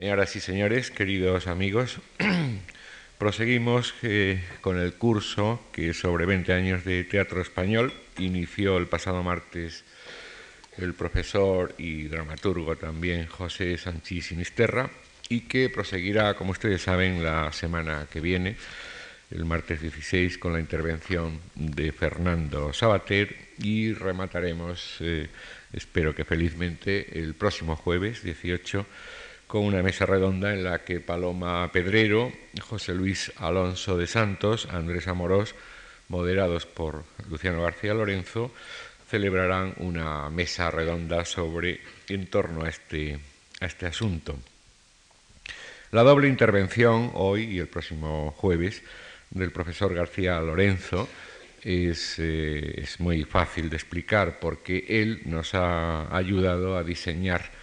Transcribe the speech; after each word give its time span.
Señoras 0.00 0.36
y 0.36 0.40
señores, 0.40 0.92
queridos 0.92 1.48
amigos, 1.48 1.98
proseguimos 3.18 3.94
eh, 4.02 4.40
con 4.60 4.78
el 4.78 4.94
curso 4.94 5.60
que 5.72 5.92
sobre 5.92 6.24
20 6.24 6.52
años 6.52 6.84
de 6.84 7.02
teatro 7.02 7.42
español. 7.42 7.92
Inició 8.16 8.78
el 8.78 8.86
pasado 8.86 9.24
martes 9.24 9.82
el 10.76 10.94
profesor 10.94 11.74
y 11.78 12.04
dramaturgo 12.04 12.76
también 12.76 13.26
José 13.26 13.76
Sánchez 13.76 14.26
Sinisterra 14.26 14.88
y 15.28 15.40
que 15.40 15.68
proseguirá, 15.68 16.34
como 16.34 16.52
ustedes 16.52 16.82
saben, 16.82 17.24
la 17.24 17.52
semana 17.52 18.06
que 18.08 18.20
viene, 18.20 18.54
el 19.32 19.46
martes 19.46 19.82
16, 19.82 20.38
con 20.38 20.52
la 20.52 20.60
intervención 20.60 21.40
de 21.56 21.90
Fernando 21.90 22.72
Sabater 22.72 23.34
y 23.58 23.94
remataremos, 23.94 24.98
eh, 25.00 25.28
espero 25.72 26.14
que 26.14 26.24
felizmente, 26.24 27.18
el 27.18 27.34
próximo 27.34 27.74
jueves 27.74 28.22
18 28.22 28.86
con 29.48 29.64
una 29.64 29.82
mesa 29.82 30.04
redonda 30.04 30.52
en 30.52 30.62
la 30.62 30.84
que 30.84 31.00
Paloma 31.00 31.72
Pedrero, 31.72 32.30
José 32.60 32.94
Luis 32.94 33.32
Alonso 33.38 33.96
de 33.96 34.06
Santos, 34.06 34.68
Andrés 34.70 35.08
Amorós, 35.08 35.54
moderados 36.08 36.66
por 36.66 37.04
Luciano 37.30 37.62
García 37.62 37.94
Lorenzo, 37.94 38.52
celebrarán 39.08 39.72
una 39.78 40.28
mesa 40.28 40.70
redonda 40.70 41.24
sobre 41.24 41.80
en 42.10 42.26
torno 42.26 42.64
a 42.64 42.68
este, 42.68 43.18
a 43.60 43.66
este 43.66 43.86
asunto. 43.86 44.38
La 45.92 46.02
doble 46.02 46.28
intervención 46.28 47.10
hoy 47.14 47.44
y 47.44 47.58
el 47.58 47.68
próximo 47.68 48.34
jueves 48.36 48.82
del 49.30 49.50
profesor 49.50 49.94
García 49.94 50.38
Lorenzo 50.40 51.08
es, 51.62 52.16
eh, 52.18 52.82
es 52.82 53.00
muy 53.00 53.24
fácil 53.24 53.70
de 53.70 53.76
explicar 53.76 54.40
porque 54.40 54.84
él 54.88 55.22
nos 55.24 55.54
ha 55.54 56.14
ayudado 56.14 56.76
a 56.76 56.84
diseñar 56.84 57.56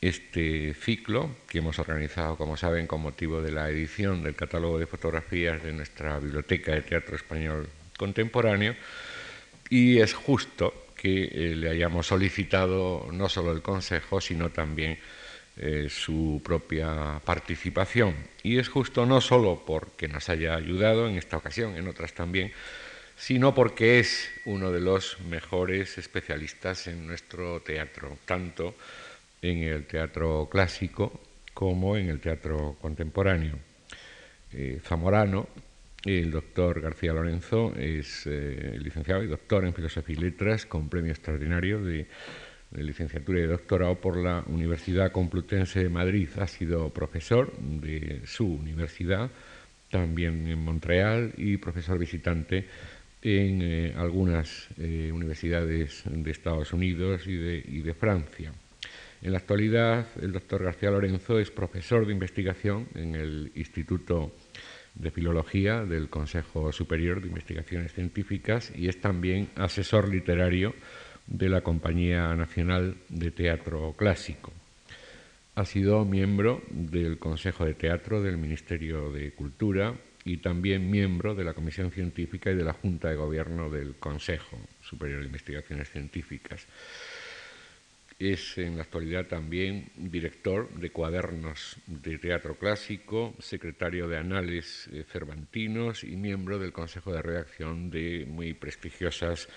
este 0.00 0.74
ciclo 0.74 1.30
que 1.48 1.58
hemos 1.58 1.78
organizado, 1.78 2.36
como 2.36 2.56
saben, 2.56 2.86
con 2.86 3.00
motivo 3.00 3.40
de 3.40 3.52
la 3.52 3.68
edición 3.70 4.22
del 4.22 4.34
catálogo 4.34 4.78
de 4.78 4.86
fotografías 4.86 5.62
de 5.62 5.72
nuestra 5.72 6.18
Biblioteca 6.18 6.72
de 6.72 6.82
Teatro 6.82 7.16
Español 7.16 7.68
Contemporáneo 7.96 8.74
y 9.68 9.98
es 9.98 10.14
justo 10.14 10.86
que 10.96 11.24
eh, 11.24 11.56
le 11.56 11.70
hayamos 11.70 12.06
solicitado 12.06 13.08
no 13.12 13.28
solo 13.28 13.52
el 13.52 13.62
Consejo, 13.62 14.20
sino 14.20 14.50
también 14.50 14.98
eh, 15.56 15.88
su 15.90 16.40
propia 16.44 17.20
participación. 17.24 18.14
Y 18.42 18.58
es 18.58 18.68
justo 18.68 19.06
no 19.06 19.20
solo 19.20 19.62
porque 19.66 20.08
nos 20.08 20.28
haya 20.28 20.54
ayudado 20.54 21.08
en 21.08 21.16
esta 21.16 21.36
ocasión, 21.36 21.76
en 21.76 21.88
otras 21.88 22.12
también, 22.12 22.52
sino 23.16 23.54
porque 23.54 23.98
es 23.98 24.30
uno 24.44 24.70
de 24.70 24.80
los 24.80 25.20
mejores 25.20 25.98
especialistas 25.98 26.86
en 26.86 27.06
nuestro 27.06 27.60
teatro, 27.60 28.18
tanto 28.26 28.74
en 29.50 29.62
el 29.62 29.86
teatro 29.86 30.48
clásico 30.50 31.20
como 31.54 31.96
en 31.96 32.08
el 32.08 32.20
teatro 32.20 32.76
contemporáneo. 32.80 33.58
Eh, 34.52 34.80
zamorano, 34.82 35.48
el 36.04 36.30
doctor 36.30 36.80
García 36.80 37.12
Lorenzo 37.12 37.74
es 37.76 38.26
eh, 38.26 38.76
licenciado 38.80 39.22
y 39.22 39.26
doctor 39.26 39.64
en 39.64 39.74
Filosofía 39.74 40.16
y 40.16 40.20
Letras 40.20 40.66
con 40.66 40.88
premio 40.88 41.12
extraordinario 41.12 41.82
de, 41.82 42.06
licenciatura 42.72 43.40
y 43.40 43.46
doctorado 43.46 43.94
por 43.94 44.16
la 44.16 44.42
Universidad 44.48 45.12
Complutense 45.12 45.84
de 45.84 45.88
Madrid. 45.88 46.28
Ha 46.38 46.46
sido 46.46 46.90
profesor 46.90 47.56
de 47.58 48.20
su 48.26 48.46
universidad, 48.46 49.30
también 49.90 50.46
en 50.48 50.58
Montreal, 50.58 51.32
y 51.36 51.56
profesor 51.56 51.98
visitante 51.98 52.66
en 53.22 53.62
eh, 53.62 53.94
algunas 53.96 54.68
eh, 54.78 55.10
universidades 55.12 56.02
de 56.06 56.30
Estados 56.30 56.72
Unidos 56.72 57.22
y 57.26 57.80
de 57.80 57.94
Francia. 57.94 58.52
En 59.22 59.32
la 59.32 59.38
actualidad, 59.38 60.06
el 60.20 60.32
doctor 60.32 60.62
García 60.62 60.90
Lorenzo 60.90 61.38
es 61.38 61.50
profesor 61.50 62.06
de 62.06 62.12
investigación 62.12 62.88
en 62.94 63.14
el 63.14 63.50
Instituto 63.54 64.32
de 64.94 65.10
Filología 65.10 65.84
del 65.84 66.08
Consejo 66.08 66.72
Superior 66.72 67.20
de 67.20 67.28
Investigaciones 67.28 67.92
Científicas 67.92 68.72
y 68.74 68.88
es 68.88 69.00
también 69.00 69.48
asesor 69.56 70.08
literario 70.08 70.74
de 71.26 71.48
la 71.48 71.62
Compañía 71.62 72.34
Nacional 72.34 72.96
de 73.08 73.30
Teatro 73.30 73.94
Clásico. 73.96 74.52
Ha 75.54 75.64
sido 75.64 76.04
miembro 76.04 76.62
del 76.70 77.18
Consejo 77.18 77.64
de 77.64 77.74
Teatro 77.74 78.22
del 78.22 78.36
Ministerio 78.36 79.10
de 79.10 79.32
Cultura 79.32 79.94
y 80.24 80.38
también 80.38 80.90
miembro 80.90 81.34
de 81.34 81.44
la 81.44 81.54
Comisión 81.54 81.90
Científica 81.90 82.50
y 82.50 82.56
de 82.56 82.64
la 82.64 82.72
Junta 82.72 83.08
de 83.08 83.16
Gobierno 83.16 83.70
del 83.70 83.94
Consejo 83.94 84.58
Superior 84.82 85.20
de 85.20 85.26
Investigaciones 85.26 85.90
Científicas. 85.90 86.66
Es 88.18 88.56
en 88.56 88.76
la 88.76 88.84
actualidad 88.84 89.26
también 89.26 89.90
director 89.94 90.70
de 90.70 90.90
cuadernos 90.90 91.76
de 91.86 92.16
teatro 92.16 92.56
clásico, 92.56 93.34
secretario 93.38 94.08
de 94.08 94.16
Anales 94.16 94.88
eh, 94.90 95.04
Cervantinos 95.06 96.02
y 96.02 96.16
miembro 96.16 96.58
del 96.58 96.72
Consejo 96.72 97.12
de 97.12 97.20
Redacción 97.20 97.90
de 97.90 98.24
muy 98.26 98.54
prestigiosas 98.54 99.50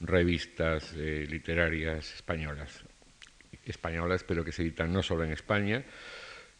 revistas 0.00 0.94
eh, 0.96 1.26
literarias 1.28 2.14
españolas. 2.14 2.84
Españolas, 3.66 4.24
pero 4.24 4.42
que 4.42 4.52
se 4.52 4.62
editan 4.62 4.94
no 4.94 5.02
solo 5.02 5.24
en 5.24 5.32
España, 5.32 5.84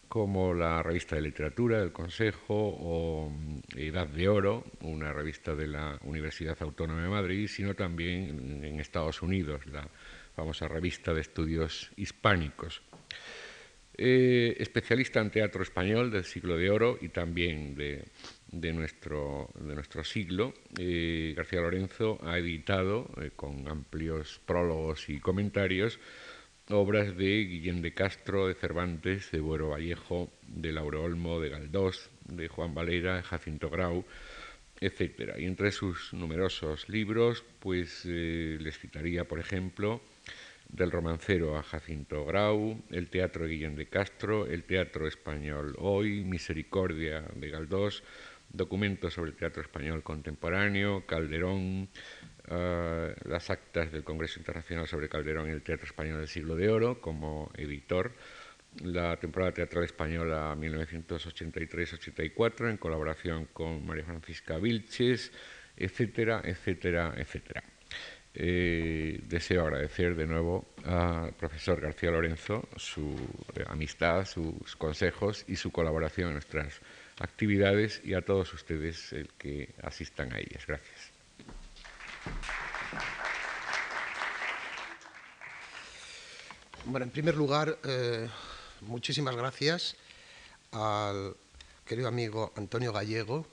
como 0.09 0.53
la 0.53 0.83
revista 0.83 1.16
de 1.16 1.22
literatura 1.22 1.81
del 1.81 1.93
Consejo 1.93 2.55
o 2.55 3.31
mm, 3.31 3.78
Edad 3.78 4.09
de 4.09 4.28
Oro, 4.28 4.65
una 4.83 5.11
revista 5.11 5.55
de 5.55 5.69
la 5.69 5.99
Universidad 6.03 6.59
Autónoma 6.61 7.03
de 7.03 7.09
Madrid, 7.09 7.49
sino 7.49 7.72
también 7.75 8.62
en 8.62 8.78
Estados 8.78 9.22
Unidos, 9.22 9.65
la 9.66 9.89
famosa 10.36 10.69
revista 10.69 11.14
de 11.14 11.22
estudios 11.22 11.91
hispánicos. 11.97 12.82
Eh, 13.98 14.54
especialista 14.58 15.20
en 15.20 15.30
teatro 15.30 15.62
español 15.62 16.10
del 16.10 16.24
siglo 16.24 16.58
de 16.58 16.69
oro 16.69 16.98
y 17.00 17.08
también 17.08 17.74
de, 17.74 18.04
de, 18.52 18.72
nuestro, 18.74 19.48
de 19.58 19.74
nuestro, 19.74 20.04
siglo, 20.04 20.52
eh, 20.78 21.32
García 21.34 21.62
Lorenzo 21.62 22.19
ha 22.22 22.36
editado, 22.36 23.08
eh, 23.22 23.30
con 23.34 23.66
amplios 23.69 24.38
prólogos 24.44 25.08
y 25.08 25.19
comentarios, 25.19 25.98
obras 26.68 27.16
de 27.16 27.44
Guillén 27.47 27.80
de 27.80 27.94
Castro, 27.94 28.48
de 28.48 28.54
Cervantes, 28.54 29.30
de 29.30 29.41
Buero 29.41 29.70
Vallejo, 29.70 30.30
de 30.47 30.72
Lauro 30.72 31.03
Olmo, 31.03 31.41
de 31.41 31.48
Galdós, 31.48 32.10
de 32.28 32.48
Juan 32.48 32.74
Valera, 32.74 33.16
de 33.16 33.22
Jacinto 33.22 33.70
Grau, 33.70 34.04
etc. 34.78 35.36
Y 35.38 35.47
entre 35.47 35.72
sus 35.72 36.12
numerosos 36.12 36.91
libros, 36.91 37.44
pues 37.60 38.04
les 38.04 38.78
citaría, 38.78 39.24
por 39.24 39.38
ejemplo, 39.38 40.03
del 40.69 40.91
romancero 40.91 41.56
a 41.56 41.62
Jacinto 41.62 42.25
Grau, 42.25 42.82
el 42.91 43.09
Teatro 43.09 43.47
Guillén 43.47 43.77
de 43.77 43.88
Castro, 43.88 44.47
el 44.47 44.65
Teatro 44.65 45.06
Español 45.06 45.77
Hoy, 45.78 46.25
Misericordia 46.25 47.22
de 47.34 47.50
Galdós, 47.50 48.03
documentos 48.53 49.15
sobre 49.15 49.31
el 49.31 49.37
teatro 49.37 49.62
español 49.62 50.03
contemporáneo, 50.03 51.06
Calderón, 51.06 51.88
uh, 52.49 53.28
las 53.28 53.50
actas 53.50 53.93
del 53.93 54.03
Congreso 54.04 54.38
Internacional 54.38 54.87
sobre 54.87 55.09
Calderón 55.09 55.49
y 55.49 55.53
el 55.53 55.62
Teatro 55.62 55.87
Español 55.87 56.19
del 56.19 56.28
Siglo 56.28 56.54
de 56.56 56.71
Oro 56.71 57.00
como 57.00 57.50
editor, 57.56 58.12
la 58.83 59.16
temporada 59.19 59.53
teatral 59.53 59.84
española 59.84 60.54
1983-84 60.56 62.71
en 62.71 62.77
colaboración 62.77 63.47
con 63.47 63.87
María 63.87 64.04
Francisca 64.04 64.59
Vilches, 64.59 65.33
etcétera, 65.77 66.43
etcétera, 66.44 67.15
etcétera. 67.16 67.62
Eh, 68.38 69.19
deseo 69.22 69.62
agradecer 69.62 70.14
de 70.14 70.26
nuevo 70.26 70.66
al 70.84 71.32
profesor 71.32 71.80
García 71.80 72.10
Lorenzo 72.10 72.69
su 72.76 73.16
eh, 73.54 73.64
amistad, 73.66 74.26
sus 74.26 74.76
consejos 74.76 75.47
y 75.48 75.56
su 75.56 75.72
colaboración 75.72 76.28
en 76.28 76.32
nuestras 76.34 76.74
actividades 77.19 78.02
y 78.04 78.12
a 78.12 78.20
todos 78.20 78.52
ustedes 78.52 79.14
el 79.14 79.30
que 79.38 79.74
asistan 79.82 80.34
a 80.34 80.38
ellas. 80.38 80.66
Gracias. 80.66 81.12
Bueno, 86.84 87.04
en 87.04 87.10
primer 87.10 87.36
lugar, 87.36 87.78
eh, 87.84 88.28
muchísimas 88.82 89.34
gracias 89.34 89.97
al 90.72 91.34
querido 91.86 92.09
amigo 92.09 92.53
Antonio 92.54 92.92
Gallego 92.92 93.47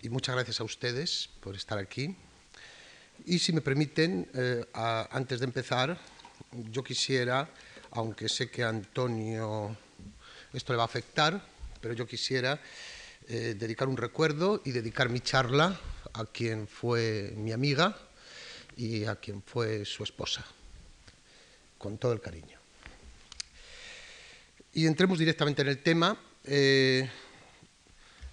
y 0.00 0.08
muchas 0.08 0.36
gracias 0.36 0.60
a 0.60 0.64
ustedes 0.64 1.28
por 1.40 1.54
estar 1.54 1.78
aquí. 1.78 2.16
Y 3.26 3.38
si 3.38 3.52
me 3.52 3.60
permiten, 3.60 4.28
eh, 4.34 4.64
antes 4.72 5.40
de 5.40 5.46
empezar, 5.46 5.98
yo 6.70 6.84
quisiera, 6.84 7.48
aunque 7.92 8.28
sé 8.28 8.50
que 8.50 8.62
a 8.62 8.68
Antonio 8.68 9.76
esto 10.52 10.72
le 10.72 10.76
va 10.76 10.82
a 10.84 10.86
afectar, 10.86 11.42
pero 11.80 11.94
yo 11.94 12.06
quisiera 12.06 12.60
eh, 13.28 13.56
dedicar 13.58 13.88
un 13.88 13.96
recuerdo 13.96 14.62
y 14.64 14.70
dedicar 14.72 15.08
mi 15.08 15.20
charla 15.20 15.80
a 16.12 16.26
quien 16.26 16.68
fue 16.68 17.32
mi 17.36 17.52
amiga 17.52 17.96
y 18.76 19.04
a 19.04 19.16
quien 19.16 19.42
fue 19.42 19.84
su 19.84 20.04
esposa, 20.04 20.44
con 21.78 21.98
todo 21.98 22.12
el 22.12 22.20
cariño. 22.20 22.58
Y 24.74 24.86
entremos 24.86 25.18
directamente 25.18 25.62
en 25.62 25.68
el 25.68 25.82
tema. 25.82 26.18
Eh, 26.44 27.08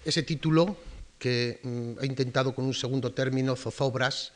ese 0.04 0.22
título 0.22 0.76
que 1.18 1.60
mm, 1.62 2.02
he 2.02 2.06
intentado 2.06 2.54
con 2.54 2.64
un 2.64 2.74
segundo 2.74 3.14
término, 3.14 3.54
zozobras, 3.56 4.32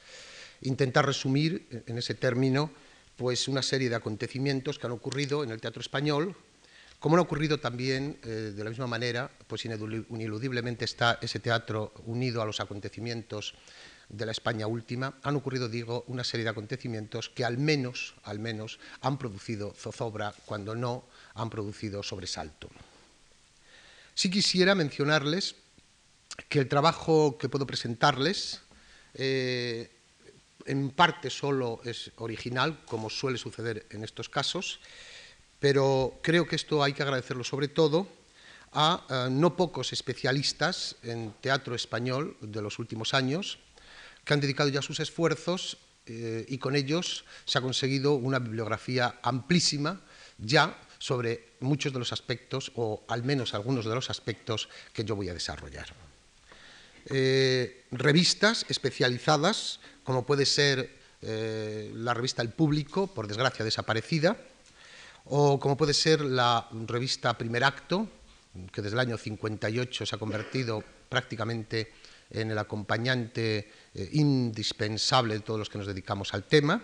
intentar 0.62 1.06
resumir 1.06 1.66
en 1.86 1.98
ese 1.98 2.14
término 2.14 2.70
pues 3.16 3.48
una 3.48 3.62
serie 3.62 3.88
de 3.88 3.96
acontecimientos 3.96 4.78
que 4.78 4.86
han 4.86 4.92
ocurrido 4.92 5.42
en 5.42 5.50
el 5.50 5.60
teatro 5.60 5.80
español 5.80 6.36
Como 6.98 7.16
no 7.16 7.22
ha 7.22 7.24
ocurrido 7.24 7.60
también, 7.60 8.18
eh, 8.24 8.52
de 8.56 8.64
la 8.64 8.70
misma 8.70 8.86
manera, 8.86 9.30
pues 9.46 9.64
ineludiblemente 9.64 10.84
está 10.84 11.18
ese 11.20 11.40
teatro 11.40 11.92
unido 12.06 12.40
a 12.40 12.46
los 12.46 12.60
acontecimientos 12.60 13.54
de 14.08 14.24
la 14.24 14.32
España 14.32 14.66
última, 14.66 15.18
han 15.22 15.36
ocurrido, 15.36 15.68
digo, 15.68 16.04
una 16.06 16.24
serie 16.24 16.44
de 16.44 16.50
acontecimientos 16.50 17.28
que 17.28 17.44
al 17.44 17.58
menos, 17.58 18.14
al 18.22 18.38
menos 18.38 18.78
han 19.02 19.18
producido 19.18 19.74
zozobra, 19.74 20.32
cuando 20.46 20.74
no 20.74 21.04
han 21.34 21.50
producido 21.50 22.02
sobresalto. 22.02 22.70
Sí 24.14 24.30
quisiera 24.30 24.74
mencionarles 24.74 25.56
que 26.48 26.60
el 26.60 26.68
trabajo 26.68 27.36
que 27.36 27.48
puedo 27.48 27.66
presentarles 27.66 28.62
eh, 29.14 29.90
en 30.66 30.90
parte 30.90 31.30
solo 31.30 31.80
es 31.84 32.10
original, 32.16 32.84
como 32.84 33.10
suele 33.10 33.38
suceder 33.38 33.86
en 33.90 34.04
estos 34.04 34.28
casos, 34.28 34.80
pero 35.58 36.18
creo 36.22 36.46
que 36.46 36.56
esto 36.56 36.82
hay 36.82 36.92
que 36.92 37.02
agradecerlo 37.02 37.44
sobre 37.44 37.68
todo 37.68 38.06
a 38.72 39.06
eh, 39.08 39.28
no 39.30 39.56
pocos 39.56 39.92
especialistas 39.92 40.96
en 41.02 41.32
teatro 41.40 41.74
español 41.74 42.36
de 42.40 42.62
los 42.62 42.78
últimos 42.78 43.14
años, 43.14 43.58
que 44.24 44.34
han 44.34 44.40
dedicado 44.40 44.68
ya 44.68 44.82
sus 44.82 45.00
esfuerzos 45.00 45.78
eh, 46.06 46.44
y 46.48 46.58
con 46.58 46.76
ellos 46.76 47.24
se 47.44 47.58
ha 47.58 47.62
conseguido 47.62 48.14
una 48.14 48.38
bibliografía 48.38 49.18
amplísima 49.22 50.00
ya 50.38 50.78
sobre 50.98 51.54
muchos 51.60 51.92
de 51.92 51.98
los 51.98 52.12
aspectos, 52.12 52.72
o 52.74 53.04
al 53.08 53.22
menos 53.22 53.54
algunos 53.54 53.84
de 53.84 53.94
los 53.94 54.10
aspectos 54.10 54.68
que 54.92 55.04
yo 55.04 55.16
voy 55.16 55.28
a 55.28 55.34
desarrollar. 55.34 55.88
Eh, 57.08 57.84
revistas 57.92 58.66
especializadas, 58.68 59.80
como 60.06 60.24
puede 60.24 60.46
ser 60.46 60.88
eh, 61.20 61.90
la 61.92 62.14
revista 62.14 62.40
El 62.40 62.50
Público, 62.50 63.08
por 63.08 63.26
desgracia 63.26 63.64
desaparecida, 63.64 64.36
o 65.24 65.58
como 65.58 65.76
puede 65.76 65.92
ser 65.92 66.20
la 66.20 66.68
revista 66.86 67.36
Primer 67.36 67.64
Acto, 67.64 68.08
que 68.72 68.80
desde 68.80 68.94
el 68.94 69.00
año 69.00 69.18
58 69.18 70.06
se 70.06 70.14
ha 70.14 70.18
convertido 70.18 70.82
prácticamente 71.08 71.92
en 72.30 72.52
el 72.52 72.58
acompañante 72.58 73.68
eh, 73.94 74.08
indispensable 74.12 75.34
de 75.34 75.40
todos 75.40 75.58
los 75.58 75.68
que 75.68 75.78
nos 75.78 75.88
dedicamos 75.88 76.32
al 76.32 76.44
tema. 76.44 76.80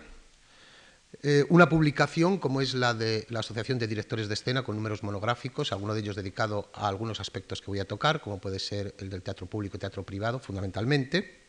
Eh, 1.21 1.45
una 1.47 1.69
publicación 1.69 2.39
como 2.39 2.59
es 2.59 2.73
la 2.73 2.93
de 2.93 3.25
la 3.29 3.39
Asociación 3.39 3.79
de 3.79 3.87
Directores 3.87 4.27
de 4.27 4.33
Escena 4.33 4.63
con 4.63 4.75
números 4.75 5.03
monográficos, 5.03 5.71
alguno 5.71 5.93
de 5.93 6.01
ellos 6.01 6.17
dedicado 6.17 6.69
a 6.73 6.89
algunos 6.89 7.21
aspectos 7.21 7.61
que 7.61 7.67
voy 7.67 7.79
a 7.79 7.85
tocar, 7.85 8.19
como 8.19 8.41
puede 8.41 8.59
ser 8.59 8.95
el 8.97 9.09
del 9.09 9.21
teatro 9.21 9.45
público 9.45 9.77
y 9.77 9.79
teatro 9.79 10.03
privado, 10.03 10.39
fundamentalmente. 10.39 11.42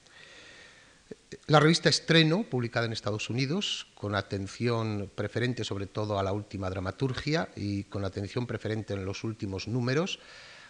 La 1.47 1.61
revista 1.61 1.89
Estreno, 1.89 2.45
publicada 2.45 2.87
en 2.87 2.93
Estados 2.93 3.29
Unidos, 3.29 3.87
con 3.95 4.15
atención 4.15 5.11
preferente 5.15 5.65
sobre 5.65 5.87
todo 5.87 6.19
a 6.19 6.23
la 6.23 6.33
última 6.33 6.71
dramaturgia 6.71 7.51
y 7.55 7.85
con 7.85 8.05
atención 8.05 8.47
preferente 8.47 8.95
en 8.95 9.05
los 9.05 9.25
últimos 9.25 9.69
números 9.69 10.21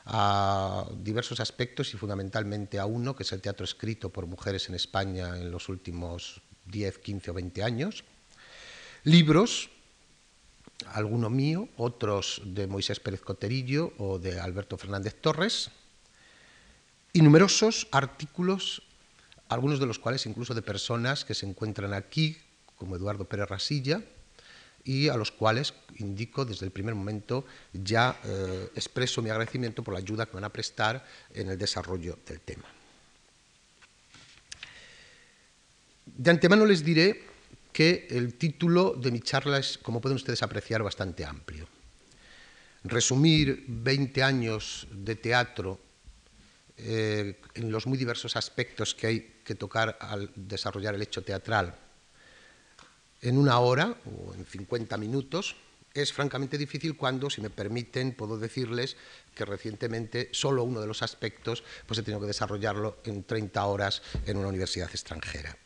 a 0.06 0.86
diversos 0.98 1.40
aspectos 1.40 1.94
y 1.94 1.96
fundamentalmente 1.96 2.78
a 2.78 2.86
uno, 2.86 3.14
que 3.14 3.22
es 3.22 3.32
el 3.32 3.40
teatro 3.40 3.64
escrito 3.64 4.10
por 4.10 4.26
mujeres 4.26 4.68
en 4.68 4.74
España 4.74 5.36
en 5.38 5.50
los 5.50 5.68
últimos 5.68 6.42
10, 6.66 6.98
15 6.98 7.30
o 7.30 7.34
20 7.34 7.62
años. 7.62 8.04
Libros, 9.04 9.70
alguno 10.92 11.30
mío, 11.30 11.68
otros 11.76 12.42
de 12.44 12.66
Moisés 12.66 13.00
Pérez 13.00 13.20
Coterillo 13.20 13.92
o 13.98 14.18
de 14.18 14.40
Alberto 14.40 14.76
Fernández 14.76 15.14
Torres, 15.20 15.70
y 17.12 17.22
numerosos 17.22 17.86
artículos, 17.92 18.82
algunos 19.48 19.78
de 19.78 19.86
los 19.86 19.98
cuales 19.98 20.26
incluso 20.26 20.54
de 20.54 20.62
personas 20.62 21.24
que 21.24 21.34
se 21.34 21.46
encuentran 21.46 21.92
aquí, 21.94 22.36
como 22.76 22.96
Eduardo 22.96 23.24
Pérez 23.24 23.48
Rasilla, 23.48 24.02
y 24.84 25.08
a 25.08 25.16
los 25.16 25.30
cuales 25.30 25.72
indico 25.96 26.44
desde 26.44 26.66
el 26.66 26.72
primer 26.72 26.94
momento 26.94 27.46
ya 27.72 28.20
eh, 28.24 28.68
expreso 28.74 29.22
mi 29.22 29.30
agradecimiento 29.30 29.82
por 29.82 29.94
la 29.94 30.00
ayuda 30.00 30.26
que 30.26 30.34
van 30.34 30.44
a 30.44 30.52
prestar 30.52 31.04
en 31.32 31.48
el 31.48 31.58
desarrollo 31.58 32.18
del 32.26 32.40
tema. 32.40 32.64
De 36.04 36.30
antemano 36.30 36.66
les 36.66 36.84
diré 36.84 37.24
que 37.72 38.06
el 38.10 38.34
título 38.34 38.94
de 38.94 39.10
mi 39.10 39.20
charla 39.20 39.58
es, 39.58 39.78
como 39.78 40.00
pueden 40.00 40.16
ustedes 40.16 40.42
apreciar, 40.42 40.82
bastante 40.82 41.24
amplio. 41.24 41.66
Resumir 42.84 43.64
20 43.66 44.22
años 44.22 44.86
de 44.92 45.16
teatro 45.16 45.80
eh, 46.76 47.40
en 47.54 47.70
los 47.70 47.86
muy 47.86 47.98
diversos 47.98 48.36
aspectos 48.36 48.94
que 48.94 49.06
hay 49.06 49.20
que 49.44 49.54
tocar 49.54 49.96
al 50.00 50.30
desarrollar 50.34 50.94
el 50.94 51.02
hecho 51.02 51.22
teatral 51.22 51.74
en 53.24 53.38
una 53.38 53.58
hora 53.58 53.96
o 54.04 54.34
en 54.34 54.44
50 54.44 54.96
minutos 54.98 55.56
es 55.94 56.12
francamente 56.12 56.58
difícil 56.58 56.96
cuando, 56.96 57.30
si 57.30 57.40
me 57.40 57.50
permiten, 57.50 58.12
puedo 58.12 58.36
decirles 58.36 58.96
que 59.34 59.44
recientemente 59.44 60.28
solo 60.32 60.64
uno 60.64 60.80
de 60.80 60.86
los 60.86 61.02
aspectos 61.02 61.62
pues 61.86 61.98
he 61.98 62.02
tenido 62.02 62.20
que 62.20 62.26
desarrollarlo 62.26 62.98
en 63.04 63.24
30 63.24 63.64
horas 63.64 64.02
en 64.26 64.36
una 64.36 64.48
universidad 64.48 64.90
extranjera. 64.90 65.56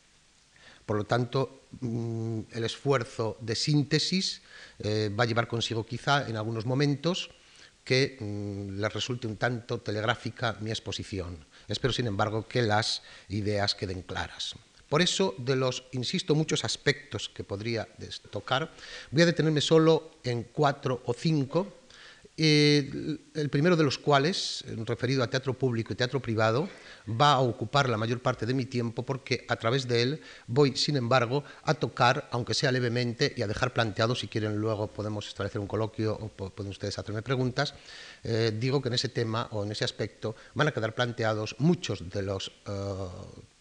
Por 0.87 0.99
lo 0.99 1.05
tanto, 1.05 1.63
mm, 1.81 2.41
el 2.53 2.65
esfuerzo 2.65 3.37
de 3.41 3.57
síntesis 3.57 4.43
eh, 4.79 5.11
va 5.19 5.25
a 5.25 5.27
llevar 5.27 5.49
consigo 5.49 5.85
quizá 5.85 6.29
en 6.29 6.37
algunos 6.37 6.65
momentos 6.65 7.31
que 7.89 8.19
mm, 8.21 8.77
les 8.85 8.93
resulte 8.93 9.25
un 9.25 9.41
tanto 9.41 9.81
telegráfica 9.81 10.61
mi 10.61 10.69
exposición. 10.69 11.41
Espero, 11.73 11.91
sin 11.91 12.07
embargo, 12.07 12.47
que 12.47 12.61
las 12.61 13.01
ideas 13.31 13.75
queden 13.75 14.03
claras. 14.03 14.57
Por 14.91 15.01
eso, 15.01 15.35
de 15.39 15.57
los, 15.57 15.85
insisto, 15.93 16.35
muchos 16.35 16.67
aspectos 16.67 17.31
que 17.31 17.45
podría 17.45 17.89
tocar, 18.31 18.71
voy 19.11 19.23
a 19.23 19.27
detenerme 19.33 19.63
solo 19.63 20.21
en 20.23 20.43
cuatro 20.53 21.01
o 21.07 21.15
cinco, 21.15 21.78
eh, 22.41 23.19
el 23.35 23.51
primero 23.51 23.77
de 23.77 23.83
los 23.83 23.99
cuales, 23.99 24.65
referido 24.87 25.25
a 25.25 25.27
teatro 25.27 25.55
público 25.55 25.93
y 25.93 25.97
teatro 25.97 26.23
privado, 26.23 26.69
va 27.09 27.33
a 27.33 27.41
ocupar 27.41 27.89
la 27.89 27.97
mayor 27.97 28.21
parte 28.21 28.47
de 28.47 28.55
mi 28.55 28.65
tiempo 28.65 29.05
porque 29.05 29.45
a 29.49 29.57
través 29.57 29.89
de 29.89 30.03
él 30.03 30.21
voy, 30.47 30.77
sin 30.77 30.97
embargo, 30.97 31.43
a 31.65 31.75
tocar, 31.75 32.29
aunque 32.31 32.55
sea 32.55 32.71
levemente, 32.71 33.35
y 33.37 33.43
a 33.43 33.49
dejar 33.49 33.73
planteado, 33.73 34.15
si 34.15 34.29
quieren 34.29 34.57
luego 34.57 34.87
podemos 34.87 35.27
establecer 35.27 35.61
un 35.61 35.67
coloquio 35.67 36.15
o 36.15 36.29
pueden 36.29 36.71
ustedes 36.71 36.97
hacerme 36.97 37.23
preguntas, 37.23 37.75
eh, 38.23 38.53
digo 38.55 38.81
que 38.81 38.89
en 38.89 38.95
ese 38.95 39.09
tema 39.09 39.49
o 39.51 39.65
en 39.65 39.73
ese 39.73 39.85
aspecto 39.85 40.37
van 40.55 40.69
a 40.69 40.73
quedar 40.73 40.95
planteados 40.95 41.57
muchos 41.59 42.09
de 42.09 42.23
los 42.23 42.53
eh, 42.67 42.73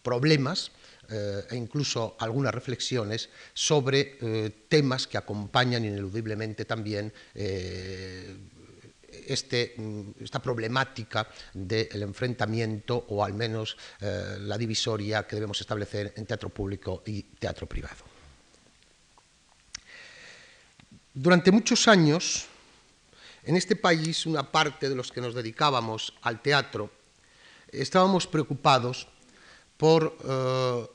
problemas 0.02 0.70
e 1.10 1.56
incluso 1.56 2.16
algunas 2.18 2.54
reflexiones 2.54 3.30
sobre 3.54 4.52
temas 4.68 5.06
que 5.06 5.16
acompañan 5.16 5.86
ineludiblemente 5.86 6.66
también 6.66 7.14
este, 9.28 9.74
mm, 9.76 10.22
esta 10.24 10.40
problemática 10.40 11.28
del 11.54 12.02
enfrentamiento 12.02 13.06
o 13.08 13.24
al 13.24 13.34
menos 13.34 13.76
la 14.00 14.56
divisoria 14.56 15.26
que 15.26 15.36
debemos 15.36 15.60
establecer 15.60 16.12
en 16.16 16.26
teatro 16.26 16.48
público 16.48 17.02
y 17.06 17.22
teatro 17.22 17.66
privado. 17.66 18.04
Durante 21.14 21.50
muchos 21.50 21.88
años, 21.88 22.46
en 23.42 23.56
este 23.56 23.74
país, 23.74 24.26
una 24.26 24.52
parte 24.52 24.88
de 24.88 24.94
los 24.94 25.10
que 25.10 25.20
nos 25.20 25.34
dedicábamos 25.34 26.14
al 26.22 26.40
teatro, 26.42 26.92
estábamos 27.72 28.26
preocupados 28.26 29.08
por 29.76 30.16
eh, 30.24 30.86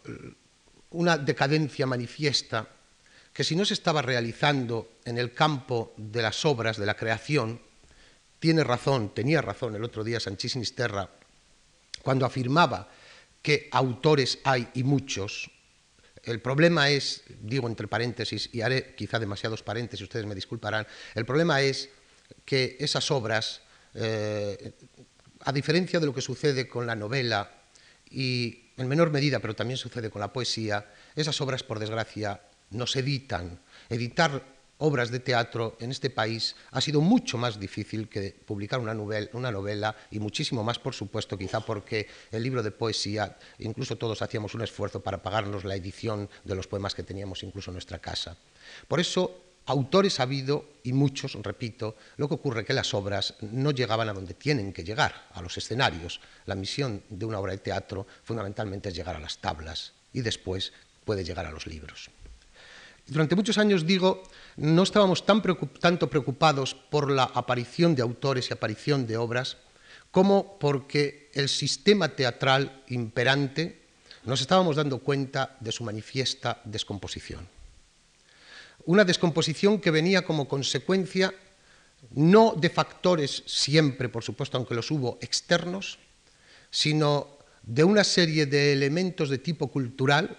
una 0.92 1.18
decadencia 1.18 1.86
manifiesta 1.86 2.70
que 3.34 3.44
si 3.44 3.56
no 3.56 3.66
se 3.66 3.74
estaba 3.74 4.02
realizando 4.02 4.92
en 5.04 5.18
el 5.18 5.34
campo 5.34 5.94
de 5.98 6.22
las 6.22 6.46
obras, 6.46 6.78
de 6.78 6.86
la 6.86 6.96
creación, 6.96 7.60
tiene 8.44 8.66
razón, 8.66 9.14
tenía 9.14 9.42
razón 9.42 9.74
el 9.74 9.86
otro 9.86 10.04
día 10.04 10.20
Sanchís 10.20 10.52
Sinisterra, 10.52 11.10
cuando 12.02 12.26
afirmaba 12.26 12.90
que 13.42 13.70
autores 13.72 14.40
hay 14.44 14.68
y 14.74 14.84
muchos. 14.84 15.50
El 16.22 16.42
problema 16.42 16.90
es, 16.90 17.24
digo 17.40 17.70
entre 17.70 17.88
paréntesis, 17.88 18.50
y 18.52 18.60
haré 18.60 18.96
quizá 18.96 19.18
demasiados 19.18 19.64
paréntesis, 19.64 20.04
ustedes 20.04 20.26
me 20.26 20.36
disculparán, 20.36 20.86
el 21.16 21.26
problema 21.26 21.62
es 21.62 21.88
que 22.44 22.76
esas 22.82 23.10
obras, 23.12 23.62
eh, 23.94 24.74
a 25.40 25.54
diferencia 25.54 26.02
de 26.02 26.06
lo 26.06 26.14
que 26.14 26.20
sucede 26.20 26.68
con 26.68 26.86
la 26.86 26.98
novela 26.98 27.50
y 28.10 28.72
en 28.76 28.90
menor 28.90 29.10
medida, 29.10 29.40
pero 29.40 29.56
también 29.56 29.78
sucede 29.78 30.10
con 30.10 30.20
la 30.20 30.34
poesía, 30.34 30.92
esas 31.16 31.40
obras, 31.40 31.64
por 31.64 31.80
desgracia, 31.80 32.42
no 32.72 32.88
se 32.88 33.00
editan. 33.00 33.62
Editar 33.88 34.53
obras 34.78 35.12
de 35.12 35.20
teatro 35.20 35.78
en 35.80 35.92
este 35.92 36.10
país 36.10 36.56
ha 36.72 36.82
sido 36.82 37.02
mucho 37.02 37.38
más 37.38 37.60
difícil 37.60 38.10
que 38.10 38.36
publicar 38.46 38.80
una 38.80 38.94
novela, 38.94 39.30
una 39.34 39.52
novela, 39.52 39.96
y 40.12 40.20
muchísimo 40.20 40.64
más, 40.64 40.80
por 40.80 40.94
supuesto, 40.94 41.38
quizá 41.38 41.62
porque 41.62 42.08
el 42.32 42.44
libro 42.44 42.64
de 42.64 42.72
poesía, 42.72 43.38
incluso 43.60 43.98
todos 43.98 44.22
hacíamos 44.22 44.56
un 44.56 44.62
esfuerzo 44.62 45.02
para 45.02 45.22
pagarnos 45.22 45.64
la 45.64 45.76
edición 45.76 46.30
de 46.44 46.56
los 46.56 46.68
poemas 46.68 46.96
que 46.96 47.04
teníamos 47.04 47.44
incluso 47.44 47.72
en 47.72 47.76
nuestra 47.76 48.00
casa. 48.00 48.36
Por 48.88 49.00
eso 49.00 49.40
Autores 49.66 50.20
ha 50.20 50.24
habido, 50.24 50.66
y 50.84 50.92
muchos, 50.92 51.36
repito, 51.42 51.96
lo 52.18 52.28
que 52.28 52.34
ocurre 52.34 52.62
es 52.62 52.68
que 52.68 52.74
las 52.74 52.94
obras 52.94 53.36
no 53.40 53.72
llegaban 53.72 54.10
a 54.10 54.14
donde 54.14 54.34
tienen 54.34 54.74
que 54.74 54.84
llegar, 54.84 55.30
a 55.32 55.42
los 55.42 55.58
escenarios. 55.58 56.20
La 56.46 56.56
misión 56.56 57.02
de 57.10 57.26
una 57.26 57.40
obra 57.40 57.54
de 57.54 57.60
teatro 57.60 58.06
fundamentalmente 58.24 58.90
es 58.90 58.96
llegar 58.96 59.16
a 59.16 59.22
las 59.22 59.38
tablas 59.38 59.94
y 60.12 60.20
después 60.20 60.74
puede 61.06 61.24
llegar 61.24 61.46
a 61.46 61.52
los 61.52 61.66
libros. 61.66 62.10
Durante 63.08 63.36
muchos 63.36 63.58
años, 63.58 63.86
digo, 63.86 64.24
no 64.58 64.84
estábamos 64.84 65.26
tan 65.26 65.42
tanto 65.80 66.10
preocupados 66.10 66.74
por 66.74 67.12
la 67.12 67.24
aparición 67.24 67.96
de 67.96 68.02
autores 68.02 68.50
y 68.50 68.54
aparición 68.54 69.06
de 69.08 69.18
obras, 69.18 69.58
como 70.12 70.58
porque 70.60 71.30
el 71.34 71.50
sistema 71.50 72.10
teatral 72.10 72.84
imperante 72.88 73.82
nos 74.26 74.40
estábamos 74.40 74.78
dando 74.78 75.00
cuenta 75.00 75.58
de 75.60 75.72
su 75.72 75.84
manifiesta 75.84 76.62
descomposición. 76.64 77.48
Una 78.86 79.04
descomposición 79.04 79.80
que 79.80 79.92
venía 79.92 80.24
como 80.24 80.48
consecuencia 80.48 81.34
no 82.12 82.54
de 82.56 82.70
factores 82.70 83.44
siempre, 83.46 84.10
por 84.10 84.24
supuesto, 84.24 84.58
aunque 84.58 84.76
los 84.76 84.92
hubo 84.92 85.18
externos, 85.22 86.00
sino 86.70 87.38
de 87.64 87.84
una 87.84 88.04
serie 88.04 88.46
de 88.46 88.74
elementos 88.74 89.30
de 89.30 89.38
tipo 89.38 89.68
cultural 89.72 90.38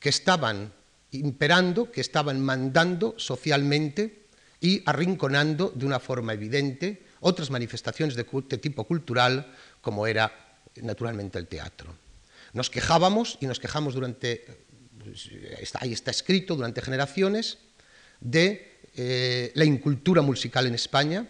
que 0.00 0.08
estaban 0.08 0.72
imperando, 1.18 1.90
que 1.90 2.00
estaban 2.00 2.40
mandando 2.40 3.14
socialmente 3.16 4.26
y 4.60 4.82
arrinconando 4.86 5.72
de 5.74 5.86
una 5.86 6.00
forma 6.00 6.32
evidente 6.32 7.04
otras 7.20 7.50
manifestaciones 7.50 8.16
de, 8.16 8.24
tipo 8.58 8.84
cultural, 8.84 9.52
como 9.80 10.06
era 10.06 10.58
naturalmente 10.82 11.38
el 11.38 11.46
teatro. 11.46 11.94
Nos 12.52 12.70
quejábamos, 12.70 13.38
y 13.40 13.46
nos 13.46 13.58
quejamos 13.58 13.94
durante, 13.94 14.44
ahí 15.80 15.92
está 15.92 16.10
escrito, 16.10 16.54
durante 16.56 16.82
generaciones, 16.82 17.58
de 18.20 18.78
eh, 18.94 19.52
la 19.54 19.64
incultura 19.64 20.22
musical 20.22 20.66
en 20.66 20.74
España, 20.74 21.28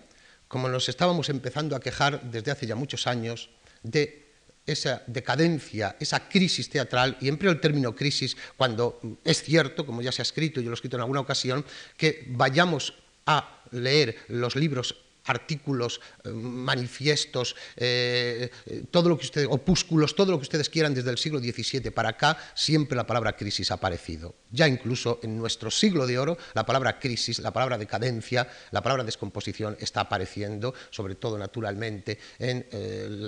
como 0.48 0.68
nos 0.68 0.88
estábamos 0.88 1.28
empezando 1.28 1.76
a 1.76 1.80
quejar 1.80 2.30
desde 2.30 2.50
hace 2.50 2.66
ya 2.66 2.74
muchos 2.74 3.06
años 3.06 3.50
de 3.82 4.23
esa 4.66 5.02
decadencia, 5.06 5.96
esa 6.00 6.28
crisis 6.28 6.68
teatral, 6.68 7.16
y 7.20 7.28
empleo 7.28 7.52
el 7.52 7.60
término 7.60 7.94
crisis 7.94 8.36
cuando 8.56 9.00
es 9.24 9.42
cierto, 9.42 9.84
como 9.84 10.02
ya 10.02 10.12
se 10.12 10.22
ha 10.22 10.24
escrito, 10.24 10.60
yo 10.60 10.70
lo 10.70 10.74
he 10.74 10.74
escrito 10.74 10.96
en 10.96 11.02
alguna 11.02 11.20
ocasión, 11.20 11.64
que 11.96 12.24
vayamos 12.28 12.94
a 13.26 13.62
leer 13.70 14.16
los 14.28 14.56
libros 14.56 15.03
artículos, 15.24 16.00
eh, 16.24 16.30
manifiestos, 16.30 17.56
eh, 17.76 18.50
eh, 18.66 18.84
todo 18.90 19.08
lo 19.08 19.18
que 19.18 19.24
ustedes, 19.24 19.48
opúsculos, 19.50 20.14
todo 20.14 20.32
lo 20.32 20.38
que 20.38 20.42
ustedes 20.42 20.68
quieran 20.68 20.94
desde 20.94 21.10
el 21.10 21.18
siglo 21.18 21.38
XVII 21.38 21.90
para 21.90 22.10
acá, 22.10 22.38
siempre 22.54 22.96
la 22.96 23.06
palabra 23.06 23.36
crisis 23.36 23.70
ha 23.70 23.74
aparecido. 23.74 24.34
Ya 24.50 24.68
incluso 24.68 25.20
en 25.22 25.36
nuestro 25.36 25.70
siglo 25.70 26.06
de 26.06 26.18
oro, 26.18 26.38
la 26.54 26.66
palabra 26.66 26.98
crisis, 26.98 27.38
la 27.40 27.52
palabra 27.52 27.78
decadencia, 27.78 28.48
la 28.70 28.82
palabra 28.82 29.04
descomposición 29.04 29.76
está 29.80 30.02
apareciendo, 30.02 30.74
sobre 30.90 31.14
todo 31.16 31.38
naturalmente 31.38 32.18
en 32.38 32.66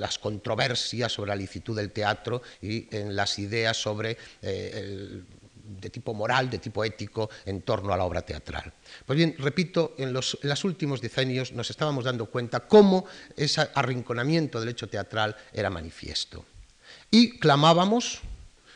las 0.01 0.19
controversias 0.19 1.13
sobre 1.13 1.31
la 1.31 1.37
licitud 1.37 1.77
del 1.77 1.91
teatro 1.91 2.43
y 2.63 2.89
en 2.95 3.17
las 3.17 3.39
ideas 3.39 3.77
sobre 3.77 4.17
el 4.43 5.25
de 5.67 5.91
tipo 5.91 6.15
moral, 6.15 6.49
de 6.49 6.59
tipo 6.59 6.85
ético, 6.85 7.29
en 7.45 7.63
torno 7.63 7.93
a 7.93 7.97
la 7.97 8.05
obra 8.05 8.23
teatral. 8.23 8.73
Pues 9.05 9.17
bien, 9.17 9.35
repito, 9.39 9.95
en 9.99 10.13
los, 10.13 10.37
últimos 10.65 11.01
decenios 11.01 11.53
nos 11.53 11.71
estábamos 11.71 12.05
dando 12.05 12.27
cuenta 12.27 12.67
cómo 12.67 13.07
ese 13.37 13.69
arrinconamiento 13.75 14.61
del 14.61 14.71
hecho 14.71 14.89
teatral 14.89 15.37
era 15.53 15.71
manifiesto. 15.71 16.45
Y 17.11 17.39
clamábamos, 17.39 18.21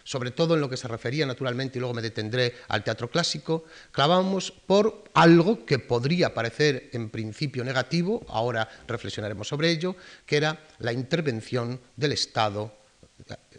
sobre 0.04 0.30
todo 0.30 0.54
en 0.54 0.60
lo 0.60 0.68
que 0.68 0.76
se 0.76 0.88
refería 0.88 1.26
naturalmente, 1.26 1.78
y 1.78 1.80
luego 1.80 1.94
me 1.94 2.02
detendré 2.02 2.54
al 2.68 2.84
teatro 2.84 3.10
clásico, 3.10 3.64
clamábamos 3.92 4.50
por 4.50 5.04
algo 5.14 5.64
que 5.64 5.78
podría 5.78 6.34
parecer 6.34 6.90
en 6.92 7.10
principio 7.10 7.64
negativo, 7.64 8.24
ahora 8.28 8.68
reflexionaremos 8.86 9.48
sobre 9.48 9.70
ello, 9.70 9.96
que 10.26 10.36
era 10.36 10.66
la 10.78 10.92
intervención 10.92 11.80
del 11.96 12.12
Estado 12.12 12.80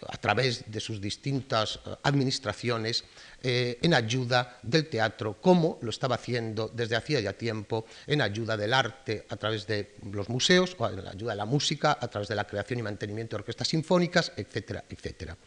a 0.07 0.17
través 0.17 0.63
de 0.67 0.79
sus 0.79 1.01
distintas 1.01 1.79
eh, 1.85 1.95
administraciones 2.03 3.03
eh, 3.43 3.79
en 3.81 3.93
ayuda 3.93 4.59
del 4.61 4.87
teatro, 4.87 5.37
como 5.41 5.79
lo 5.81 5.89
estaba 5.89 6.15
haciendo 6.15 6.69
desde 6.69 6.95
hacía 6.95 7.19
ya 7.19 7.33
tiempo 7.33 7.85
en 8.07 8.21
ayuda 8.21 8.55
del 8.57 8.73
arte 8.73 9.25
a 9.29 9.37
través 9.37 9.65
de 9.67 9.95
los 10.11 10.29
museos, 10.29 10.75
o 10.77 10.89
en 10.89 11.07
ayuda 11.07 11.31
de 11.31 11.37
la 11.37 11.45
música 11.45 11.97
a 11.99 12.07
través 12.07 12.27
de 12.27 12.35
la 12.35 12.45
creación 12.45 12.79
y 12.79 12.83
mantenimiento 12.83 13.35
de 13.35 13.41
orquestas 13.41 13.67
sinfónicas, 13.67 14.31
etcétera, 14.35 14.83
etcétera. 14.89 15.37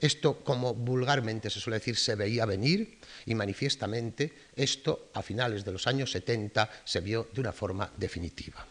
Esto, 0.00 0.42
como 0.42 0.74
vulgarmente 0.74 1.50
se 1.50 1.60
suele 1.60 1.78
decir, 1.78 1.96
se 1.96 2.14
veía 2.14 2.46
venir 2.46 2.98
y 3.26 3.34
manifiestamente 3.34 4.32
esto 4.56 5.10
a 5.12 5.22
finales 5.22 5.64
de 5.64 5.72
los 5.72 5.86
años 5.86 6.10
70 6.12 6.70
se 6.84 7.00
vio 7.00 7.28
de 7.32 7.40
una 7.40 7.52
forma 7.52 7.90
definitiva. 7.96 8.66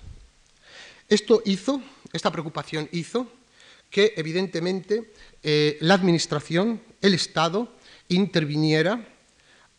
Esto 1.08 1.42
hizo, 1.46 1.82
esta 2.14 2.32
preocupación 2.32 2.90
hizo 2.92 3.32
que 3.90 4.14
evidentemente 4.18 5.12
eh, 5.42 5.78
la 5.82 5.94
Administración, 5.94 6.82
el 7.02 7.14
Estado, 7.14 7.76
interviniera 8.10 9.08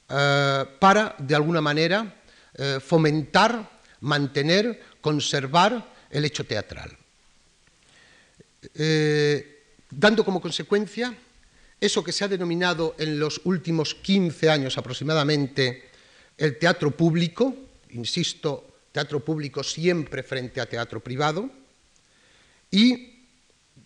eh, 0.08 0.64
para, 0.78 1.16
de 1.18 1.34
alguna 1.34 1.60
manera, 1.60 2.22
eh, 2.54 2.78
fomentar, 2.80 3.80
mantener, 4.00 4.82
conservar 5.00 5.94
el 6.10 6.24
hecho 6.24 6.44
teatral. 6.44 6.96
dando 9.90 10.24
como 10.24 10.40
consecuencia 10.40 11.16
eso 11.80 12.04
que 12.04 12.12
se 12.12 12.24
ha 12.24 12.28
denominado 12.28 12.94
en 12.98 13.18
los 13.18 13.40
últimos 13.44 13.94
15 13.94 14.50
años 14.50 14.76
aproximadamente 14.76 15.88
el 16.36 16.58
teatro 16.58 16.90
público, 16.90 17.54
insisto, 17.90 18.80
teatro 18.92 19.24
público 19.24 19.62
siempre 19.62 20.22
frente 20.22 20.60
a 20.60 20.66
teatro 20.66 21.00
privado, 21.00 21.50
y 22.70 23.26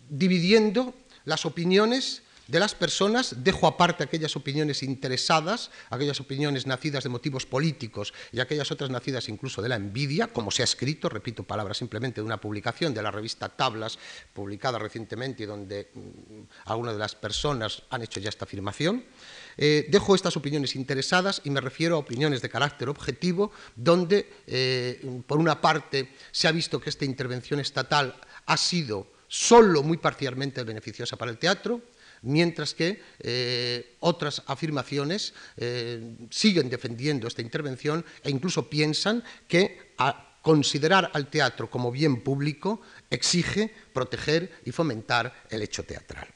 dividiendo 0.09 0.93
las 1.25 1.45
opiniones 1.45 2.23
de 2.47 2.59
las 2.59 2.75
personas, 2.75 3.43
dejo 3.43 3.65
aparte 3.65 4.03
aquellas 4.03 4.35
opiniones 4.35 4.83
interesadas, 4.83 5.71
aquellas 5.89 6.19
opiniones 6.19 6.67
nacidas 6.67 7.03
de 7.03 7.09
motivos 7.09 7.45
políticos 7.45 8.13
y 8.31 8.39
aquellas 8.39 8.71
otras 8.71 8.89
nacidas 8.89 9.29
incluso 9.29 9.61
de 9.61 9.69
la 9.69 9.75
envidia, 9.75 10.27
como 10.27 10.51
se 10.51 10.61
ha 10.61 10.65
escrito, 10.65 11.09
repito 11.09 11.43
palabras 11.43 11.77
simplemente 11.77 12.21
de 12.21 12.25
una 12.25 12.39
publicación 12.39 12.93
de 12.93 13.01
la 13.01 13.09
revista 13.09 13.49
Tablas, 13.49 13.97
publicada 14.33 14.77
recientemente 14.77 15.43
y 15.43 15.45
donde 15.47 15.89
mm, 15.93 16.41
algunas 16.65 16.93
de 16.93 16.99
las 16.99 17.15
personas 17.15 17.81
han 17.89 18.03
hecho 18.03 18.19
ya 18.19 18.29
esta 18.29 18.45
afirmación. 18.45 19.03
Eh, 19.57 19.87
dejo 19.89 20.13
estas 20.13 20.37
opiniones 20.37 20.75
interesadas 20.75 21.41
y 21.45 21.49
me 21.49 21.61
refiero 21.61 21.95
a 21.95 21.99
opiniones 21.99 22.41
de 22.41 22.49
carácter 22.49 22.89
objetivo, 22.89 23.51
donde, 23.75 24.31
eh, 24.45 25.21
por 25.25 25.39
una 25.39 25.61
parte, 25.61 26.13
se 26.31 26.47
ha 26.47 26.51
visto 26.51 26.79
que 26.79 26.89
esta 26.89 27.05
intervención 27.05 27.59
estatal 27.59 28.15
ha 28.45 28.57
sido 28.57 29.14
solo 29.27 29.83
muy 29.83 29.97
parcialmente 29.97 30.63
beneficiosa 30.63 31.17
para 31.17 31.31
el 31.31 31.37
teatro, 31.37 31.81
mientras 32.21 32.73
que 32.73 33.01
eh, 33.19 33.95
otras 33.99 34.43
afirmaciones 34.47 35.33
eh, 35.57 36.15
siguen 36.29 36.69
defendiendo 36.69 37.27
esta 37.27 37.41
intervención 37.41 38.03
e 38.23 38.29
incluso 38.29 38.69
piensan 38.69 39.23
que 39.47 39.93
considerar 40.41 41.09
al 41.13 41.27
teatro 41.27 41.69
como 41.69 41.91
bien 41.91 42.21
público 42.21 42.81
exige 43.09 43.73
proteger 43.93 44.61
y 44.65 44.71
fomentar 44.71 45.33
el 45.49 45.61
hecho 45.61 45.83
teatral. 45.83 46.27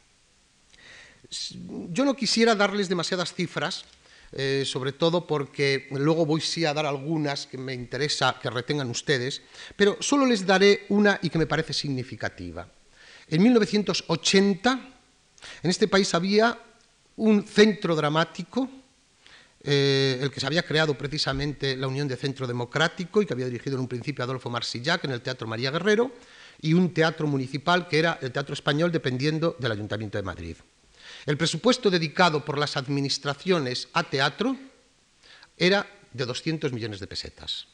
Yo 1.93 2.05
no 2.05 2.15
quisiera 2.15 2.55
darles 2.55 2.89
demasiadas 2.89 3.34
cifras, 3.34 3.86
eh, 4.31 4.63
sobre 4.65 4.93
todo 4.93 5.25
porque 5.25 5.88
luego 5.91 6.25
voy 6.25 6.41
sí 6.41 6.65
a 6.65 6.74
dar 6.74 6.86
algunas 6.86 7.46
que 7.46 7.58
me 7.58 7.74
interesa 7.74 8.38
que 8.41 8.50
retengan 8.50 8.89
ustedes, 8.89 9.41
pero 9.75 9.98
solo 10.01 10.25
les 10.25 10.46
daré 10.46 10.86
una 10.89 11.19
y 11.22 11.29
que 11.29 11.38
me 11.38 11.48
parece 11.48 11.74
significativa. 11.74 12.67
En 13.31 13.43
1980, 13.43 14.79
en 15.62 15.69
este 15.69 15.88
país 15.88 16.13
había 16.15 16.57
un 17.17 17.45
centro 17.45 17.95
dramático, 17.95 18.67
eh, 19.62 20.17
el 20.19 20.31
que 20.31 20.39
se 20.39 20.48
había 20.48 20.63
creado 20.63 20.98
precisamente 20.98 21.77
la 21.77 21.88
Unión 21.88 22.07
de 22.07 22.15
Centro 22.15 22.48
Democrático 22.48 23.21
y 23.21 23.27
que 23.27 23.33
había 23.33 23.45
dirigido 23.45 23.75
en 23.75 23.81
un 23.81 23.88
principio 23.88 24.24
Adolfo 24.24 24.50
Marsillac 24.50 25.03
en 25.05 25.12
el 25.12 25.21
Teatro 25.21 25.48
María 25.48 25.69
Guerrero, 25.69 26.12
y 26.62 26.74
un 26.74 26.91
teatro 26.91 27.27
municipal 27.27 27.88
que 27.88 28.00
era 28.00 28.17
el 28.19 28.31
Teatro 28.31 28.53
Español 28.53 28.91
dependiendo 28.91 29.55
del 29.59 29.74
Ayuntamiento 29.74 30.17
de 30.17 30.24
Madrid. 30.24 30.57
El 31.27 31.38
presupuesto 31.38 31.91
dedicado 31.91 32.43
por 32.43 32.57
las 32.57 32.77
administraciones 32.77 33.89
a 33.93 34.03
teatro 34.03 34.57
era 35.55 35.86
de 36.13 36.25
200 36.25 36.74
millones 36.74 37.00
de 37.00 37.07
pesetas. 37.07 37.67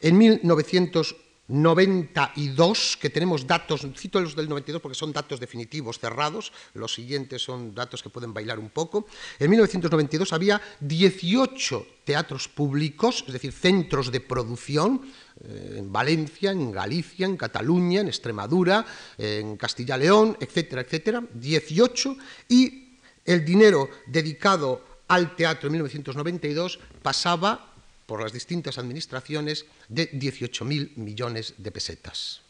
En 0.00 0.18
1980 0.18 1.25
92, 1.48 2.98
que 3.00 3.10
tenemos 3.10 3.46
datos, 3.46 3.86
cito 3.96 4.20
los 4.20 4.34
del 4.34 4.48
92 4.48 4.82
porque 4.82 4.98
son 4.98 5.12
datos 5.12 5.38
definitivos, 5.38 5.98
cerrados, 5.98 6.52
los 6.74 6.94
siguientes 6.94 7.42
son 7.42 7.74
datos 7.74 8.02
que 8.02 8.10
pueden 8.10 8.34
bailar 8.34 8.58
un 8.58 8.70
poco. 8.70 9.06
En 9.38 9.50
1992 9.50 10.32
había 10.32 10.60
18 10.80 11.86
teatros 12.04 12.48
públicos, 12.48 13.24
es 13.26 13.32
decir, 13.32 13.52
centros 13.52 14.10
de 14.10 14.20
producción, 14.20 15.02
eh, 15.44 15.76
en 15.78 15.92
Valencia, 15.92 16.50
en 16.50 16.72
Galicia, 16.72 17.26
en 17.26 17.36
Cataluña, 17.36 18.00
en 18.00 18.08
Extremadura, 18.08 18.84
en 19.18 19.56
Castilla-León, 19.56 20.36
etcétera, 20.40 20.82
etcétera, 20.82 21.22
18, 21.32 22.16
y 22.48 22.98
el 23.24 23.44
dinero 23.44 23.90
dedicado 24.06 24.82
al 25.08 25.36
teatro 25.36 25.68
en 25.68 25.72
1992 25.74 26.80
pasaba 27.02 27.75
por 28.06 28.22
las 28.22 28.32
distintas 28.32 28.78
administraciones 28.78 29.66
de 29.88 30.10
18.000 30.12 30.96
millones 30.96 31.54
de 31.58 31.72
pesetas. 31.72 32.40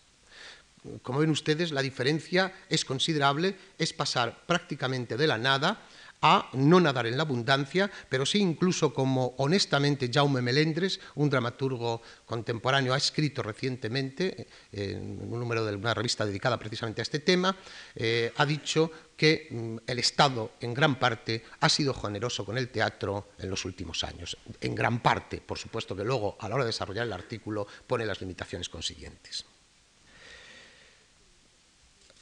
Como 1.02 1.18
ven 1.18 1.30
ustedes, 1.30 1.72
la 1.72 1.82
diferencia 1.82 2.52
es 2.68 2.84
considerable, 2.84 3.56
es 3.78 3.92
pasar 3.92 4.44
prácticamente 4.46 5.16
de 5.16 5.26
la 5.26 5.38
nada 5.38 5.82
a 6.22 6.48
no 6.54 6.80
nadar 6.80 7.06
en 7.06 7.16
la 7.16 7.22
abundancia, 7.22 7.90
pero 8.08 8.26
sí 8.26 8.38
incluso 8.38 8.92
como 8.92 9.34
honestamente 9.38 10.10
Jaume 10.12 10.42
Melendres, 10.42 11.00
un 11.14 11.30
dramaturgo 11.30 12.02
contemporáneo, 12.24 12.94
ha 12.94 12.96
escrito 12.96 13.42
recientemente 13.42 14.48
eh, 14.72 14.92
en 14.96 15.32
un 15.32 15.40
número 15.40 15.64
de 15.64 15.76
una 15.76 15.94
revista 15.94 16.24
dedicada 16.24 16.58
precisamente 16.58 17.00
a 17.00 17.04
este 17.04 17.20
tema, 17.20 17.56
eh, 17.94 18.32
ha 18.36 18.46
dicho 18.46 18.90
que 19.16 19.48
mm, 19.50 19.76
el 19.86 19.98
Estado 19.98 20.52
en 20.60 20.74
gran 20.74 20.98
parte 20.98 21.44
ha 21.60 21.68
sido 21.68 21.94
generoso 21.94 22.44
con 22.44 22.58
el 22.58 22.68
teatro 22.68 23.28
en 23.38 23.50
los 23.50 23.64
últimos 23.64 24.04
años. 24.04 24.36
En 24.60 24.74
gran 24.74 25.00
parte, 25.00 25.40
por 25.40 25.58
supuesto 25.58 25.96
que 25.96 26.04
luego 26.04 26.36
a 26.40 26.48
la 26.48 26.56
hora 26.56 26.64
de 26.64 26.68
desarrollar 26.68 27.06
el 27.06 27.12
artículo 27.12 27.66
pone 27.86 28.04
las 28.04 28.20
limitaciones 28.20 28.68
consiguientes. 28.68 29.44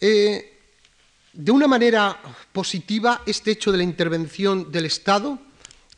Eh, 0.01 0.54
de 1.35 1.51
una 1.51 1.67
manera 1.67 2.17
positiva 2.53 3.23
este 3.27 3.51
hecho 3.51 3.73
de 3.73 3.79
la 3.79 3.85
intervención 3.85 4.71
del 4.71 4.87
Estado, 4.87 5.39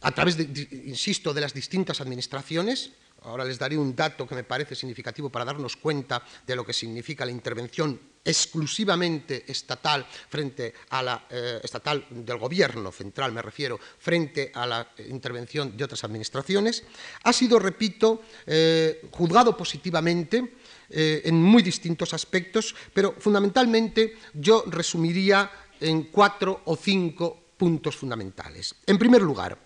a 0.01 0.11
través, 0.13 0.39
insisto, 0.39 1.35
de 1.35 1.43
las 1.43 1.53
distintas 1.53 2.01
administraciones, 2.01 2.93
ahora 3.23 3.45
les 3.45 3.59
daré 3.59 3.77
un 3.77 3.95
dato 3.95 4.27
que 4.27 4.35
me 4.35 4.45
parece 4.45 4.75
significativo 4.75 5.29
para 5.29 5.45
darnos 5.45 5.77
cuenta 5.77 6.23
de 6.47 6.57
lo 6.57 6.65
que 6.65 6.73
significa 6.73 7.27
la 7.27 7.33
intervención 7.33 8.01
exclusivamente 8.25 9.45
estatal 9.47 10.07
frente 10.29 10.75
a 10.91 11.03
la 11.03 11.27
eh, 11.31 11.61
estatal 11.63 12.07
del 12.11 12.39
gobierno 12.39 12.91
central, 12.91 13.33
me 13.33 13.43
refiero, 13.43 13.79
frente 13.99 14.51
a 14.55 14.67
la 14.67 14.89
intervención 15.09 15.77
de 15.77 15.85
otras 15.85 16.03
administraciones, 16.05 16.83
ha 17.23 17.33
sido, 17.33 17.59
repito, 17.59 18.23
eh, 18.47 19.07
juzgado 19.13 19.57
positivamente 19.57 20.55
eh, 20.91 21.23
en 21.25 21.43
muy 21.43 21.63
distintos 21.63 22.15
aspectos, 22.15 22.75
pero 22.93 23.15
fundamentalmente 23.19 24.17
yo 24.35 24.65
resumiría 24.67 25.51
en 25.81 26.05
cuatro 26.05 26.63
o 26.65 26.77
cinco 26.77 27.53
puntos 27.57 27.97
fundamentales. 27.97 28.75
En 28.87 28.99
primer 28.99 29.23
lugar, 29.23 29.59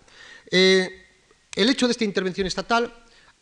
eh, 0.49 1.07
el 1.55 1.69
hecho 1.69 1.87
de 1.87 1.91
esta 1.91 2.05
intervención 2.05 2.47
estatal 2.47 2.93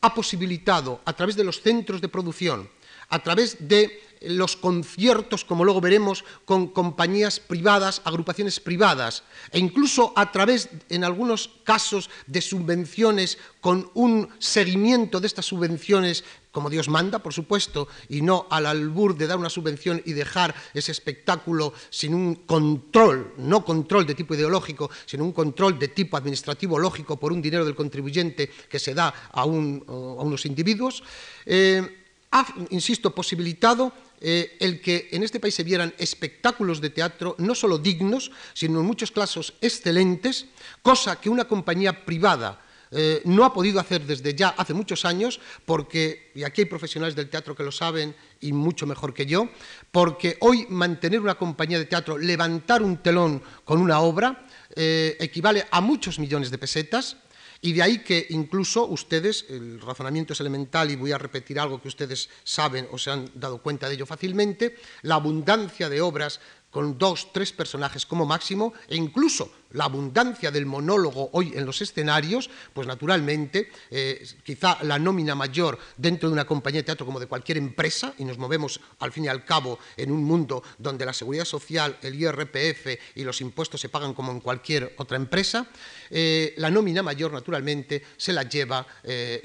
ha 0.01 0.13
posibilitado, 0.13 1.01
a 1.05 1.13
través 1.13 1.35
de 1.35 1.43
los 1.43 1.61
centros 1.61 2.01
de 2.01 2.07
producción, 2.07 2.69
a 3.09 3.19
través 3.19 3.57
de 3.59 4.01
los 4.21 4.55
conciertos, 4.55 5.45
como 5.45 5.63
luego 5.63 5.81
veremos, 5.81 6.23
con 6.45 6.67
compañías 6.67 7.39
privadas, 7.39 8.01
agrupaciones 8.03 8.59
privadas, 8.59 9.23
e 9.51 9.59
incluso 9.59 10.13
a 10.15 10.31
través, 10.31 10.69
en 10.89 11.03
algunos 11.03 11.49
casos, 11.63 12.09
de 12.27 12.41
subvenciones, 12.41 13.37
con 13.61 13.89
un 13.93 14.29
seguimiento 14.39 15.19
de 15.19 15.27
estas 15.27 15.45
subvenciones 15.45 16.23
como 16.51 16.69
Dios 16.69 16.89
manda, 16.89 17.19
por 17.19 17.33
supuesto, 17.33 17.87
y 18.09 18.21
no 18.21 18.47
al 18.49 18.65
albur 18.65 19.15
de 19.15 19.27
dar 19.27 19.37
una 19.37 19.49
subvención 19.49 20.01
y 20.05 20.13
dejar 20.13 20.55
ese 20.73 20.91
espectáculo 20.91 21.73
sin 21.89 22.13
un 22.13 22.35
control, 22.35 23.33
no 23.37 23.63
control 23.63 24.05
de 24.05 24.15
tipo 24.15 24.33
ideológico, 24.33 24.89
sino 25.05 25.23
un 25.23 25.31
control 25.31 25.77
de 25.77 25.89
tipo 25.89 26.17
administrativo 26.17 26.79
lógico 26.79 27.17
por 27.19 27.31
un 27.31 27.41
dinero 27.41 27.65
del 27.65 27.75
contribuyente 27.75 28.49
que 28.69 28.79
se 28.79 28.93
da 28.93 29.13
a, 29.31 29.45
unos 29.45 30.45
individuos, 30.45 31.03
eh, 31.45 31.97
ha, 32.31 32.45
insisto, 32.69 33.13
posibilitado 33.13 33.91
eh, 34.21 34.57
el 34.59 34.81
que 34.81 35.09
en 35.11 35.23
este 35.23 35.39
país 35.39 35.55
se 35.55 35.63
vieran 35.63 35.93
espectáculos 35.97 36.81
de 36.81 36.89
teatro 36.89 37.35
no 37.37 37.55
solo 37.55 37.77
dignos, 37.77 38.31
sino 38.53 38.79
en 38.79 38.85
muchos 38.85 39.11
casos 39.11 39.53
excelentes, 39.61 40.47
cosa 40.81 41.19
que 41.19 41.29
una 41.29 41.45
compañía 41.45 42.05
privada 42.05 42.59
eh, 42.91 43.21
no 43.25 43.45
ha 43.45 43.53
podido 43.53 43.79
hacer 43.79 44.05
desde 44.05 44.33
ya 44.33 44.49
hace 44.49 44.73
muchos 44.73 45.05
años, 45.05 45.39
porque, 45.65 46.31
y 46.35 46.43
aquí 46.43 46.61
hay 46.61 46.65
profesionales 46.65 47.15
del 47.15 47.29
teatro 47.29 47.55
que 47.55 47.63
lo 47.63 47.71
saben 47.71 48.15
y 48.41 48.53
mucho 48.53 48.87
mejor 48.87 49.13
que 49.13 49.25
yo, 49.25 49.49
porque 49.91 50.37
hoy 50.41 50.65
mantener 50.69 51.19
una 51.19 51.35
compañía 51.35 51.77
de 51.77 51.85
teatro, 51.85 52.17
levantar 52.17 52.81
un 52.81 52.97
telón 52.97 53.41
con 53.63 53.79
una 53.79 53.99
obra, 53.99 54.47
eh, 54.75 55.17
equivale 55.19 55.65
a 55.69 55.81
muchos 55.81 56.19
millones 56.19 56.51
de 56.51 56.57
pesetas, 56.57 57.17
y 57.61 57.73
de 57.73 57.83
ahí 57.83 57.99
que 57.99 58.25
incluso 58.29 58.85
ustedes, 58.85 59.45
el 59.49 59.81
razonamiento 59.81 60.33
es 60.33 60.39
elemental 60.39 60.89
y 60.91 60.95
voy 60.95 61.11
a 61.11 61.17
repetir 61.17 61.59
algo 61.59 61.81
que 61.81 61.89
ustedes 61.89 62.29
saben 62.43 62.87
o 62.91 62.97
se 62.97 63.11
han 63.11 63.29
dado 63.35 63.61
cuenta 63.61 63.89
de 63.89 63.95
ello 63.95 64.05
fácilmente, 64.05 64.77
la 65.01 65.15
abundancia 65.15 65.89
de 65.89 65.99
obras 65.99 66.39
con 66.69 66.97
dos, 66.97 67.33
tres 67.33 67.51
personajes 67.51 68.05
como 68.05 68.25
máximo, 68.25 68.73
e 68.87 68.95
incluso 68.95 69.51
la 69.71 69.85
abundancia 69.85 70.51
del 70.51 70.65
monólogo 70.65 71.29
hoy 71.33 71.53
en 71.55 71.65
los 71.65 71.81
escenarios, 71.81 72.49
pues 72.73 72.87
naturalmente, 72.87 73.71
eh, 73.91 74.25
quizá 74.43 74.77
la 74.83 74.97
nómina 74.97 75.35
mayor 75.35 75.77
dentro 75.97 76.29
de 76.29 76.33
una 76.33 76.45
compañía 76.45 76.81
de 76.81 76.85
teatro 76.85 77.05
como 77.05 77.19
de 77.19 77.27
cualquier 77.27 77.57
empresa, 77.57 78.13
y 78.17 78.25
nos 78.25 78.37
movemos 78.37 78.79
al 78.99 79.11
fin 79.11 79.25
y 79.25 79.27
al 79.27 79.45
cabo 79.45 79.79
en 79.97 80.11
un 80.11 80.23
mundo 80.23 80.63
donde 80.77 81.05
la 81.05 81.13
seguridad 81.13 81.45
social, 81.45 81.97
el 82.01 82.15
IRPF 82.15 82.99
y 83.15 83.23
los 83.23 83.41
impuestos 83.41 83.81
se 83.81 83.89
pagan 83.89 84.13
como 84.13 84.31
en 84.31 84.39
cualquier 84.39 84.95
otra 84.97 85.17
empresa, 85.17 85.67
eh, 86.09 86.53
la 86.57 86.69
nómina 86.69 87.03
mayor 87.03 87.31
naturalmente 87.31 88.03
se 88.17 88.33
la 88.33 88.43
lleva 88.43 88.85
eh, 89.03 89.41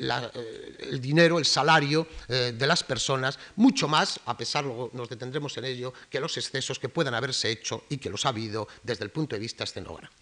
el 0.79 1.01
dinero, 1.01 1.39
el 1.39 1.45
salario 1.45 2.07
de 2.29 2.67
las 2.67 2.83
personas, 2.83 3.39
mucho 3.57 3.89
más, 3.89 4.21
a 4.27 4.37
pesar, 4.37 4.65
luego 4.65 4.91
nos 4.93 5.09
detendremos 5.09 5.57
en 5.59 5.65
ello, 5.65 5.93
que 6.09 6.21
los 6.21 6.37
excesos 6.37 6.79
que 6.79 6.89
puedan 6.89 7.15
haberse 7.15 7.51
hecho 7.51 7.85
y 7.89 7.99
que 7.99 8.11
los 8.11 8.25
ha 8.25 8.31
habido 8.31 8.69
desde 8.83 9.05
el 9.05 9.11
punto 9.11 9.37
de 9.37 9.41
vista 9.41 9.65
escenográfico. 9.65 10.14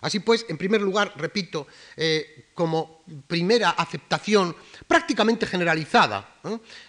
Así 0.00 0.20
pues, 0.20 0.44
en 0.48 0.58
primer 0.58 0.80
lugar, 0.80 1.14
repito, 1.16 1.66
eh, 1.96 2.50
como 2.54 3.02
primera 3.26 3.70
aceptación 3.70 4.54
prácticamente 4.86 5.46
generalizada 5.46 6.38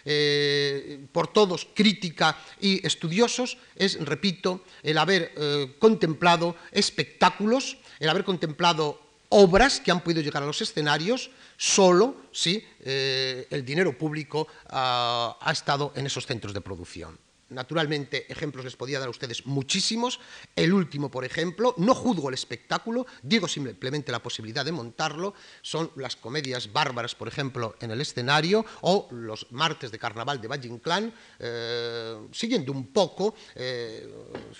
eh, 0.04 1.06
por 1.10 1.28
todos, 1.32 1.66
crítica 1.74 2.36
y 2.60 2.86
estudiosos, 2.86 3.58
es, 3.74 3.98
repito, 4.04 4.62
el 4.82 4.98
haber 4.98 5.32
eh, 5.36 5.76
contemplado 5.78 6.56
espectáculos, 6.70 7.78
el 7.98 8.08
haber 8.08 8.24
contemplado 8.24 9.00
obras 9.30 9.80
que 9.80 9.90
han 9.90 10.00
podido 10.00 10.22
llegar 10.22 10.42
a 10.42 10.46
los 10.46 10.60
escenarios 10.62 11.30
solo 11.56 12.16
si 12.32 12.64
el 12.80 13.64
dinero 13.64 13.98
público 13.98 14.46
ha 14.70 15.50
estado 15.52 15.92
en 15.96 16.06
esos 16.06 16.24
centros 16.24 16.54
de 16.54 16.62
producción. 16.62 17.18
Naturalmente, 17.50 18.30
ejemplos 18.30 18.64
les 18.64 18.76
podía 18.76 18.98
dar 18.98 19.08
a 19.08 19.10
ustedes 19.10 19.46
muchísimos. 19.46 20.20
El 20.54 20.72
último, 20.72 21.10
por 21.10 21.24
ejemplo, 21.24 21.74
no 21.78 21.94
juzgo 21.94 22.28
el 22.28 22.34
espectáculo, 22.34 23.06
digo 23.22 23.48
simplemente 23.48 24.12
la 24.12 24.22
posibilidad 24.22 24.64
de 24.64 24.72
montarlo, 24.72 25.34
son 25.62 25.90
las 25.96 26.16
comedias 26.16 26.72
bárbaras, 26.72 27.14
por 27.14 27.26
ejemplo, 27.26 27.76
en 27.80 27.90
el 27.90 28.00
escenario, 28.02 28.66
o 28.82 29.08
los 29.12 29.50
martes 29.50 29.90
de 29.90 29.98
carnaval 29.98 30.40
de 30.40 30.48
Valle 30.48 30.68
Inclán, 30.68 31.12
eh, 31.38 32.18
siguiendo 32.32 32.70
un 32.72 32.88
poco, 32.88 33.34
eh, 33.54 34.06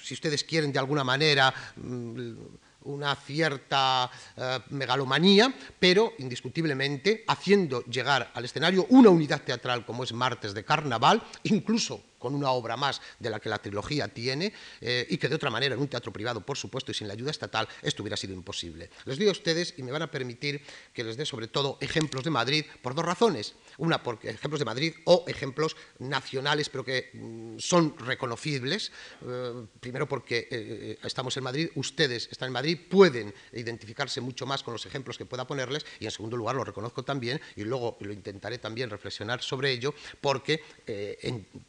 si 0.03 0.15
ustedes 0.15 0.45
quieren 0.45 0.73
de 0.73 0.79
alguna 0.79 1.05
manera... 1.05 1.53
Mm, 1.77 2.37
una 2.81 3.15
cierta 3.17 4.11
eh, 4.37 4.61
megalomanía, 4.71 5.55
pero 5.79 6.15
indiscutiblemente 6.19 7.25
haciendo 7.27 7.85
llegar 7.85 8.31
al 8.33 8.45
escenario 8.45 8.87
una 8.91 9.11
unidad 9.11 9.43
teatral 9.43 9.85
como 9.85 10.05
es 10.05 10.13
Martes 10.13 10.55
de 10.55 10.65
Carnaval, 10.65 11.23
incluso 11.43 12.03
con 12.19 12.35
una 12.35 12.51
obra 12.51 12.77
más 12.77 13.01
de 13.19 13.31
la 13.31 13.41
que 13.41 13.49
la 13.49 13.59
trilogía 13.59 14.09
tiene, 14.09 14.53
eh, 14.81 15.07
y 15.09 15.19
que 15.19 15.29
de 15.29 15.37
otra 15.37 15.51
manera 15.51 15.75
en 15.75 15.81
un 15.81 15.89
teatro 15.89 16.13
privado, 16.13 16.41
por 16.41 16.57
supuesto, 16.57 16.91
y 16.91 16.95
sin 16.95 17.09
la 17.09 17.15
ayuda 17.15 17.31
estatal, 17.31 17.69
esto 17.83 18.03
hubiera 18.03 18.17
sido 18.17 18.35
imposible. 18.35 18.91
Les 19.05 19.19
digo 19.19 19.31
a 19.31 19.33
ustedes, 19.33 19.75
y 19.77 19.83
me 19.83 19.93
van 19.93 20.03
a 20.03 20.11
permitir 20.11 20.61
que 20.93 21.05
les 21.05 21.17
dé 21.17 21.25
sobre 21.25 21.49
todo 21.49 21.79
ejemplos 21.81 22.25
de 22.25 22.31
Madrid, 22.31 22.65
por 22.83 22.95
dos 22.95 23.05
razones. 23.05 23.55
Una, 23.79 24.03
porque 24.03 24.31
ejemplos 24.31 24.59
de 24.59 24.65
Madrid 24.65 24.95
o 25.05 25.25
ejemplos 25.29 25.77
nacionales, 25.99 26.69
pero 26.69 26.85
que 26.85 27.11
mm, 27.13 27.59
son 27.59 27.97
reconocibles. 27.99 28.93
Eh, 29.25 29.67
primero, 29.81 30.09
porque 30.09 30.49
eh, 30.51 30.99
estamos 31.03 31.37
en 31.37 31.45
Madrid, 31.45 31.71
ustedes 31.77 32.29
están 32.31 32.49
en 32.49 32.53
Madrid, 32.53 32.79
pueden 32.91 33.33
identificarse 33.53 34.21
mucho 34.21 34.47
más 34.47 34.63
con 34.63 34.73
los 34.73 34.85
ejemplos 34.87 35.17
que 35.17 35.25
pueda 35.25 35.47
ponerles, 35.47 35.87
y 36.01 36.07
en 36.07 36.11
segundo 36.11 36.37
lugar, 36.37 36.57
lo 36.57 36.65
reconozco 36.65 37.05
también, 37.05 37.41
y 37.57 37.65
luego 37.65 37.97
lo 38.01 38.13
intentaré 38.13 38.59
también 38.59 38.91
reflexionar 38.91 39.43
sobre 39.43 39.71
ello, 39.71 39.95
porque 40.21 40.63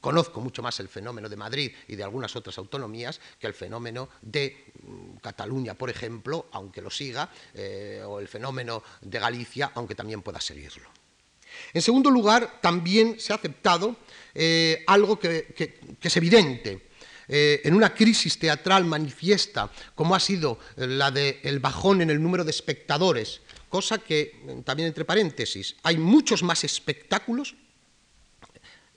conozco 0.02 0.39
mucho 0.40 0.62
más 0.62 0.80
el 0.80 0.88
fenómeno 0.88 1.30
de 1.30 1.36
Madrid 1.36 1.72
y 1.88 1.96
de 1.96 2.04
algunas 2.04 2.36
otras 2.36 2.58
autonomías 2.58 3.20
que 3.40 3.48
el 3.48 3.54
fenómeno 3.54 4.10
de 4.22 4.66
mm, 4.84 5.18
Cataluña, 5.18 5.74
por 5.74 5.90
ejemplo, 5.90 6.48
aunque 6.52 6.82
lo 6.82 6.90
siga, 6.90 7.30
eh, 7.54 8.04
o 8.06 8.20
el 8.20 8.28
fenómeno 8.28 8.84
de 9.02 9.20
Galicia, 9.20 9.72
aunque 9.76 9.96
también 9.96 10.22
pueda 10.22 10.42
seguirlo. 10.42 10.90
En 11.74 11.82
segundo 11.82 12.10
lugar, 12.10 12.60
también 12.62 13.20
se 13.20 13.34
ha 13.34 13.36
aceptado 13.36 13.96
eh, 14.34 14.84
algo 14.88 15.20
que, 15.20 15.80
es 16.02 16.18
evidente. 16.18 16.90
Eh, 17.28 17.62
en 17.64 17.76
una 17.76 17.94
crisis 17.94 18.40
teatral 18.40 18.86
manifiesta, 18.86 19.72
como 19.94 20.16
ha 20.16 20.20
sido 20.20 20.58
la 20.78 21.12
del 21.12 21.60
bajón 21.60 22.02
en 22.02 22.10
el 22.10 22.22
número 22.22 22.44
de 22.44 22.52
espectadores, 22.52 23.42
cosa 23.70 24.00
que, 24.00 24.62
también 24.66 24.88
entre 24.88 25.06
paréntesis, 25.06 25.76
hay 25.84 25.98
muchos 25.98 26.42
más 26.42 26.64
espectáculos 26.64 27.56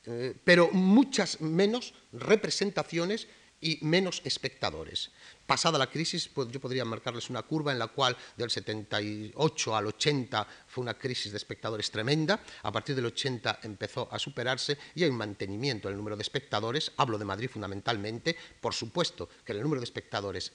eh, 0.07 0.35
pero 0.45 0.71
muchas 0.73 1.41
menos 1.41 1.95
representaciones 2.12 3.29
y 3.62 3.79
menos 3.83 4.21
espectadores. 4.25 5.11
Pasada 5.47 5.79
la 5.79 5.88
crisis, 5.88 6.29
pues 6.29 6.49
yo 6.49 6.61
podría 6.61 6.85
marcarles 6.85 7.31
una 7.31 7.43
curva 7.43 7.73
en 7.73 7.79
la 7.79 7.87
cual 7.87 8.17
del 8.37 8.51
78 8.51 9.77
al 9.77 9.87
80 9.87 10.47
fue 10.67 10.83
una 10.83 10.99
crisis 10.99 11.31
de 11.31 11.38
espectadores 11.38 11.91
tremenda, 11.91 12.43
a 12.62 12.73
partir 12.73 12.97
del 12.97 13.07
80 13.07 13.61
empezó 13.62 14.09
a 14.11 14.19
superarse 14.19 14.77
y 14.95 15.05
hay 15.05 15.11
un 15.11 15.17
mantenimiento 15.17 15.88
en 15.88 15.93
el 15.93 15.99
número 15.99 16.17
de 16.17 16.23
espectadores, 16.23 16.93
hablo 16.97 17.19
de 17.19 17.25
Madrid 17.25 17.51
fundamentalmente, 17.51 18.37
por 18.61 18.75
supuesto 18.75 19.29
que 19.45 19.53
el 19.53 19.62
número 19.62 19.81
de 19.81 19.85
espectadores 19.85 20.53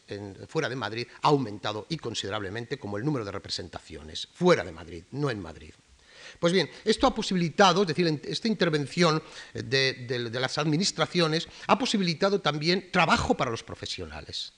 fuera 0.47 0.67
de 0.67 0.75
Madrid 0.75 1.07
ha 1.21 1.29
aumentado 1.29 1.85
y 1.89 1.97
considerablemente 1.97 2.77
como 2.77 2.97
el 2.97 3.05
número 3.05 3.23
de 3.23 3.31
representaciones 3.31 4.27
fuera 4.33 4.63
de 4.65 4.73
Madrid, 4.73 5.03
no 5.11 5.29
en 5.29 5.41
Madrid. 5.41 5.73
Pues 6.39 6.53
bien, 6.53 6.69
esto 6.83 7.07
ha 7.07 7.15
posibilitado, 7.15 7.81
es 7.81 7.87
decir, 7.87 8.21
esta 8.25 8.47
intervención 8.47 9.21
de 9.53 10.39
las 10.39 10.57
administraciones 10.57 11.47
ha 11.67 11.77
posibilitado 11.77 12.41
también 12.41 12.89
trabajo 12.91 13.35
para 13.35 13.51
los 13.51 13.63
profesionales. 13.63 14.53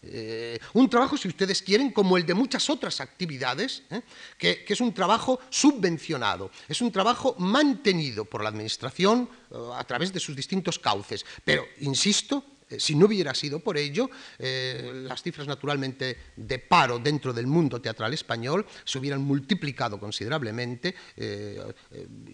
Eh, 0.00 0.58
un 0.74 0.88
trabajo, 0.88 1.16
si 1.16 1.26
ustedes 1.26 1.62
quieren, 1.62 1.90
como 1.90 2.16
el 2.16 2.24
de 2.24 2.34
muchas 2.34 2.70
otras 2.70 3.00
actividades, 3.00 3.82
¿eh? 3.90 4.02
que, 4.36 4.64
es 4.66 4.80
un 4.80 4.94
trabajo 4.94 5.40
subvencionado, 5.50 6.50
es 6.68 6.80
un 6.80 6.92
trabajo 6.92 7.34
mantenido 7.38 8.24
por 8.24 8.42
la 8.42 8.50
Administración 8.50 9.28
eh, 9.50 9.56
a 9.74 9.82
través 9.84 10.12
de 10.12 10.20
sus 10.20 10.36
distintos 10.36 10.78
cauces. 10.78 11.26
Pero, 11.44 11.66
insisto, 11.80 12.44
si 12.76 12.94
no 12.94 13.06
hubiera 13.06 13.34
sido 13.34 13.60
por 13.60 13.76
ello, 13.76 14.10
las 14.38 15.22
cifras 15.22 15.46
naturalmente 15.46 16.16
de 16.36 16.58
paro 16.58 16.98
dentro 16.98 17.32
del 17.32 17.46
mundo 17.46 17.80
teatral 17.80 18.12
español 18.12 18.66
se 18.84 18.98
hubieran 18.98 19.22
multiplicado 19.22 19.98
considerablemente 19.98 20.94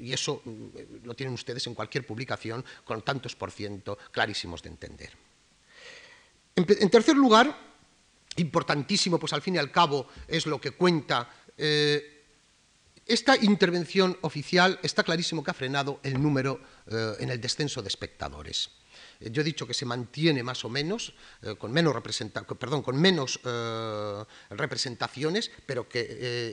y 0.04 0.12
eso 0.12 0.42
mm, 0.44 1.04
lo 1.04 1.14
tienen 1.14 1.34
ustedes 1.34 1.66
en 1.66 1.74
cualquier 1.74 2.06
publicación 2.06 2.64
con 2.84 3.02
tantos 3.02 3.34
por 3.36 3.50
ciento 3.50 3.98
clarísimos 4.10 4.62
de 4.62 4.68
entender. 4.68 5.10
En, 6.56 6.90
tercer 6.90 7.16
lugar, 7.16 7.56
importantísimo, 8.36 9.18
pues 9.18 9.32
al 9.32 9.42
fin 9.42 9.56
y 9.56 9.58
al 9.58 9.72
cabo 9.72 10.06
es 10.28 10.46
lo 10.46 10.60
que 10.60 10.70
cuenta, 10.70 11.28
eh, 11.58 12.22
esta 13.06 13.36
intervención 13.36 14.16
oficial 14.20 14.78
está 14.82 15.02
clarísimo 15.02 15.42
que 15.42 15.50
ha 15.50 15.54
frenado 15.54 16.00
el 16.04 16.22
número 16.22 16.60
eh, 16.86 17.14
en 17.18 17.30
el 17.30 17.40
descenso 17.40 17.82
de 17.82 17.88
espectadores. 17.88 18.70
Eh, 19.24 19.30
yo 19.30 19.40
he 19.40 19.44
dicho 19.44 19.66
que 19.66 19.74
se 19.74 19.86
mantiene 19.86 20.42
más 20.42 20.64
o 20.64 20.68
menos, 20.68 21.14
eh, 21.42 21.56
con 21.56 21.72
menos, 21.72 21.94
perdón, 22.58 22.82
con 22.82 23.00
menos 23.00 23.40
eh, 23.44 24.24
representaciones 24.50 25.50
pero 25.66 25.86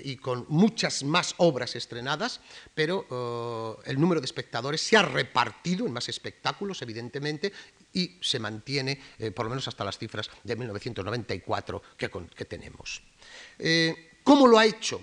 y 0.03 0.15
con 0.17 0.45
muchas 0.49 1.03
más 1.03 1.33
obras 1.37 1.75
estrenadas, 1.75 2.39
pero 2.75 3.81
el 3.85 3.99
número 3.99 4.21
de 4.21 4.25
espectadores 4.25 4.81
se 4.81 4.95
ha 4.97 5.01
repartido 5.01 5.85
en 5.85 5.93
más 5.93 6.07
espectáculos, 6.09 6.81
evidentemente, 6.81 7.51
y 7.93 8.17
se 8.21 8.39
mantiene 8.39 8.99
por 9.35 9.45
lo 9.45 9.49
menos 9.49 9.67
hasta 9.67 9.83
las 9.83 9.97
cifras 9.97 10.29
de 10.43 10.55
1994 10.55 11.81
que, 11.97 12.09
que 12.35 12.45
tenemos. 12.45 13.01
¿Cómo 14.23 14.47
lo 14.47 14.59
ha 14.59 14.65
hecho? 14.65 15.01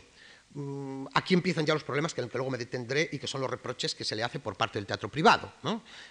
Mm, 0.54 1.06
aquí 1.14 1.34
empiezan 1.34 1.66
ya 1.66 1.74
los 1.74 1.84
problemas 1.84 2.14
que, 2.14 2.22
luego 2.22 2.50
me 2.50 2.58
detendré 2.58 3.08
y 3.12 3.18
que 3.18 3.26
son 3.26 3.40
los 3.40 3.50
reproches 3.50 3.94
que 3.94 4.04
se 4.04 4.16
le 4.16 4.22
hace 4.22 4.40
por 4.40 4.56
parte 4.56 4.78
del 4.78 4.87
teatro 4.87 5.08
privado. 5.08 5.52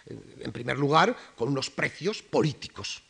En 0.05 0.51
primer 0.51 0.77
lugar, 0.77 1.15
con 1.35 1.49
unos 1.49 1.69
precios 1.69 2.21
políticos. 2.21 3.03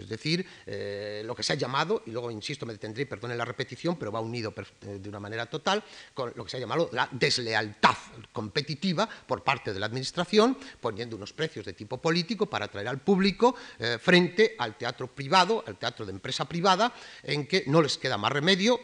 Es 0.00 0.08
decir, 0.08 0.46
eh, 0.66 1.22
lo 1.24 1.34
que 1.34 1.42
se 1.42 1.52
ha 1.52 1.56
llamado, 1.56 2.02
y 2.06 2.10
luego 2.10 2.30
insisto, 2.30 2.64
me 2.64 2.72
detendré, 2.72 3.04
perdonen 3.06 3.36
la 3.36 3.44
repetición, 3.44 3.96
pero 3.96 4.10
va 4.10 4.20
unido 4.20 4.54
eh, 4.56 4.98
de 4.98 5.08
una 5.08 5.20
manera 5.20 5.46
total, 5.46 5.84
con 6.14 6.32
lo 6.34 6.44
que 6.44 6.50
se 6.50 6.56
ha 6.56 6.60
llamado 6.60 6.88
la 6.92 7.08
deslealtad 7.12 7.96
competitiva 8.32 9.08
por 9.26 9.44
parte 9.44 9.72
de 9.72 9.80
la 9.80 9.86
Administración, 9.86 10.56
poniendo 10.80 11.16
unos 11.16 11.32
precios 11.32 11.66
de 11.66 11.74
tipo 11.74 11.98
político 11.98 12.46
para 12.46 12.64
atraer 12.64 12.88
al 12.88 13.00
público 13.00 13.54
eh, 13.78 13.98
frente 14.00 14.54
al 14.58 14.78
teatro 14.78 15.06
privado, 15.08 15.62
al 15.66 15.78
teatro 15.78 16.06
de 16.06 16.12
empresa 16.12 16.46
privada, 16.46 16.94
en 17.22 17.46
que 17.46 17.64
no 17.66 17.82
les 17.82 17.98
queda 17.98 18.16
más 18.16 18.32
remedio 18.32 18.80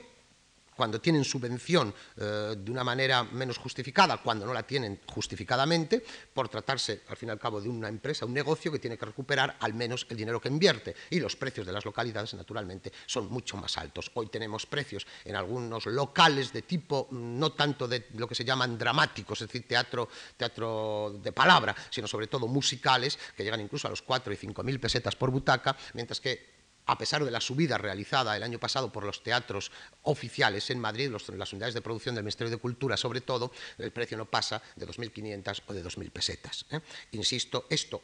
cuando 0.76 1.00
tienen 1.00 1.24
subvención 1.24 1.92
eh, 2.16 2.54
de 2.58 2.70
una 2.70 2.84
manera 2.84 3.24
menos 3.24 3.58
justificada, 3.58 4.18
cuando 4.18 4.46
no 4.46 4.52
la 4.52 4.62
tienen 4.62 5.00
justificadamente, 5.06 6.04
por 6.32 6.48
tratarse, 6.48 7.02
al 7.08 7.16
fin 7.16 7.30
y 7.30 7.32
al 7.32 7.38
cabo, 7.38 7.60
de 7.60 7.68
una 7.68 7.88
empresa, 7.88 8.26
un 8.26 8.34
negocio 8.34 8.70
que 8.70 8.78
tiene 8.78 8.98
que 8.98 9.06
recuperar 9.06 9.56
al 9.60 9.74
menos 9.74 10.06
el 10.10 10.16
dinero 10.16 10.40
que 10.40 10.48
invierte. 10.48 10.94
Y 11.10 11.18
los 11.18 11.36
precios 11.36 11.66
de 11.66 11.72
las 11.72 11.84
localidades, 11.84 12.34
naturalmente, 12.34 12.92
son 13.06 13.30
mucho 13.30 13.56
más 13.56 13.76
altos. 13.78 14.10
Hoy 14.14 14.26
tenemos 14.26 14.66
precios 14.66 15.06
en 15.24 15.36
algunos 15.36 15.86
locales 15.86 16.52
de 16.52 16.62
tipo, 16.62 17.08
mm, 17.10 17.38
no 17.38 17.52
tanto 17.52 17.88
de 17.88 18.06
lo 18.14 18.28
que 18.28 18.34
se 18.34 18.44
llaman 18.44 18.76
dramáticos, 18.76 19.40
es 19.40 19.48
decir, 19.48 19.66
teatro, 19.66 20.08
teatro 20.36 21.18
de 21.22 21.32
palabra, 21.32 21.74
sino 21.90 22.06
sobre 22.06 22.26
todo 22.26 22.46
musicales, 22.46 23.18
que 23.36 23.44
llegan 23.44 23.60
incluso 23.60 23.86
a 23.86 23.90
los 23.90 24.02
4 24.02 24.32
y 24.32 24.36
5 24.36 24.62
mil 24.62 24.78
pesetas 24.78 25.16
por 25.16 25.30
butaca, 25.30 25.76
mientras 25.94 26.20
que 26.20 26.55
a 26.87 26.99
pesar 26.99 27.25
de 27.25 27.31
la 27.31 27.40
subida 27.40 27.79
realizada 27.79 28.37
el 28.37 28.42
año 28.42 28.59
pasado 28.59 28.90
por 28.90 29.05
los 29.05 29.22
teatros 29.22 29.70
oficiales 30.03 30.70
en 30.70 30.79
Madrid, 30.79 31.11
las 31.11 31.53
unidades 31.53 31.75
de 31.75 31.83
producción 31.83 32.14
del 32.14 32.25
Ministerio 32.25 32.51
de 32.51 32.59
Cultura 32.59 32.96
sobre 32.96 33.20
todo, 33.20 33.53
el 33.79 33.92
precio 33.92 34.16
no 34.16 34.27
pasa 34.27 34.62
de 34.77 34.87
2.500 34.87 35.62
o 35.66 35.75
de 35.75 35.85
2.000 35.85 36.11
pesetas. 36.11 36.66
¿eh? 36.70 36.81
Insisto, 37.12 37.66
esto 37.68 38.03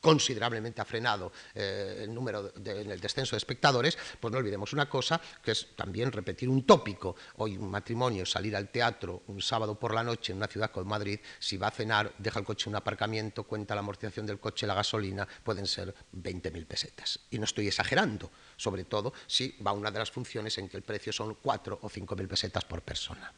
considerablemente 0.00 0.80
ha 0.80 0.84
frenado 0.84 1.32
eh, 1.54 2.00
el 2.04 2.14
número 2.14 2.52
en 2.56 2.90
el 2.90 3.00
descenso 3.00 3.36
de 3.36 3.38
espectadores, 3.38 3.98
pues 4.18 4.32
no 4.32 4.38
olvidemos 4.38 4.72
una 4.72 4.88
cosa, 4.88 5.20
que 5.42 5.52
es 5.52 5.68
también 5.76 6.10
repetir 6.10 6.48
un 6.48 6.64
tópico. 6.64 7.16
Hoy 7.36 7.56
un 7.56 7.70
matrimonio, 7.70 8.24
salir 8.24 8.56
al 8.56 8.68
teatro 8.68 9.22
un 9.26 9.40
sábado 9.40 9.78
por 9.78 9.94
la 9.94 10.02
noche 10.02 10.32
en 10.32 10.38
una 10.38 10.46
ciudad 10.46 10.70
como 10.70 10.86
Madrid, 10.86 11.20
si 11.38 11.56
va 11.56 11.68
a 11.68 11.70
cenar, 11.70 12.12
deja 12.18 12.38
el 12.38 12.44
coche 12.44 12.64
en 12.68 12.70
un 12.70 12.76
aparcamiento, 12.76 13.44
cuenta 13.44 13.74
la 13.74 13.80
amortización 13.80 14.26
del 14.26 14.40
coche, 14.40 14.66
la 14.66 14.74
gasolina, 14.74 15.26
pueden 15.44 15.66
ser 15.66 15.94
20.000 16.16 16.66
pesetas. 16.66 17.20
Y 17.30 17.38
no 17.38 17.44
estoy 17.44 17.68
exagerando, 17.68 18.30
sobre 18.56 18.84
todo 18.84 19.12
si 19.26 19.56
va 19.64 19.70
a 19.70 19.74
una 19.74 19.90
de 19.90 19.98
las 19.98 20.10
funciones 20.10 20.56
en 20.58 20.68
que 20.68 20.76
el 20.76 20.82
precio 20.82 21.12
son 21.12 21.34
4 21.34 21.78
o 21.82 21.88
5.000 21.90 22.28
pesetas 22.28 22.64
por 22.64 22.82
persona. 22.82 23.32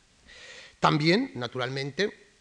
También, 0.79 1.33
naturalmente, 1.35 2.32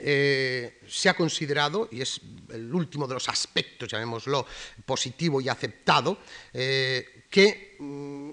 eh, 0.00 0.80
se 0.88 1.08
ha 1.08 1.14
considerado, 1.14 1.88
y 1.90 2.00
es 2.00 2.20
el 2.50 2.74
último 2.74 3.06
de 3.06 3.14
los 3.14 3.28
aspectos, 3.28 3.88
llamémoslo, 3.88 4.46
positivo 4.84 5.40
y 5.40 5.48
aceptado, 5.48 6.18
eh, 6.52 7.24
que 7.30 7.76
mm, 7.78 8.30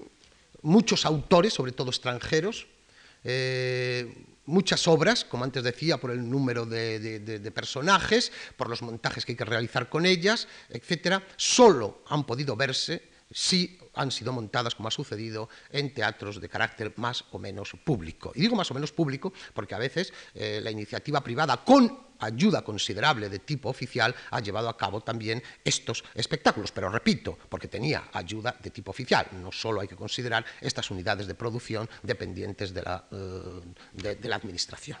muchos 0.62 1.04
autores, 1.04 1.52
sobre 1.52 1.72
todo 1.72 1.90
extranjeros, 1.90 2.66
eh, 3.22 4.12
muchas 4.46 4.86
obras, 4.88 5.24
como 5.24 5.44
antes 5.44 5.62
decía, 5.62 5.98
por 5.98 6.10
el 6.10 6.28
número 6.28 6.66
de, 6.66 7.52
personajes, 7.54 8.32
por 8.56 8.68
los 8.68 8.82
montajes 8.82 9.24
que 9.24 9.32
hay 9.32 9.36
que 9.36 9.44
realizar 9.44 9.88
con 9.88 10.06
ellas, 10.06 10.48
etcétera, 10.68 11.26
solo 11.36 12.02
han 12.08 12.24
podido 12.24 12.56
verse 12.56 13.13
si 13.34 13.76
han 13.94 14.10
sido 14.10 14.32
montadas, 14.32 14.74
como 14.74 14.88
ha 14.88 14.92
sucedido, 14.92 15.48
en 15.70 15.92
teatros 15.92 16.40
de 16.40 16.48
carácter 16.48 16.94
más 16.96 17.24
o 17.32 17.38
menos 17.38 17.72
público. 17.84 18.32
Y 18.34 18.40
digo 18.40 18.56
más 18.56 18.70
o 18.70 18.74
menos 18.74 18.92
público 18.92 19.32
porque 19.52 19.74
a 19.74 19.78
veces 19.78 20.12
eh, 20.34 20.60
la 20.62 20.70
iniciativa 20.70 21.22
privada, 21.22 21.64
con 21.64 22.04
ayuda 22.20 22.62
considerable 22.62 23.28
de 23.28 23.40
tipo 23.40 23.68
oficial, 23.68 24.14
ha 24.30 24.40
llevado 24.40 24.68
a 24.68 24.76
cabo 24.76 25.00
también 25.00 25.42
estos 25.64 26.04
espectáculos. 26.14 26.70
Pero 26.70 26.88
repito, 26.88 27.36
porque 27.48 27.68
tenía 27.68 28.08
ayuda 28.12 28.56
de 28.62 28.70
tipo 28.70 28.92
oficial. 28.92 29.26
No 29.42 29.50
solo 29.50 29.80
hay 29.80 29.88
que 29.88 29.96
considerar 29.96 30.44
estas 30.60 30.90
unidades 30.90 31.26
de 31.26 31.34
producción 31.34 31.90
dependientes 32.02 32.72
de 32.72 32.82
la, 32.82 33.04
eh, 33.10 34.14
de 34.14 34.28
la 34.28 34.36
Administración. 34.36 34.98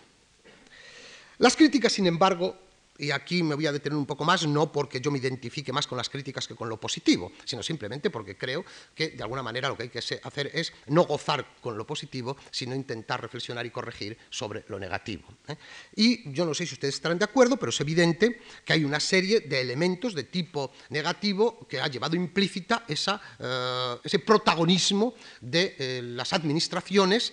Las 1.38 1.56
críticas, 1.56 1.92
sin 1.92 2.06
embargo, 2.06 2.56
y 2.96 3.10
aquí 3.10 3.42
me 3.42 3.54
voy 3.54 3.66
a 3.66 3.72
detener 3.72 3.96
un 3.96 4.06
poco 4.06 4.24
más, 4.24 4.46
no 4.46 4.70
porque 4.70 5.00
yo 5.00 5.10
me 5.10 5.18
identifique 5.18 5.72
más 5.72 5.86
con 5.86 5.98
las 5.98 6.08
críticas 6.08 6.46
que 6.46 6.54
con 6.54 6.68
lo 6.68 6.78
positivo, 6.78 7.32
sino 7.44 7.62
simplemente 7.62 8.10
porque 8.10 8.36
creo 8.36 8.64
que 8.94 9.10
de 9.10 9.22
alguna 9.22 9.42
manera 9.42 9.68
lo 9.68 9.76
que 9.76 9.84
hay 9.84 9.88
que 9.88 9.98
hacer 9.98 10.50
es 10.54 10.72
no 10.86 11.04
gozar 11.04 11.44
con 11.60 11.76
lo 11.76 11.86
positivo, 11.86 12.36
sino 12.50 12.74
intentar 12.74 13.20
reflexionar 13.20 13.66
y 13.66 13.70
corregir 13.70 14.16
sobre 14.30 14.64
lo 14.68 14.78
negativo. 14.78 15.24
¿eh? 15.48 15.56
Y 15.96 16.32
yo 16.32 16.44
no 16.44 16.54
sé 16.54 16.66
si 16.66 16.74
ustedes 16.74 16.94
estarán 16.94 17.18
de 17.18 17.24
acuerdo, 17.24 17.56
pero 17.56 17.70
es 17.70 17.80
evidente 17.80 18.40
que 18.64 18.72
hay 18.72 18.84
una 18.84 19.00
serie 19.00 19.40
de 19.40 19.60
elementos 19.60 20.14
de 20.14 20.24
tipo 20.24 20.72
negativo 20.90 21.66
que 21.68 21.80
ha 21.80 21.88
llevado 21.88 22.14
implícita 22.14 22.84
eh, 22.88 23.96
ese 24.04 24.18
protagonismo 24.20 25.14
de 25.40 25.74
eh, 25.78 26.00
las 26.02 26.32
administraciones 26.32 27.32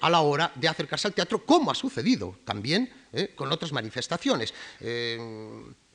a 0.00 0.10
la 0.10 0.20
hora 0.20 0.52
de 0.54 0.68
acercarse 0.68 1.08
al 1.08 1.14
teatro, 1.14 1.44
como 1.44 1.70
ha 1.70 1.74
sucedido 1.74 2.38
también 2.44 2.90
¿eh? 3.12 3.34
con 3.34 3.52
otras 3.52 3.72
manifestaciones. 3.72 4.54
Eh, 4.80 5.18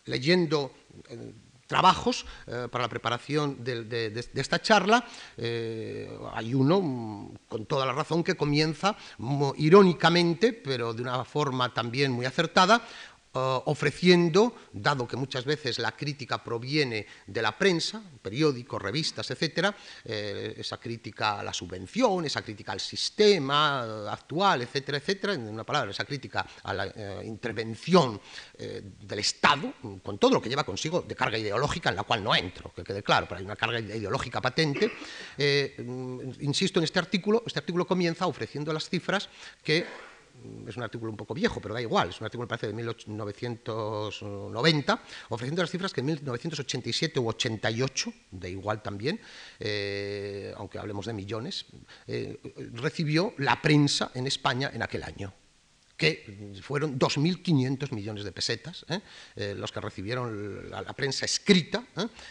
leyendo 0.05 0.73
eh, 1.09 1.33
trabajos 1.65 2.25
para 2.45 2.83
la 2.83 2.89
preparación 2.89 3.63
de, 3.63 4.29
esta 4.35 4.61
charla, 4.61 5.07
hay 5.37 6.53
uno 6.53 6.81
mm, 6.81 7.35
con 7.47 7.65
toda 7.65 7.85
la 7.85 7.93
razón 7.93 8.23
que 8.23 8.35
comienza 8.35 8.95
irónicamente, 9.57 10.53
pero 10.53 10.93
de 10.93 11.01
una 11.01 11.23
forma 11.23 11.73
también 11.73 12.11
muy 12.11 12.25
acertada, 12.25 12.85
ofreciendo, 13.33 14.53
dado 14.71 15.07
que 15.07 15.17
muchas 15.17 15.43
veces 15.45 15.79
la 15.79 15.95
crítica 15.95 16.43
proviene 16.43 17.07
de 17.25 17.41
la 17.41 17.57
prensa, 17.57 18.01
periódicos, 18.21 18.79
revistas, 18.79 19.29
etcétera, 19.31 19.75
eh, 20.05 20.53
esa 20.57 20.77
crítica 20.77 21.39
a 21.39 21.43
la 21.43 21.53
subvención, 21.53 22.25
esa 22.25 22.43
crítica 22.43 22.73
al 22.73 22.79
sistema 22.79 23.83
eh, 23.85 24.09
actual, 24.11 24.61
etcétera, 24.61 24.99
etcétera, 24.99 25.33
en 25.33 25.47
una 25.47 25.63
palabra, 25.63 25.89
esa 25.89 26.05
crítica 26.05 26.45
a 26.63 26.73
la 26.73 27.23
intervención 27.23 28.19
del 28.57 29.19
Estado, 29.19 29.73
con 30.03 30.17
todo 30.17 30.31
lo 30.31 30.41
que 30.41 30.49
lleva 30.49 30.63
consigo 30.63 31.01
de 31.01 31.15
carga 31.15 31.37
ideológica, 31.37 31.89
en 31.89 31.95
la 31.95 32.03
cual 32.03 32.23
no 32.23 32.35
entro, 32.35 32.71
que 32.75 32.83
quede 32.83 33.01
claro, 33.01 33.25
pero 33.27 33.39
hay 33.39 33.45
una 33.45 33.55
carga 33.55 33.79
ideológica 33.79 34.41
patente. 34.41 34.91
Mm, 35.77 36.19
insisto 36.41 36.79
en 36.79 36.83
este 36.85 36.99
artículo, 36.99 37.43
este 37.45 37.59
artículo 37.59 37.87
comienza 37.87 38.27
ofreciendo 38.27 38.71
las 38.71 38.89
cifras 38.89 39.29
que 39.63 39.85
es 40.67 40.77
un 40.77 40.83
artículo 40.83 41.11
un 41.11 41.17
poco 41.17 41.33
viejo, 41.33 41.59
pero 41.59 41.73
da 41.73 41.81
igual, 41.81 42.09
es 42.09 42.19
un 42.19 42.25
artículo, 42.25 42.47
parece, 42.47 42.67
de 42.67 42.73
1990, 42.73 45.03
ofreciendo 45.29 45.61
las 45.61 45.71
cifras 45.71 45.93
que 45.93 46.01
en 46.01 46.07
1987 46.07 47.19
u 47.19 47.29
88, 47.29 48.13
de 48.31 48.49
igual 48.49 48.81
también, 48.81 49.19
eh, 49.59 50.53
aunque 50.57 50.79
hablemos 50.79 51.05
de 51.05 51.13
millones, 51.13 51.65
eh, 52.07 52.39
recibió 52.73 53.33
la 53.37 53.61
prensa 53.61 54.11
en 54.13 54.27
España 54.27 54.71
en 54.73 54.83
aquel 54.83 55.03
año 55.03 55.33
que 55.97 56.59
fueron 56.61 56.97
2.500 56.97 57.91
millones 57.91 58.23
de 58.23 58.31
pesetas, 58.31 58.85
¿eh? 58.89 58.99
Eh, 59.35 59.55
los 59.55 59.71
que 59.71 59.79
recibieron 59.79 60.69
la, 60.69 60.93
prensa 60.93 61.25
escrita 61.25 61.85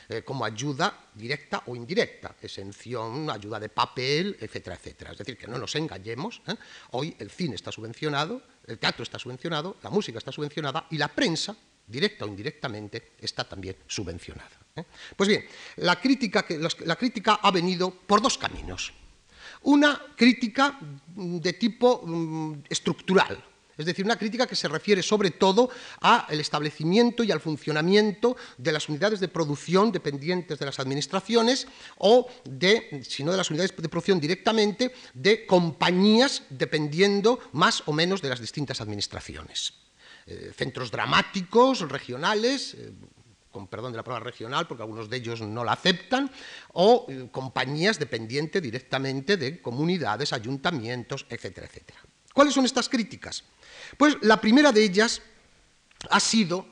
¿eh? 0.09 0.23
como 0.23 0.45
ayuda 0.45 1.09
directa 1.15 1.63
o 1.67 1.77
indirecta, 1.77 2.35
exención, 2.43 3.31
ayuda 3.31 3.61
de 3.61 3.69
papel, 3.69 4.37
etcétera, 4.41 4.77
etcétera. 4.77 5.13
Es 5.13 5.19
decir, 5.19 5.37
que 5.37 5.47
no 5.47 5.59
nos 5.59 5.75
engañemos, 5.77 6.43
hoy 6.91 7.15
el 7.19 7.31
cine 7.31 7.55
está 7.55 7.71
subvencionado, 7.71 8.43
el 8.67 8.79
teatro 8.79 9.03
está 9.03 9.19
subvencionado, 9.19 9.77
la 9.83 9.91
música 9.91 10.19
está 10.19 10.33
subvencionada 10.33 10.87
y 10.91 10.99
la 10.99 11.09
prensa, 11.09 11.57
directa 11.87 12.25
o 12.25 12.29
indirectamente, 12.29 13.13
está 13.21 13.45
también 13.45 13.77
subvencionada. 13.87 14.59
Pues 15.17 15.29
bien, 15.29 15.45
la 15.77 16.01
crítica, 16.01 16.45
la 16.85 16.97
crítica 16.97 17.41
ha 17.43 17.51
venido 17.51 17.91
por 17.91 18.23
dos 18.23 18.39
caminos. 18.39 18.93
Una 19.63 20.01
crítica 20.17 20.79
de 21.15 21.53
tipo 21.53 22.03
mm, 22.05 22.65
estructural, 22.69 23.52
es 23.83 23.87
decir, 23.87 24.05
una 24.05 24.17
crítica 24.17 24.47
que 24.47 24.57
se 24.57 24.69
refiere 24.69 25.03
sobre 25.03 25.31
todo 25.31 25.71
al 26.01 26.41
establecimiento 26.41 27.25
y 27.25 27.31
al 27.31 27.41
funcionamiento 27.41 28.37
de 28.57 28.73
las 28.73 28.89
unidades 28.89 29.21
de 29.21 29.29
producción 29.29 29.93
dependientes 29.93 30.59
de 30.59 30.67
las 30.67 30.79
administraciones 30.79 31.67
o 31.99 32.29
de, 32.45 33.03
si 33.07 33.25
no 33.25 33.33
de 33.33 33.39
las 33.39 33.51
unidades 33.51 33.75
de 33.77 33.89
producción 33.89 34.21
directamente, 34.21 34.95
de 35.15 35.47
compañías 35.47 36.45
dependiendo 36.49 37.39
más 37.53 37.83
o 37.87 37.93
menos 37.93 38.23
de 38.23 38.29
las 38.29 38.41
distintas 38.41 38.81
administraciones. 38.81 39.75
Eh, 40.27 40.53
centros 40.57 40.91
dramáticos, 40.91 41.81
regionales, 41.89 42.75
eh, 42.75 42.93
con 43.51 43.69
perdón 43.69 43.93
de 43.93 43.99
la 43.99 44.05
palabra 44.05 44.25
regional, 44.25 44.67
porque 44.67 44.83
algunos 44.83 45.11
de 45.11 45.17
ellos 45.17 45.41
no 45.43 45.65
la 45.65 45.73
aceptan, 45.73 46.31
o 46.73 47.07
eh, 47.09 47.29
compañías 47.31 47.99
dependientes 47.99 48.63
directamente 48.63 49.37
de 49.37 49.61
comunidades, 49.61 50.33
ayuntamientos, 50.33 51.27
etcétera, 51.29 51.67
etcétera. 51.67 52.01
¿Cuáles 52.33 52.55
son 52.55 52.65
estas 52.65 52.89
críticas? 52.89 53.45
Pues 53.97 54.17
la 54.23 54.41
primera 54.41 54.73
de 54.73 54.83
ellas 54.83 55.23
ha 56.11 56.21
sido 56.21 56.67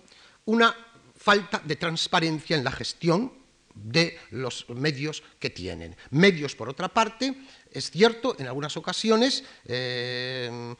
una 0.47 0.75
falta 1.17 1.61
de 1.65 1.77
transparencia 1.77 2.57
en 2.57 2.65
la 2.65 2.73
gestión 2.73 3.33
de 3.75 4.19
los 4.31 4.69
medios 4.71 5.23
que 5.39 5.51
tienen. 5.51 5.97
Medios, 6.11 6.57
por 6.57 6.69
otra 6.69 6.89
parte, 6.89 7.35
es 7.71 7.91
cierto, 7.91 8.37
en 8.39 8.47
algunas 8.47 8.77
ocasiones, 8.77 9.45
eh, 9.65 10.75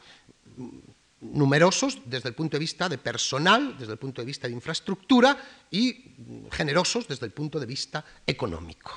numerosos 1.21 1.99
desde 2.05 2.29
el 2.29 2.35
punto 2.35 2.57
de 2.57 2.59
vista 2.59 2.89
de 2.89 2.97
personal, 2.97 3.77
desde 3.77 3.93
el 3.93 3.99
punto 3.99 4.21
de 4.21 4.25
vista 4.25 4.47
de 4.47 4.53
infraestructura 4.53 5.37
y 5.69 6.15
generosos 6.51 7.07
desde 7.07 7.27
el 7.27 7.31
punto 7.31 7.59
de 7.59 7.65
vista 7.65 8.03
económico. 8.25 8.91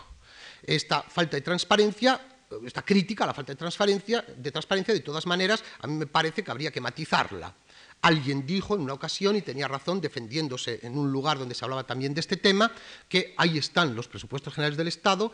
Esta 0.62 1.02
falta 1.02 1.36
de 1.36 1.42
transparencia 1.42 2.20
esta 2.64 2.82
crítica 2.82 3.24
a 3.24 3.28
la 3.28 3.34
falta 3.34 3.52
de 3.52 3.56
transparencia, 3.56 4.24
de 4.36 4.50
transparencia, 4.50 4.94
de 4.94 5.00
todas 5.00 5.26
maneras, 5.26 5.62
a 5.80 5.86
mí 5.86 5.94
me 5.94 6.06
parece 6.06 6.42
que 6.42 6.50
habría 6.50 6.70
que 6.70 6.80
matizarla. 6.80 7.54
Alguien 8.02 8.46
dijo 8.46 8.74
en 8.74 8.82
una 8.82 8.92
ocasión, 8.92 9.34
y 9.34 9.40
tenía 9.40 9.66
razón, 9.66 10.00
defendiéndose 10.00 10.80
en 10.82 10.98
un 10.98 11.10
lugar 11.10 11.38
donde 11.38 11.54
se 11.54 11.64
hablaba 11.64 11.86
también 11.86 12.12
de 12.12 12.20
este 12.20 12.36
tema, 12.36 12.70
que 13.08 13.34
ahí 13.38 13.56
están 13.56 13.94
los 13.94 14.08
presupuestos 14.08 14.52
generales 14.52 14.76
del 14.76 14.88
Estado, 14.88 15.32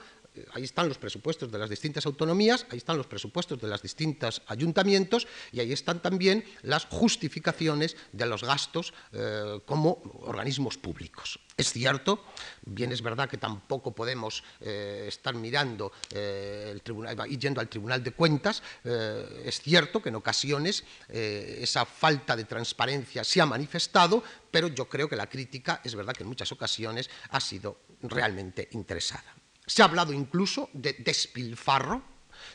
ahí 0.52 0.64
están 0.64 0.88
los 0.88 0.98
presupuestos 0.98 1.50
de 1.50 1.58
las 1.58 1.70
distintas 1.70 2.06
autonomías, 2.06 2.66
ahí 2.70 2.78
están 2.78 2.96
los 2.96 3.06
presupuestos 3.06 3.60
de 3.60 3.68
los 3.68 3.82
distintos 3.82 4.42
ayuntamientos 4.46 5.26
y 5.52 5.60
ahí 5.60 5.72
están 5.72 6.00
también 6.00 6.44
las 6.62 6.86
justificaciones 6.86 7.96
de 8.12 8.26
los 8.26 8.44
gastos 8.44 8.92
eh, 9.12 9.60
como 9.66 10.00
organismos 10.22 10.78
públicos. 10.78 11.38
Es 11.56 11.72
cierto, 11.72 12.24
bien 12.62 12.92
es 12.92 13.02
verdad 13.02 13.28
que 13.28 13.36
tampoco 13.36 13.92
podemos 13.94 14.42
eh, 14.60 15.04
estar 15.08 15.34
mirando 15.34 15.92
el 16.10 16.80
tribunal, 16.82 17.16
y 17.28 17.36
yendo 17.36 17.60
al 17.60 17.68
Tribunal 17.68 18.02
de 18.02 18.12
Cuentas, 18.12 18.62
es 18.84 19.60
cierto 19.60 20.02
que 20.02 20.08
en 20.08 20.16
ocasiones 20.16 20.84
esa 21.08 21.84
falta 21.84 22.34
de 22.34 22.44
transparencia 22.44 23.24
se 23.24 23.40
ha 23.40 23.46
manifestado, 23.46 24.22
pero 24.50 24.68
yo 24.68 24.88
creo 24.88 25.08
que 25.08 25.16
la 25.16 25.28
crítica 25.28 25.80
es 25.84 25.94
verdad 25.94 26.14
que 26.14 26.22
en 26.22 26.28
muchas 26.28 26.50
ocasiones 26.52 27.10
ha 27.30 27.40
sido 27.40 27.80
realmente 28.02 28.68
interesada. 28.72 29.39
Se 29.70 29.82
ha 29.82 29.84
hablado 29.84 30.12
incluso 30.12 30.68
de 30.72 30.94
despilfarro, 30.94 32.02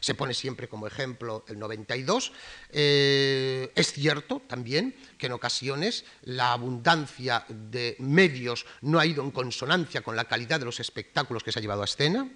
se 0.01 0.15
pone 0.15 0.33
siempre 0.33 0.67
como 0.67 0.85
ejemplo 0.85 1.45
el 1.47 1.57
92. 1.57 2.33
Eh, 2.71 3.71
es 3.73 3.93
cierto 3.93 4.41
también 4.45 4.93
que 5.17 5.27
en 5.27 5.31
ocasiones 5.31 6.03
la 6.23 6.51
abundancia 6.51 7.45
de 7.47 7.95
medios 7.99 8.65
no 8.81 8.99
ha 8.99 9.05
ido 9.05 9.23
en 9.23 9.31
consonancia 9.31 10.01
con 10.01 10.17
la 10.17 10.25
calidad 10.25 10.59
de 10.59 10.65
los 10.65 10.81
espectáculos 10.81 11.41
que 11.41 11.53
se 11.53 11.59
ha 11.59 11.61
llevado 11.61 11.83
a 11.83 11.85
escena. 11.85 12.29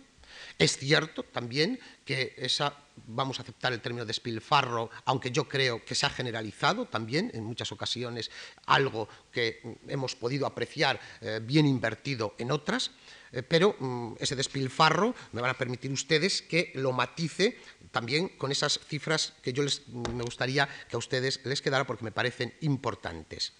Es 0.59 0.77
cierto 0.77 1.23
también 1.23 1.79
que 2.03 2.35
esa, 2.35 2.75
vamos 3.07 3.39
a 3.39 3.43
aceptar 3.43 3.71
el 3.71 3.79
término 3.79 4.05
despilfarro, 4.05 4.89
aunque 5.05 5.31
yo 5.31 5.47
creo 5.47 5.85
que 5.85 5.95
se 5.95 6.05
ha 6.05 6.09
generalizado 6.09 6.85
también 6.85 7.31
en 7.33 7.45
muchas 7.45 7.71
ocasiones, 7.71 8.29
algo 8.65 9.07
que 9.31 9.61
hemos 9.87 10.17
podido 10.17 10.45
apreciar 10.45 10.99
eh, 11.21 11.39
bien 11.41 11.65
invertido 11.65 12.35
en 12.37 12.51
otras. 12.51 12.91
Eh, 13.31 13.41
pero 13.41 13.77
mm, 13.79 14.15
ese 14.19 14.35
despilfarro 14.35 15.15
me 15.31 15.39
van 15.39 15.51
a 15.51 15.57
permitir 15.57 15.93
ustedes 15.93 16.41
que 16.41 16.73
lo 16.75 16.91
matice 16.91 17.57
también 17.91 18.27
con 18.27 18.51
esas 18.51 18.79
cifras 18.85 19.33
que 19.41 19.53
yo 19.53 19.63
les, 19.63 19.87
me 19.87 20.23
gustaría 20.23 20.67
que 20.89 20.97
a 20.97 20.99
ustedes 20.99 21.39
les 21.45 21.61
quedara 21.61 21.87
porque 21.87 22.03
me 22.03 22.11
parecen 22.11 22.53
importantes. 22.59 23.53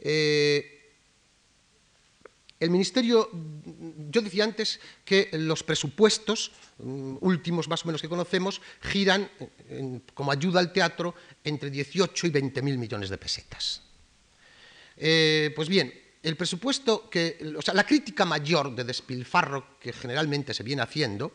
Eh, 0.00 0.79
el 2.60 2.70
Ministerio, 2.70 3.28
mm, 3.32 4.10
yo 4.10 4.20
decía 4.20 4.44
antes 4.44 4.78
que 5.04 5.30
los 5.32 5.62
presupuestos 5.62 6.52
últimos 7.20 7.68
más 7.68 7.84
o 7.84 7.88
menos 7.88 8.00
que 8.00 8.08
conocemos 8.08 8.62
giran 8.80 9.28
como 10.14 10.32
ayuda 10.32 10.60
al 10.60 10.72
teatro 10.72 11.14
entre 11.44 11.70
18 11.70 12.26
y 12.26 12.30
20 12.30 12.62
mil 12.62 12.78
millones 12.78 13.10
de 13.10 13.18
pesetas. 13.18 13.82
Eh, 14.96 15.52
pues 15.56 15.68
bien, 15.68 15.92
el 16.22 16.36
presupuesto 16.36 17.08
que, 17.08 17.54
o 17.56 17.62
sea, 17.62 17.74
la 17.74 17.84
crítica 17.84 18.24
mayor 18.24 18.74
de 18.74 18.84
despilfarro 18.84 19.78
que 19.80 19.92
generalmente 19.92 20.52
se 20.52 20.62
viene 20.62 20.82
haciendo 20.82 21.32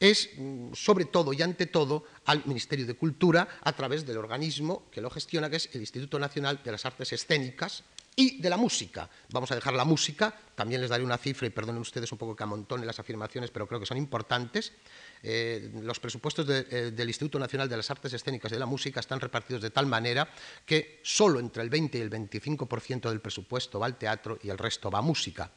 es 0.00 0.30
mm, 0.36 0.72
sobre 0.72 1.04
todo 1.04 1.32
y 1.32 1.42
ante 1.42 1.66
todo 1.66 2.04
al 2.24 2.44
Ministerio 2.46 2.86
de 2.86 2.94
Cultura 2.94 3.60
a 3.62 3.72
través 3.72 4.06
del 4.06 4.16
organismo 4.16 4.88
que 4.90 5.00
lo 5.00 5.10
gestiona, 5.10 5.50
que 5.50 5.56
es 5.56 5.68
el 5.72 5.80
Instituto 5.80 6.18
Nacional 6.18 6.60
de 6.64 6.72
las 6.72 6.84
Artes 6.84 7.12
Escénicas, 7.12 7.84
y 8.16 8.40
de 8.40 8.50
la 8.50 8.56
música. 8.56 9.08
Vamos 9.30 9.50
a 9.50 9.54
dejar 9.54 9.74
la 9.74 9.84
música, 9.84 10.34
también 10.54 10.80
les 10.80 10.90
daré 10.90 11.04
una 11.04 11.18
cifra 11.18 11.46
y 11.46 11.50
perdonen 11.50 11.80
ustedes 11.80 12.10
un 12.12 12.18
poco 12.18 12.36
que 12.36 12.42
amontone 12.42 12.86
las 12.86 12.98
afirmaciones, 12.98 13.50
pero 13.50 13.66
creo 13.66 13.80
que 13.80 13.86
son 13.86 13.96
importantes. 13.96 14.72
Eh, 15.22 15.70
los 15.82 15.98
presupuestos 15.98 16.46
eh, 16.48 16.92
del 16.94 17.08
Instituto 17.08 17.38
Nacional 17.38 17.68
de 17.68 17.76
las 17.76 17.90
Artes 17.90 18.12
Escénicas 18.12 18.52
y 18.52 18.54
de 18.54 18.60
la 18.60 18.66
Música 18.66 19.00
están 19.00 19.20
repartidos 19.20 19.62
de 19.62 19.70
tal 19.70 19.86
manera 19.86 20.28
que 20.64 21.00
solo 21.02 21.40
entre 21.40 21.62
el 21.62 21.70
20 21.70 21.98
y 21.98 22.00
el 22.00 22.10
25% 22.10 23.08
del 23.08 23.20
presupuesto 23.20 23.80
va 23.80 23.86
al 23.86 23.96
teatro 23.96 24.38
y 24.42 24.50
el 24.50 24.58
resto 24.58 24.90
va 24.90 24.98
a 24.98 25.02
música. 25.02 25.50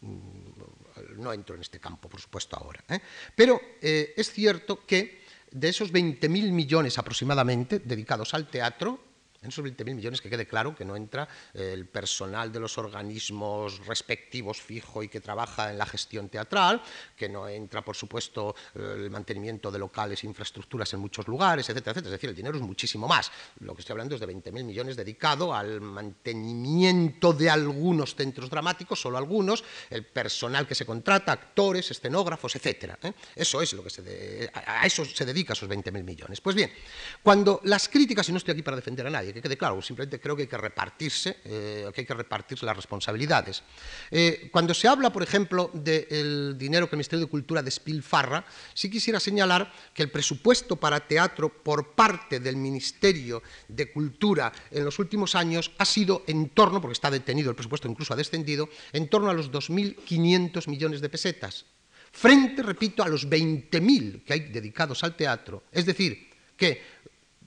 Mm, 0.00 1.18
no 1.18 1.32
entro 1.32 1.54
en 1.54 1.60
este 1.60 1.78
campo, 1.78 2.08
por 2.08 2.20
supuesto, 2.20 2.56
ahora. 2.56 2.82
¿eh? 2.88 3.00
Pero 3.34 3.60
es 3.80 4.32
cierto 4.32 4.84
que 4.86 5.20
de 5.50 5.68
esos 5.68 5.92
20.000 5.92 6.28
millones 6.52 6.98
aproximadamente 6.98 7.78
dedicados 7.80 8.34
al 8.34 8.48
teatro, 8.48 9.09
en 9.42 9.48
esos 9.48 9.64
20.000 9.64 9.94
millones 9.94 10.20
que 10.20 10.28
quede 10.28 10.46
claro 10.46 10.74
que 10.74 10.84
no 10.84 10.96
entra 10.96 11.26
el 11.54 11.86
personal 11.86 12.52
de 12.52 12.60
los 12.60 12.76
organismos 12.76 13.86
respectivos 13.86 14.60
fijo 14.60 15.02
y 15.02 15.08
que 15.08 15.20
trabaja 15.20 15.70
en 15.70 15.78
la 15.78 15.86
gestión 15.86 16.28
teatral, 16.28 16.82
que 17.16 17.28
no 17.28 17.48
entra, 17.48 17.82
por 17.82 17.96
supuesto, 17.96 18.54
el 18.74 19.10
mantenimiento 19.10 19.70
de 19.70 19.78
locales 19.78 20.22
e 20.22 20.26
infraestructuras 20.26 20.92
en 20.92 21.00
muchos 21.00 21.26
lugares, 21.26 21.68
etcétera, 21.70 21.92
etcétera. 21.92 22.14
Es 22.14 22.20
decir, 22.20 22.30
el 22.30 22.36
dinero 22.36 22.56
es 22.56 22.62
muchísimo 22.62 23.08
más. 23.08 23.32
Lo 23.60 23.74
que 23.74 23.80
estoy 23.80 23.94
hablando 23.94 24.14
es 24.14 24.20
de 24.20 24.28
20.000 24.28 24.64
millones 24.64 24.96
dedicado 24.96 25.54
al 25.54 25.80
mantenimiento 25.80 27.32
de 27.32 27.48
algunos 27.48 28.14
centros 28.14 28.50
dramáticos, 28.50 29.00
solo 29.00 29.16
algunos, 29.16 29.64
el 29.88 30.04
personal 30.04 30.66
que 30.66 30.74
se 30.74 30.84
contrata, 30.84 31.32
actores, 31.32 31.90
escenógrafos, 31.90 32.56
etcétera. 32.56 32.98
¿eh? 33.02 33.14
Eso 33.34 33.62
es 33.62 33.72
lo 33.72 33.82
que 33.82 33.90
se 33.90 34.50
a 34.52 34.86
eso 34.86 35.04
se 35.04 35.24
dedica 35.24 35.54
esos 35.54 35.68
20.000 35.68 36.02
millones. 36.02 36.40
Pues 36.40 36.54
bien, 36.54 36.70
cuando 37.22 37.60
las 37.64 37.88
críticas, 37.88 38.28
y 38.28 38.32
no 38.32 38.38
estoy 38.38 38.52
aquí 38.52 38.62
para 38.62 38.76
defender 38.76 39.06
a 39.06 39.10
nadie, 39.10 39.29
que 39.32 39.42
quede 39.42 39.56
claro, 39.56 39.80
simplemente 39.82 40.20
creo 40.20 40.36
que 40.36 40.42
hay 40.42 40.48
que 40.48 40.56
repartirse, 40.56 41.38
eh, 41.44 41.90
que 41.94 42.00
hay 42.02 42.06
que 42.06 42.14
repartirse 42.14 42.66
las 42.66 42.76
responsabilidades. 42.76 43.62
Eh, 44.10 44.48
cuando 44.52 44.74
se 44.74 44.88
habla, 44.88 45.12
por 45.12 45.22
ejemplo, 45.22 45.70
del 45.72 46.56
dinero 46.58 46.88
que 46.88 46.96
el 46.96 46.98
Ministerio 46.98 47.26
de 47.26 47.30
Cultura 47.30 47.62
despilfarra, 47.62 48.44
sí 48.74 48.90
quisiera 48.90 49.20
señalar 49.20 49.72
que 49.94 50.02
el 50.02 50.10
presupuesto 50.10 50.76
para 50.76 51.06
teatro 51.06 51.48
por 51.48 51.92
parte 51.92 52.40
del 52.40 52.56
Ministerio 52.56 53.42
de 53.68 53.92
Cultura 53.92 54.52
en 54.70 54.84
los 54.84 54.98
últimos 54.98 55.34
años 55.34 55.72
ha 55.78 55.84
sido 55.84 56.24
en 56.26 56.50
torno, 56.50 56.80
porque 56.80 56.94
está 56.94 57.10
detenido, 57.10 57.50
el 57.50 57.56
presupuesto 57.56 57.88
incluso 57.88 58.14
ha 58.14 58.16
descendido, 58.16 58.68
en 58.92 59.08
torno 59.08 59.30
a 59.30 59.34
los 59.34 59.50
2.500 59.50 60.68
millones 60.68 61.00
de 61.00 61.08
pesetas, 61.08 61.66
frente, 62.12 62.62
repito, 62.62 63.02
a 63.02 63.08
los 63.08 63.28
20.000 63.28 64.24
que 64.24 64.32
hay 64.32 64.40
dedicados 64.40 65.04
al 65.04 65.16
teatro. 65.16 65.64
Es 65.72 65.86
decir, 65.86 66.30
que 66.56 66.99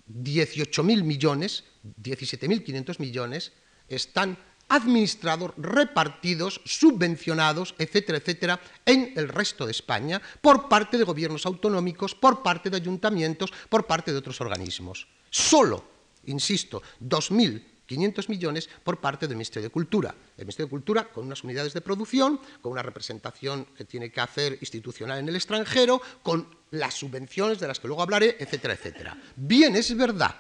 18.000 0.08 1.04
millones, 1.04 1.64
17.500 2.02 3.00
millones, 3.00 3.54
están 3.88 4.38
administrados, 4.70 5.52
repartidos, 5.58 6.62
subvencionados, 6.66 7.76
etcétera, 7.78 8.18
etcétera, 8.18 8.60
en 8.86 9.14
el 9.16 9.28
resto 9.28 9.66
de 9.66 9.72
España 9.72 10.22
por 10.42 10.68
parte 10.70 10.98
de 10.98 11.04
gobiernos 11.04 11.46
autonómicos, 11.46 12.16
por 12.16 12.42
parte 12.42 12.70
de 12.70 12.78
ayuntamientos, 12.78 13.52
por 13.70 13.86
parte 13.86 14.12
de 14.12 14.18
otros 14.18 14.40
organismos. 14.42 15.08
Solo, 15.30 15.84
insisto, 16.26 16.82
2.000 17.02 17.73
500 17.94 18.30
millones 18.30 18.70
por 18.84 19.00
parte 19.00 19.28
del 19.28 19.36
Ministerio 19.36 19.70
de 19.70 19.74
Cultura. 19.74 20.16
El 20.38 20.46
Ministerio 20.46 20.68
de 20.68 20.72
Cultura 20.72 21.12
con 21.12 21.26
unas 21.26 21.44
unidades 21.44 21.74
de 21.74 21.82
producción, 21.82 22.40
con 22.62 22.72
una 22.72 22.82
representación 22.82 23.66
que 23.78 23.86
tiene 23.86 24.12
que 24.12 24.22
hacer 24.22 24.58
institucional 24.60 25.20
en 25.20 25.30
el 25.30 25.36
extranjero, 25.36 26.02
con 26.22 26.48
las 26.72 26.96
subvenciones 26.96 27.60
de 27.60 27.68
las 27.68 27.80
que 27.80 27.88
luego 27.88 28.02
hablaré, 28.02 28.38
etcétera, 28.40 28.74
etcétera. 28.74 29.18
Bien, 29.36 29.76
es 29.76 29.96
verdad 29.96 30.36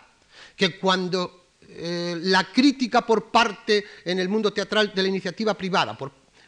que 0.56 0.80
cuando 0.80 1.48
eh, 1.62 2.18
la 2.22 2.52
crítica 2.52 3.06
por 3.06 3.32
parte 3.32 3.86
en 4.06 4.20
el 4.20 4.30
mundo 4.30 4.52
teatral 4.52 4.94
de 4.94 5.02
la 5.02 5.10
iniciativa 5.10 5.54
privada 5.54 5.98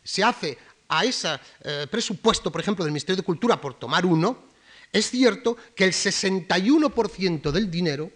se 0.03 0.23
hace 0.23 0.57
a 0.87 1.03
ese 1.05 1.39
eh, 1.63 1.87
presupuesto, 1.89 2.51
por 2.51 2.61
ejemplo, 2.61 2.83
del 2.83 2.91
Ministerio 2.91 3.17
de 3.17 3.23
Cultura, 3.23 3.59
por 3.59 3.73
tomar 3.75 4.05
uno, 4.05 4.45
es 4.91 5.09
cierto 5.09 5.57
que 5.75 5.83
el 5.83 5.91
61% 5.91 7.51
del 7.51 7.69
dinero 7.69 8.11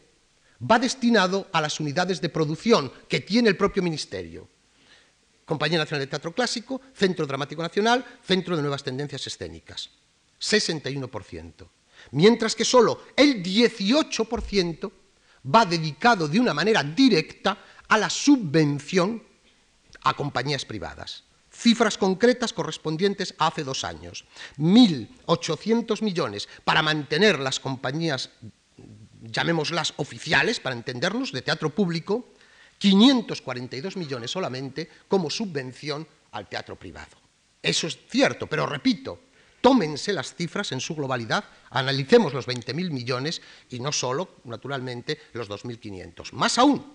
va 0.60 0.80
destinado 0.80 1.48
a 1.52 1.62
las 1.62 1.80
unidades 1.80 2.22
de 2.22 2.30
producción 2.30 2.92
que 3.08 3.22
tiene 3.22 3.50
el 3.50 3.58
propio 3.58 3.84
Ministerio. 3.84 4.48
Compañía 5.46 5.80
Nacional 5.80 6.02
de 6.02 6.08
Teatro 6.08 6.34
Clásico, 6.34 6.82
Centro 6.94 7.26
Dramático 7.26 7.62
Nacional, 7.62 8.06
Centro 8.24 8.56
de 8.56 8.62
Nuevas 8.62 8.84
Tendencias 8.84 9.26
Escénicas. 9.26 9.90
61%. 10.40 11.68
Mientras 12.12 12.56
que 12.56 12.64
solo 12.64 13.04
el 13.16 13.44
18% 13.44 14.92
va 15.54 15.66
dedicado 15.66 16.28
de 16.28 16.40
una 16.40 16.54
manera 16.54 16.84
directa 16.84 17.58
a 17.88 17.98
la 17.98 18.10
subvención 18.10 19.24
a 20.04 20.14
compañías 20.14 20.66
privadas. 20.66 21.24
Cifras 21.52 21.98
concretas 21.98 22.54
correspondientes 22.54 23.34
a 23.38 23.48
hace 23.48 23.64
dos 23.64 23.84
años. 23.84 24.26
1.800 24.58 26.02
millones 26.04 26.48
para 26.64 26.82
mantener 26.82 27.40
las 27.40 27.60
compañías 27.60 28.30
llamémoslas 29.32 29.94
oficiales, 29.98 30.60
para 30.60 30.76
entendernos, 30.76 31.32
de 31.32 31.42
teatro 31.42 31.70
público, 31.70 32.30
542 32.78 33.98
millones 33.98 34.32
solamente 34.32 34.90
como 35.08 35.30
subvención 35.30 36.08
al 36.32 36.48
teatro 36.48 36.78
privado. 36.78 37.18
Eso 37.62 37.88
es 37.88 38.00
cierto, 38.10 38.48
pero 38.48 38.66
repito, 38.66 39.20
tómense 39.62 40.14
las 40.14 40.34
cifras 40.34 40.72
en 40.72 40.80
su 40.80 40.96
globalidad, 40.96 41.44
analicemos 41.72 42.34
los 42.34 42.48
20.000 42.48 42.92
millones 42.92 43.42
y 43.70 43.80
no 43.80 43.92
solo, 43.92 44.38
naturalmente, 44.46 45.20
los 45.34 45.50
2.500. 45.50 46.32
Más 46.34 46.58
aún, 46.58 46.94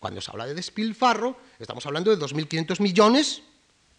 cuando 0.00 0.20
se 0.20 0.30
habla 0.32 0.46
de 0.46 0.54
despilfarro, 0.54 1.38
estamos 1.60 1.86
hablando 1.86 2.14
de 2.14 2.20
2.500 2.20 2.80
millones 2.80 3.42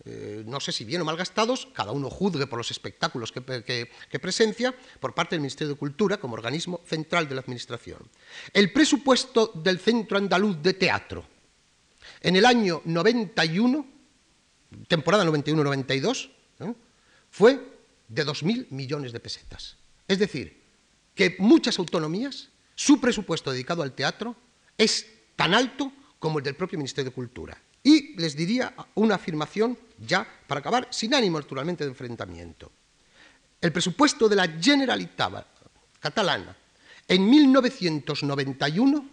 eh, 0.05 0.43
no 0.45 0.59
sé 0.59 0.71
si 0.71 0.83
bien 0.83 1.01
o 1.01 1.05
mal 1.05 1.15
gastados, 1.15 1.67
cada 1.73 1.91
uno 1.91 2.09
juzgue 2.09 2.47
por 2.47 2.57
los 2.57 2.71
espectáculos 2.71 3.31
que, 3.31 3.39
presencia, 4.19 4.75
por 4.99 5.13
parte 5.13 5.35
del 5.35 5.41
Ministerio 5.41 5.73
de 5.73 5.79
Cultura 5.79 6.17
como 6.17 6.33
organismo 6.33 6.81
central 6.85 7.29
de 7.29 7.35
la 7.35 7.41
Administración. 7.41 7.99
El 8.51 8.73
presupuesto 8.73 9.51
del 9.55 9.79
Centro 9.79 10.17
Andaluz 10.17 10.61
de 10.61 10.73
Teatro 10.73 11.25
en 12.19 12.35
el 12.35 12.45
año 12.45 12.81
91, 12.83 13.87
temporada 14.87 15.23
91-92, 15.25 16.29
¿eh? 16.59 16.73
fue 17.29 17.59
de 18.07 18.25
2.000 18.25 18.67
millones 18.71 19.13
de 19.13 19.19
pesetas. 19.19 19.77
Es 20.07 20.19
decir, 20.19 20.61
que 21.15 21.35
muchas 21.39 21.79
autonomías, 21.79 22.49
su 22.75 22.99
presupuesto 22.99 23.51
dedicado 23.51 23.83
al 23.83 23.93
teatro 23.93 24.35
es 24.77 25.07
tan 25.35 25.53
alto 25.53 25.91
como 26.19 26.39
el 26.39 26.43
del 26.43 26.55
propio 26.55 26.77
Ministerio 26.77 27.11
de 27.11 27.15
Cultura. 27.15 27.61
Y 27.83 28.15
les 28.15 28.35
diría 28.35 28.73
una 28.95 29.15
afirmación 29.15 29.77
ya 29.99 30.25
para 30.47 30.59
acabar, 30.59 30.87
sin 30.89 31.13
ánimo 31.13 31.39
naturalmente 31.39 31.83
de 31.83 31.89
enfrentamiento. 31.89 32.71
El 33.59 33.71
presupuesto 33.71 34.29
de 34.29 34.35
la 34.35 34.47
Generalitat 34.47 35.45
catalana 35.99 36.55
en 37.07 37.29
1991 37.29 39.09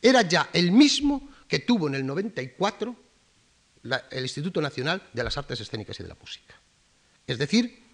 era 0.00 0.22
ya 0.22 0.50
el 0.52 0.70
mismo 0.70 1.28
que 1.48 1.60
tuvo 1.60 1.88
en 1.88 1.96
el 1.96 2.06
94 2.06 2.96
el 4.10 4.22
Instituto 4.22 4.60
Nacional 4.60 5.02
de 5.12 5.24
las 5.24 5.36
Artes 5.36 5.60
Escénicas 5.60 5.98
y 6.00 6.02
de 6.02 6.08
la 6.08 6.16
Música. 6.20 6.54
Es 7.26 7.38
decir, 7.38 7.84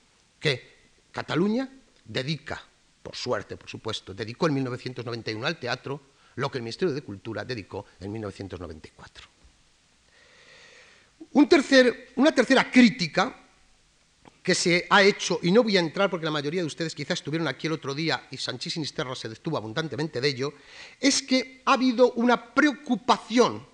que 0.40 0.72
Cataluña 1.10 1.68
dedica, 2.04 2.62
por 3.02 3.14
suerte, 3.14 3.56
por 3.56 3.68
supuesto, 3.68 4.14
dedicó 4.14 4.46
en 4.48 4.54
1991 4.54 5.46
al 5.46 5.58
teatro 5.58 6.00
lo 6.36 6.50
que 6.50 6.58
el 6.58 6.62
Ministerio 6.62 6.94
de 6.94 7.02
Cultura 7.02 7.44
dedicó 7.44 7.84
en 8.00 8.10
1994 8.12 9.31
una 11.32 12.32
tercera 12.32 12.70
crítica 12.70 13.38
que 14.42 14.54
se 14.54 14.86
ha 14.90 15.02
hecho, 15.02 15.38
y 15.42 15.52
no 15.52 15.62
voy 15.62 15.76
a 15.76 15.80
entrar 15.80 16.10
porque 16.10 16.24
la 16.24 16.32
mayoría 16.32 16.62
de 16.62 16.66
ustedes 16.66 16.94
quizás 16.94 17.20
estuvieron 17.20 17.46
aquí 17.46 17.68
el 17.68 17.74
otro 17.74 17.94
día 17.94 18.26
y 18.30 18.36
Sanchís 18.36 18.72
Sinisterra 18.72 19.14
se 19.14 19.28
detuvo 19.28 19.56
abundantemente 19.56 20.20
de 20.20 20.28
ello, 20.28 20.54
es 20.98 21.22
que 21.22 21.62
ha 21.64 21.74
habido 21.74 22.12
una 22.14 22.52
preocupación, 22.52 23.64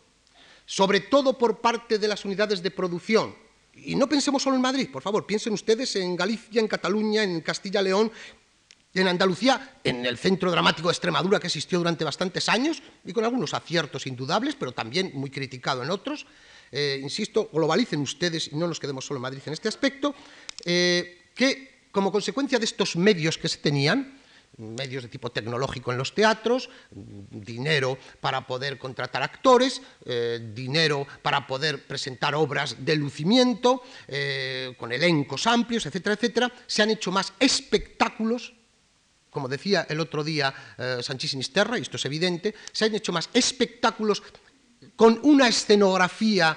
sobre 0.67 1.01
todo 1.01 1.39
por 1.39 1.61
parte 1.61 1.99
de 1.99 2.09
las 2.09 2.25
unidades 2.27 2.63
de 2.63 2.71
producción, 2.71 3.35
y 3.75 3.95
no 3.95 4.09
pensemos 4.09 4.43
solo 4.43 4.57
en 4.57 4.63
Madrid, 4.63 4.91
por 4.93 5.03
favor, 5.03 5.25
piensen 5.25 5.55
ustedes 5.55 5.97
en 5.97 6.17
Galicia, 6.17 6.61
en 6.61 6.69
Cataluña, 6.69 7.23
en 7.23 7.41
Castilla-León, 7.41 8.13
en 8.93 9.09
Andalucía, 9.09 9.79
en 9.85 10.05
el 10.05 10.19
Centro 10.19 10.51
Dramático 10.51 10.89
de 10.89 10.93
Extremadura 10.93 11.39
que 11.39 11.47
existió 11.47 11.79
durante 11.79 12.05
bastantes 12.05 12.49
años, 12.49 12.83
y 13.07 13.13
con 13.13 13.25
algunos 13.25 13.55
aciertos 13.55 14.07
indudables, 14.07 14.55
pero 14.57 14.73
también 14.73 15.13
muy 15.15 15.31
criticado 15.31 15.83
en 15.83 15.91
otros, 15.91 16.27
eh, 16.73 16.99
insisto, 17.03 17.49
globalicen 17.53 18.01
ustedes 18.01 18.51
y 18.53 18.57
no 18.57 18.67
nos 18.67 18.81
quedemos 18.81 19.05
solo 19.05 19.19
en 19.19 19.23
Madrid 19.23 19.43
en 19.47 19.53
este 19.53 19.69
aspecto, 19.69 20.15
eh, 20.65 21.31
que 21.35 21.89
como 21.91 22.13
consecuencia 22.13 22.59
de 22.59 22.65
estos 22.65 22.97
medios 22.97 23.39
que 23.39 23.49
se 23.49 23.59
tenían, 23.59 24.19
medios 24.57 25.05
de 25.05 25.09
tipo 25.09 25.31
tecnológico 25.31 25.93
en 25.93 25.99
los 25.99 26.15
teatros, 26.15 26.69
dinero 26.91 27.97
para 28.21 28.47
poder 28.47 28.79
contratar 28.79 29.23
actores, 29.23 29.81
eh, 30.05 30.41
dinero 30.55 31.07
para 31.23 31.47
poder 31.47 31.87
presentar 31.87 32.35
obras 32.35 32.77
de 32.85 32.97
lucimiento, 32.97 33.83
con 34.77 34.93
elencos 34.93 35.47
amplios, 35.47 35.87
etcétera, 35.87 36.15
etcétera, 36.15 36.53
se 36.67 36.83
han 36.83 36.91
hecho 36.91 37.13
más 37.13 37.33
espectáculos 37.39 38.55
como 39.31 39.49
decía 39.49 39.87
el 39.89 40.01
otro 40.01 40.25
día 40.25 40.53
eh, 40.77 40.99
Sanchís 41.01 41.31
Sinisterra, 41.31 41.79
y 41.79 41.83
esto 41.83 41.97
es 41.97 42.05
evidente, 42.05 42.55
se 42.73 42.87
han 42.87 42.95
hecho 42.95 43.13
más 43.13 43.31
espectáculos 43.33 44.23
con 44.97 45.21
una 45.23 45.49
escenografía 45.49 46.57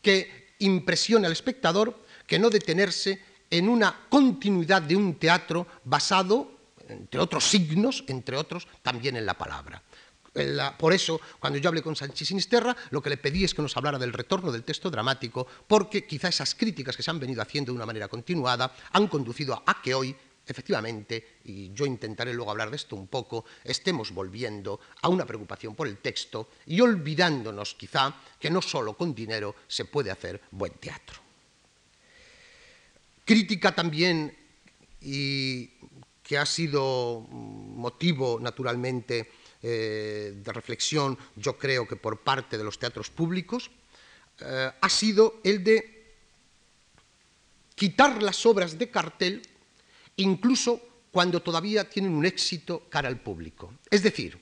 que 0.00 0.54
impresione 0.58 1.26
al 1.26 1.32
espectador 1.32 2.04
que 2.26 2.38
no 2.38 2.50
detenerse 2.50 3.20
en 3.50 3.68
una 3.68 4.06
continuidad 4.08 4.82
de 4.82 4.96
un 4.96 5.14
teatro 5.16 5.66
basado, 5.84 6.50
entre 6.88 7.20
otros 7.20 7.44
signos, 7.44 8.04
entre 8.08 8.36
otros, 8.36 8.66
también 8.82 9.16
en 9.16 9.26
la 9.26 9.34
palabra. 9.34 9.82
por 10.78 10.92
eso, 10.92 11.20
cuando 11.38 11.58
yo 11.60 11.68
hablé 11.68 11.80
con 11.80 11.94
Sánchez 11.94 12.28
Sinisterra, 12.28 12.76
lo 12.90 13.00
que 13.00 13.10
le 13.10 13.16
pedí 13.16 13.44
es 13.44 13.54
que 13.54 13.62
nos 13.62 13.76
hablara 13.76 13.98
del 13.98 14.12
retorno 14.12 14.50
del 14.50 14.64
texto 14.64 14.90
dramático, 14.90 15.46
porque 15.68 16.06
quizá 16.06 16.28
esas 16.28 16.54
críticas 16.56 16.96
que 16.96 17.04
se 17.04 17.10
han 17.10 17.20
venido 17.20 17.40
haciendo 17.40 17.70
de 17.70 17.76
una 17.76 17.86
manera 17.86 18.08
continuada 18.08 18.74
han 18.92 19.06
conducido 19.06 19.62
a 19.64 19.80
que 19.80 19.94
hoy 19.94 20.16
efectivamente, 20.46 21.38
y 21.44 21.72
yo 21.72 21.86
intentaré 21.86 22.34
luego 22.34 22.50
hablar 22.50 22.70
de 22.70 22.76
esto 22.76 22.96
un 22.96 23.06
poco, 23.06 23.44
estemos 23.62 24.12
volviendo 24.12 24.80
a 25.02 25.08
una 25.08 25.24
preocupación 25.24 25.74
por 25.74 25.88
el 25.88 25.98
texto 25.98 26.50
y 26.66 26.80
olvidándonos 26.80 27.74
quizá 27.74 28.14
que 28.38 28.50
no 28.50 28.60
solo 28.60 28.96
con 28.96 29.14
dinero 29.14 29.54
se 29.66 29.86
puede 29.86 30.10
hacer 30.10 30.40
buen 30.50 30.72
teatro. 30.74 31.20
Crítica 33.24 33.74
también 33.74 34.36
y 35.00 35.70
que 36.22 36.38
ha 36.38 36.46
sido 36.46 37.20
motivo 37.30 38.38
naturalmente 38.40 39.30
eh, 39.62 40.34
de 40.36 40.52
reflexión, 40.52 41.16
yo 41.36 41.56
creo 41.56 41.88
que 41.88 41.96
por 41.96 42.20
parte 42.20 42.58
de 42.58 42.64
los 42.64 42.78
teatros 42.78 43.10
públicos, 43.10 43.70
eh, 44.40 44.70
ha 44.80 44.88
sido 44.88 45.40
el 45.44 45.64
de 45.64 46.16
quitar 47.74 48.22
las 48.22 48.44
obras 48.46 48.78
de 48.78 48.90
cartel 48.90 49.42
incluso 50.16 50.80
cuando 51.10 51.42
todavía 51.42 51.88
tienen 51.88 52.12
un 52.12 52.26
éxito 52.26 52.86
cara 52.88 53.08
al 53.08 53.20
público. 53.20 53.74
Es 53.90 54.02
decir, 54.02 54.38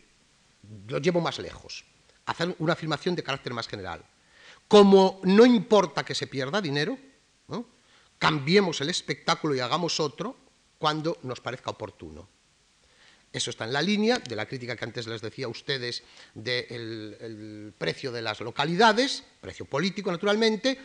lo 0.88 0.98
llevo 0.98 1.20
más 1.20 1.38
lejos, 1.38 1.84
hacer 2.26 2.54
una 2.58 2.72
afirmación 2.72 3.14
de 3.14 3.22
carácter 3.22 3.52
más 3.52 3.68
general. 3.68 4.04
Como 4.68 5.20
no 5.24 5.44
importa 5.44 6.04
que 6.04 6.14
se 6.14 6.26
pierda 6.26 6.60
dinero, 6.60 6.98
cambiemos 8.18 8.80
el 8.80 8.88
espectáculo 8.88 9.54
y 9.54 9.60
hagamos 9.60 10.00
otro 10.00 10.36
cuando 10.78 11.18
nos 11.24 11.40
parezca 11.40 11.70
oportuno. 11.70 12.28
Eso 13.32 13.50
está 13.50 13.64
en 13.64 13.72
la 13.72 13.82
línea 13.82 14.18
de 14.18 14.36
la 14.36 14.46
crítica 14.46 14.76
que 14.76 14.84
antes 14.84 15.06
les 15.06 15.22
decía 15.22 15.46
a 15.46 15.48
ustedes 15.48 16.02
del 16.34 17.74
precio 17.76 18.12
de 18.12 18.22
las 18.22 18.40
localidades, 18.40 19.24
precio 19.40 19.64
político 19.64 20.12
naturalmente, 20.12 20.78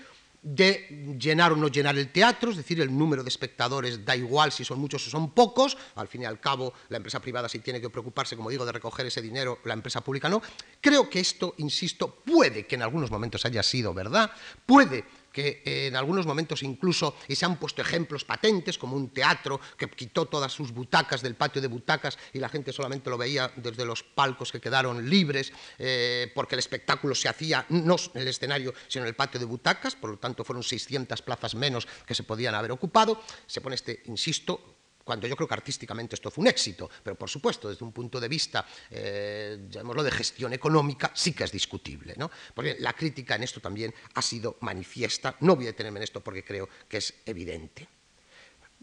de 0.49 1.17
llenar 1.19 1.51
o 1.51 1.57
no 1.57 1.67
llenar 1.67 1.97
el 1.97 2.09
teatro, 2.09 2.51
es 2.51 2.57
decir, 2.57 2.79
el 2.79 2.95
número 2.95 3.21
de 3.21 3.27
espectadores 3.27 4.05
da 4.05 4.15
igual 4.15 4.51
si 4.51 4.63
son 4.63 4.79
muchos 4.79 5.05
o 5.07 5.09
son 5.09 5.31
pocos, 5.31 5.77
al 5.95 6.07
fin 6.07 6.21
y 6.21 6.25
al 6.25 6.39
cabo 6.39 6.73
la 6.87 6.97
empresa 6.97 7.19
privada 7.19 7.49
sí 7.49 7.59
tiene 7.59 7.81
que 7.81 7.89
preocuparse, 7.89 8.37
como 8.37 8.49
digo, 8.49 8.65
de 8.65 8.71
recoger 8.71 9.05
ese 9.05 9.21
dinero, 9.21 9.59
la 9.65 9.73
empresa 9.73 9.99
pública 9.99 10.29
no. 10.29 10.41
Creo 10.79 11.09
que 11.09 11.19
esto, 11.19 11.53
insisto, 11.57 12.23
puede 12.23 12.65
que 12.65 12.75
en 12.75 12.83
algunos 12.83 13.11
momentos 13.11 13.45
haya 13.45 13.61
sido 13.61 13.93
verdad, 13.93 14.31
puede 14.65 15.03
que 15.37 15.61
en 15.85 15.95
algunos 15.95 16.25
momentos 16.25 16.63
incluso, 16.63 17.15
y 17.27 17.35
se 17.35 17.45
han 17.45 17.59
puesto 17.59 17.83
ejemplos 17.83 18.25
patentes, 18.25 18.75
como 18.75 18.95
un 18.95 19.09
teatro 19.09 19.61
que 19.77 19.87
quitó 19.87 20.25
todas 20.25 20.51
sus 20.51 20.71
butacas 20.71 21.21
del 21.21 21.35
patio 21.35 21.61
de 21.61 21.67
butacas 21.67 22.17
y 22.33 22.39
la 22.39 22.49
gente 22.49 22.73
solamente 22.73 23.11
lo 23.11 23.19
veía 23.19 23.51
desde 23.55 23.85
los 23.85 24.01
palcos 24.01 24.51
que 24.51 24.59
quedaron 24.59 25.07
libres, 25.07 25.53
eh, 25.77 26.31
porque 26.33 26.55
el 26.55 26.59
espectáculo 26.59 27.13
se 27.13 27.29
hacía 27.29 27.67
no 27.69 27.97
en 28.15 28.21
el 28.21 28.27
escenario, 28.29 28.73
sino 28.87 29.05
en 29.05 29.09
el 29.09 29.15
patio 29.15 29.39
de 29.39 29.45
butacas, 29.45 29.95
por 29.95 30.09
lo 30.09 30.17
tanto 30.17 30.43
fueron 30.43 30.63
600 30.63 31.21
plazas 31.21 31.53
menos 31.53 31.87
que 32.07 32.15
se 32.15 32.23
podían 32.23 32.55
haber 32.55 32.71
ocupado. 32.71 33.21
Se 33.45 33.61
pone 33.61 33.75
este, 33.75 34.01
insisto, 34.05 34.76
cuando 35.07 35.25
yo 35.25 35.37
creo 35.37 35.47
que 35.47 35.53
artísticamente 35.53 36.15
esto 36.15 36.29
fue 36.29 36.41
un 36.41 36.49
éxito, 36.49 36.89
pero 37.01 37.15
por 37.15 37.29
supuesto 37.29 37.69
desde 37.69 37.85
un 37.85 37.93
punto 37.93 38.19
de 38.19 38.27
vista, 38.27 38.67
eh, 38.91 39.67
llamémoslo 39.69 40.03
de 40.03 40.11
gestión 40.11 40.51
económica, 40.51 41.11
sí 41.15 41.31
que 41.31 41.45
es 41.45 41.51
discutible. 41.53 42.13
Porque 42.53 42.75
la 42.79 42.91
crítica 42.91 43.35
en 43.35 43.43
esto 43.43 43.61
también 43.61 43.95
ha 44.15 44.21
sido 44.21 44.57
manifiesta, 44.59 45.37
no 45.39 45.55
voy 45.55 45.63
a 45.63 45.67
detenerme 45.67 45.99
en 45.99 46.03
esto 46.03 46.19
porque 46.19 46.43
creo 46.43 46.67
que 46.89 46.97
es 46.97 47.13
evidente. 47.25 47.87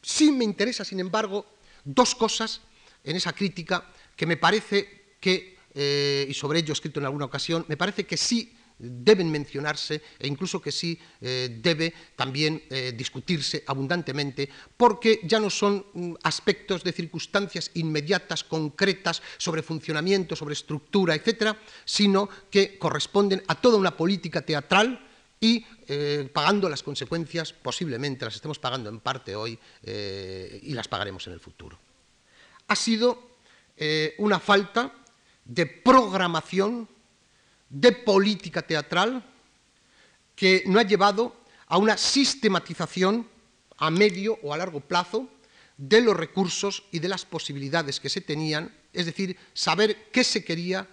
Sí 0.00 0.32
me 0.32 0.44
interesa, 0.44 0.82
sin 0.82 0.98
embargo, 0.98 1.44
dos 1.84 2.14
cosas 2.14 2.62
en 3.04 3.16
esa 3.16 3.34
crítica 3.34 3.92
que 4.16 4.24
me 4.24 4.38
parece 4.38 5.16
que, 5.20 5.58
eh, 5.74 6.24
y 6.26 6.32
sobre 6.32 6.60
ello 6.60 6.72
he 6.72 6.78
escrito 6.80 7.00
en 7.00 7.04
alguna 7.04 7.26
ocasión, 7.26 7.66
me 7.68 7.76
parece 7.76 8.06
que 8.06 8.16
sí 8.16 8.56
deben 8.78 9.30
mencionarse 9.30 10.02
e 10.18 10.26
incluso 10.26 10.58
que 10.58 10.74
sí 10.74 10.98
eh, 11.20 11.60
debe 11.62 11.94
también 12.16 12.62
eh, 12.70 12.92
discutirse 12.96 13.62
abundantemente 13.66 14.48
porque 14.76 15.20
ya 15.22 15.38
no 15.38 15.48
son 15.48 15.86
mm, 15.94 16.14
aspectos 16.22 16.82
de 16.82 16.92
circunstancias 16.92 17.70
inmediatas, 17.74 18.42
concretas, 18.42 19.22
sobre 19.38 19.62
funcionamiento, 19.62 20.34
sobre 20.34 20.54
estructura, 20.54 21.14
etcétera, 21.14 21.56
sino 21.84 22.28
que 22.50 22.78
corresponden 22.78 23.42
a 23.46 23.54
toda 23.54 23.78
una 23.78 23.96
política 23.96 24.42
teatral 24.42 25.06
y 25.40 25.64
eh, 25.86 26.28
pagando 26.32 26.68
las 26.68 26.82
consecuencias, 26.82 27.52
posiblemente 27.52 28.24
las 28.24 28.34
estemos 28.34 28.58
pagando 28.58 28.88
en 28.88 29.00
parte 29.00 29.36
hoy 29.36 29.58
y 29.82 30.72
las 30.72 30.88
pagaremos 30.88 31.26
en 31.26 31.34
el 31.34 31.40
futuro. 31.40 31.78
Ha 32.68 32.76
sido 32.76 33.36
una 34.18 34.38
falta 34.38 34.94
de 35.44 35.66
programación 35.66 36.88
de 37.74 37.90
política 37.90 38.62
teatral 38.62 39.18
que 40.36 40.62
no 40.66 40.78
ha 40.78 40.84
llevado 40.84 41.34
a 41.66 41.76
una 41.76 41.96
sistematización 41.96 43.26
a 43.78 43.90
medio 43.90 44.38
o 44.42 44.54
a 44.54 44.56
largo 44.56 44.78
plazo 44.78 45.28
de 45.76 46.00
los 46.00 46.16
recursos 46.16 46.84
y 46.92 47.00
de 47.00 47.08
las 47.08 47.24
posibilidades 47.24 47.98
que 47.98 48.08
se 48.08 48.20
tenían, 48.20 48.72
es 48.92 49.06
decir, 49.06 49.36
saber 49.54 50.10
qué 50.12 50.22
se 50.22 50.44
quería, 50.44 50.86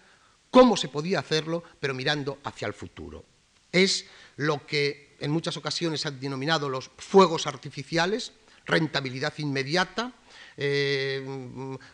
cómo 0.49 0.75
se 0.75 0.89
podía 0.89 1.19
hacerlo, 1.19 1.63
pero 1.79 1.93
mirando 1.93 2.39
hacia 2.43 2.67
el 2.67 2.73
futuro. 2.73 3.23
Es 3.71 4.05
lo 4.37 4.65
que 4.65 5.15
en 5.19 5.29
muchas 5.29 5.55
ocasiones 5.57 6.07
han 6.07 6.19
denominado 6.19 6.67
los 6.67 6.89
fuegos 6.97 7.45
artificiales, 7.45 8.33
rentabilidad 8.65 9.37
inmediata, 9.37 10.13
eh, 10.57 11.23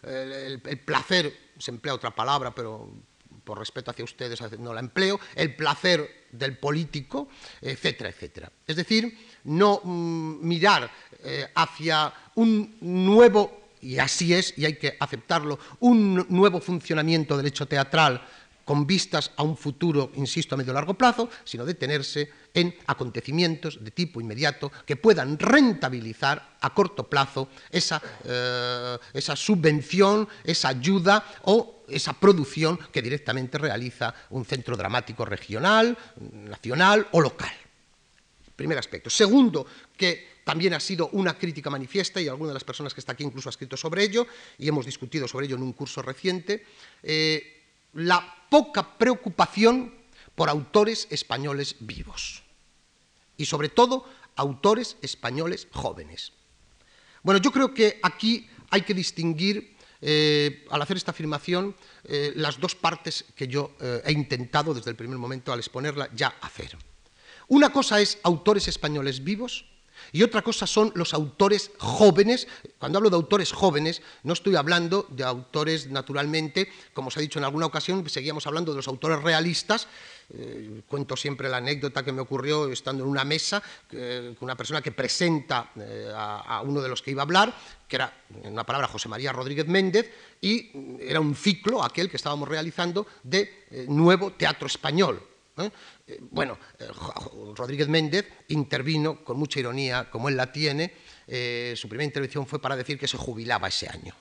el, 0.03 0.61
el, 0.63 0.79
placer, 0.79 1.51
se 1.59 1.71
emplea 1.71 1.93
otra 1.93 2.15
palabra, 2.15 2.55
pero 2.55 2.89
por 3.47 3.57
respeto 3.57 3.91
hacia 3.91 4.03
ustedes 4.03 4.41
no 4.59 4.73
la 4.73 4.81
empleo, 4.81 5.21
el 5.33 5.55
placer 5.55 6.25
del 6.29 6.57
político, 6.57 7.29
etcétera, 7.61 8.09
etcétera. 8.09 8.51
Es 8.67 8.75
decir, 8.75 9.17
no 9.45 9.79
mm, 9.81 10.45
mirar 10.45 10.91
eh, 11.23 11.47
hacia 11.55 12.13
un 12.35 12.75
nuevo, 12.81 13.69
y 13.81 13.99
así 13.99 14.33
es, 14.33 14.53
y 14.57 14.65
hay 14.65 14.75
que 14.75 14.97
aceptarlo, 14.99 15.57
un 15.79 16.25
nuevo 16.27 16.59
funcionamiento 16.59 17.37
del 17.37 17.45
hecho 17.45 17.65
teatral 17.65 18.21
con 18.67 18.83
vistas 18.85 19.31
a 19.39 19.47
un 19.47 19.55
futuro, 19.55 20.11
insisto, 20.19 20.53
a 20.53 20.59
medio 20.59 20.75
largo 20.75 20.99
plazo, 20.99 21.31
sino 21.47 21.63
detenerse 21.63 22.51
en 22.51 22.75
acontecimientos 22.91 23.79
de 23.79 23.95
tipo 23.95 24.19
inmediato 24.19 24.67
que 24.83 24.99
puedan 24.99 25.39
rentabilizar 25.39 26.59
a 26.59 26.73
corto 26.75 27.07
plazo 27.07 27.47
esa, 27.71 28.03
eh, 28.27 28.97
esa 29.13 29.39
subvención, 29.39 30.27
esa 30.43 30.67
ayuda 30.75 31.23
o 31.47 31.87
esa 31.87 32.11
producción 32.11 32.75
que 32.91 33.01
directamente 33.01 33.57
realiza 33.57 34.13
un 34.35 34.43
centro 34.43 34.75
dramático 34.75 35.23
regional, 35.23 35.97
nacional 36.19 37.07
o 37.15 37.21
local. 37.21 37.55
Primer 38.53 38.77
aspecto. 38.77 39.09
Segundo, 39.09 39.65
que 39.95 40.43
también 40.43 40.73
ha 40.73 40.79
sido 40.81 41.07
una 41.13 41.37
crítica 41.37 41.69
manifiesta 41.69 42.19
y 42.19 42.27
alguna 42.27 42.49
de 42.49 42.55
las 42.55 42.63
personas 42.65 42.93
que 42.93 42.99
está 42.99 43.13
aquí 43.13 43.23
incluso 43.23 43.47
ha 43.47 43.55
escrito 43.55 43.77
sobre 43.77 44.03
ello 44.03 44.27
y 44.57 44.67
hemos 44.67 44.85
discutido 44.85 45.25
sobre 45.25 45.45
ello 45.45 45.55
en 45.55 45.63
un 45.63 45.71
curso 45.71 46.01
reciente. 46.01 46.65
Eh, 47.03 47.56
la 47.93 48.35
poca 48.49 48.97
preocupación 48.97 49.93
por 50.35 50.49
autores 50.49 51.07
españoles 51.09 51.75
vivos 51.79 52.43
y 53.37 53.45
sobre 53.45 53.69
todo 53.69 54.05
autores 54.35 54.97
españoles 55.01 55.67
jóvenes. 55.71 56.33
Bueno, 57.23 57.41
yo 57.41 57.51
creo 57.51 57.73
que 57.73 57.99
aquí 58.03 58.47
hay 58.69 58.81
que 58.81 58.93
distinguir, 58.93 59.75
eh, 60.01 60.65
al 60.69 60.81
hacer 60.81 60.97
esta 60.97 61.11
afirmación, 61.11 61.75
eh, 62.03 62.31
las 62.35 62.59
dos 62.59 62.75
partes 62.75 63.25
que 63.35 63.47
yo 63.47 63.75
eh, 63.81 64.01
he 64.05 64.11
intentado 64.11 64.73
desde 64.73 64.91
el 64.91 64.95
primer 64.95 65.17
momento 65.17 65.51
al 65.51 65.59
exponerla 65.59 66.09
ya 66.13 66.35
hacer. 66.41 66.77
Una 67.47 67.71
cosa 67.71 67.99
es 67.99 68.19
autores 68.23 68.67
españoles 68.67 69.23
vivos 69.23 69.65
y 70.11 70.23
otra 70.23 70.41
cosa 70.41 70.67
son 70.67 70.91
los 70.95 71.13
autores 71.13 71.71
jóvenes. 71.77 72.47
Cuando 72.79 72.97
hablo 72.97 73.09
de 73.09 73.15
autores 73.15 73.51
jóvenes, 73.51 74.01
no 74.23 74.33
estoy 74.33 74.55
hablando 74.55 75.05
de 75.09 75.23
autores, 75.23 75.87
naturalmente, 75.87 76.69
como 76.93 77.11
se 77.11 77.19
ha 77.19 77.21
dicho 77.21 77.39
en 77.39 77.45
alguna 77.45 77.65
ocasión, 77.65 78.07
seguíamos 78.09 78.47
hablando 78.47 78.71
de 78.71 78.77
los 78.77 78.87
autores 78.87 79.21
realistas. 79.21 79.87
Eh, 80.29 80.81
cuento 80.87 81.15
siempre 81.15 81.47
la 81.47 81.57
anécdota 81.57 82.03
que 82.03 82.11
me 82.11 82.19
ocurrió 82.19 82.69
estando 82.69 83.05
en 83.05 83.09
una 83.09 83.23
mesa 83.23 83.63
con 83.89 84.35
una 84.41 84.57
persona 84.57 84.81
que 84.81 84.91
presenta 84.91 85.71
eh, 85.79 86.11
a, 86.13 86.61
uno 86.65 86.81
de 86.81 86.89
los 86.89 87.01
que 87.01 87.11
iba 87.11 87.21
a 87.21 87.23
hablar, 87.23 87.55
que 87.87 87.95
era, 87.95 88.13
en 88.43 88.51
una 88.51 88.65
palabra, 88.65 88.87
José 88.87 89.07
María 89.07 89.31
Rodríguez 89.31 89.67
Méndez, 89.67 90.11
y 90.41 90.97
era 90.99 91.21
un 91.21 91.35
ciclo, 91.35 91.83
aquel 91.83 92.09
que 92.09 92.17
estábamos 92.17 92.47
realizando, 92.49 93.07
de 93.23 93.65
eh, 93.71 93.85
nuevo 93.87 94.31
teatro 94.31 94.67
español. 94.67 95.21
¿Eh? 95.57 95.71
Eh, 96.07 96.19
bueno, 96.31 96.57
eh, 96.79 96.87
Rodríguez 97.55 97.87
Méndez 97.87 98.27
intervino 98.49 99.23
con 99.23 99.37
mucha 99.37 99.59
ironía, 99.59 100.09
como 100.09 100.29
él 100.29 100.37
la 100.37 100.51
tiene, 100.51 100.93
su 101.75 101.89
primera 101.89 102.05
intervención 102.05 102.47
fue 102.47 102.61
para 102.61 102.75
decir 102.75 102.97
que 102.97 103.07
se 103.07 103.17
jubilaba 103.17 103.67
ese 103.67 103.89
año. 103.89 104.15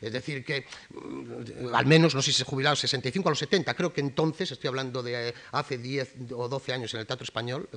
Es 0.00 0.12
decir, 0.12 0.44
que 0.44 0.66
mm, 0.90 1.74
al 1.74 1.84
menos, 1.84 2.14
no 2.14 2.22
sé 2.22 2.32
si 2.32 2.38
se 2.38 2.44
jubilaba 2.44 2.70
a 2.70 2.74
los 2.74 2.80
65 2.80 3.28
a 3.28 3.32
los 3.32 3.38
70, 3.38 3.74
creo 3.74 3.92
que 3.92 4.00
entonces, 4.00 4.50
estoy 4.50 4.68
hablando 4.68 5.02
de 5.02 5.34
hace 5.52 5.78
10 5.78 6.14
o 6.34 6.48
12 6.48 6.72
años 6.72 6.94
en 6.94 7.00
el 7.00 7.06
Teatro 7.06 7.24
Español, 7.24 7.68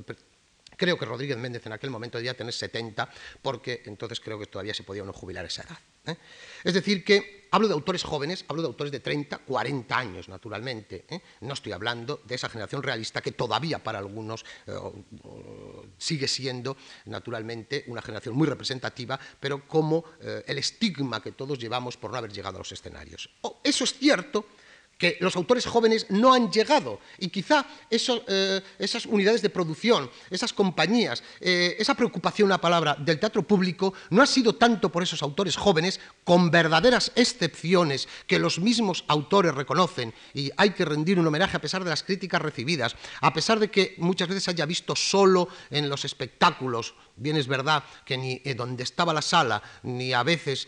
creo 0.78 0.98
que 0.98 1.06
Rodríguez 1.06 1.38
Méndez 1.38 1.66
en 1.66 1.74
aquel 1.74 1.90
momento 1.90 2.18
debía 2.18 2.36
tener 2.36 2.54
70, 2.54 3.10
porque 3.42 3.84
entonces 3.86 4.20
creo 4.20 4.40
que 4.40 4.46
todavía 4.46 4.74
se 4.74 4.84
podía 4.84 5.04
uno 5.04 5.14
jubilar 5.14 5.46
esa 5.46 5.64
edad. 5.64 5.78
¿Eh? 6.06 6.16
Es 6.64 6.74
decir, 6.74 7.04
que 7.04 7.48
hablo 7.52 7.68
de 7.68 7.74
autores 7.74 8.04
jóvenes, 8.04 8.46
hablo 8.48 8.62
de 8.62 8.68
autores 8.68 8.92
de 8.92 9.00
30, 9.00 9.40
40 9.40 9.98
años, 9.98 10.30
naturalmente. 10.30 11.06
¿eh? 11.10 11.22
No 11.42 11.54
estoy 11.54 11.72
hablando 11.72 12.22
de 12.26 12.36
esa 12.36 12.50
generación 12.50 12.84
realista 12.84 13.22
que 13.22 13.32
todavía 13.32 13.84
para 13.84 14.00
algunos 14.00 14.46
eh, 14.68 14.74
sigue 15.98 16.28
siendo, 16.28 16.78
naturalmente, 17.06 17.84
una 17.88 18.02
generación 18.02 18.36
muy 18.36 18.48
representativa, 18.48 19.20
pero 19.40 19.68
como 19.68 20.06
el 20.22 20.58
estigma 20.58 21.22
que 21.22 21.32
todos 21.32 21.60
llevamos 21.60 21.98
por 21.98 22.12
no 22.12 22.18
haber 22.18 22.32
llegado 22.32 22.58
a 22.58 22.60
los 22.60 22.72
escenarios. 22.72 23.30
Oh, 23.42 23.60
eso 23.64 23.84
es 23.84 23.94
cierto 23.94 24.46
que 25.02 25.18
los 25.20 25.36
autores 25.36 25.66
jóvenes 25.66 26.06
no 26.10 26.32
han 26.32 26.52
llegado. 26.52 27.00
Y 27.18 27.30
quizá 27.30 27.66
eh, 27.90 28.62
esas 28.78 29.08
unidades 29.08 29.42
de 29.42 29.50
producción, 29.50 30.12
esas 30.30 30.54
compañías, 30.54 31.24
eh, 31.40 31.76
esa 31.80 31.96
preocupación, 31.96 32.46
una 32.46 32.62
palabra, 32.62 32.96
del 33.00 33.20
teatro 33.20 33.42
público 33.42 33.96
no 34.12 34.22
ha 34.22 34.28
sido 34.28 34.54
tanto 34.54 34.92
por 34.92 35.02
esos 35.02 35.24
autores 35.24 35.58
jóvenes 35.58 36.00
con 36.24 36.52
verdaderas 36.52 37.12
excepciones 37.16 38.08
que 38.28 38.38
los 38.38 38.60
mismos 38.60 39.04
autores 39.08 39.56
reconocen. 39.56 40.14
Y 40.36 40.52
hay 40.56 40.70
que 40.70 40.86
rendir 40.86 41.18
un 41.18 41.26
homenaje 41.26 41.58
a 41.58 41.62
pesar 41.62 41.84
de 41.84 41.90
las 41.90 42.04
críticas 42.04 42.40
recibidas, 42.40 42.96
a 43.22 43.34
pesar 43.34 43.58
de 43.58 43.72
que 43.72 43.96
muchas 43.98 44.28
veces 44.28 44.50
haya 44.50 44.68
visto 44.68 44.96
solo 44.96 45.48
en 45.72 45.90
los 45.90 46.06
espectáculos 46.06 46.94
Bien 47.22 47.38
es 47.38 47.48
verdad 47.48 47.84
que 48.04 48.18
ni 48.18 48.42
eh, 48.44 48.56
donde 48.56 48.82
estaba 48.82 49.14
la 49.14 49.22
sala, 49.22 49.62
ni 49.84 50.12
a 50.12 50.24
veces 50.24 50.68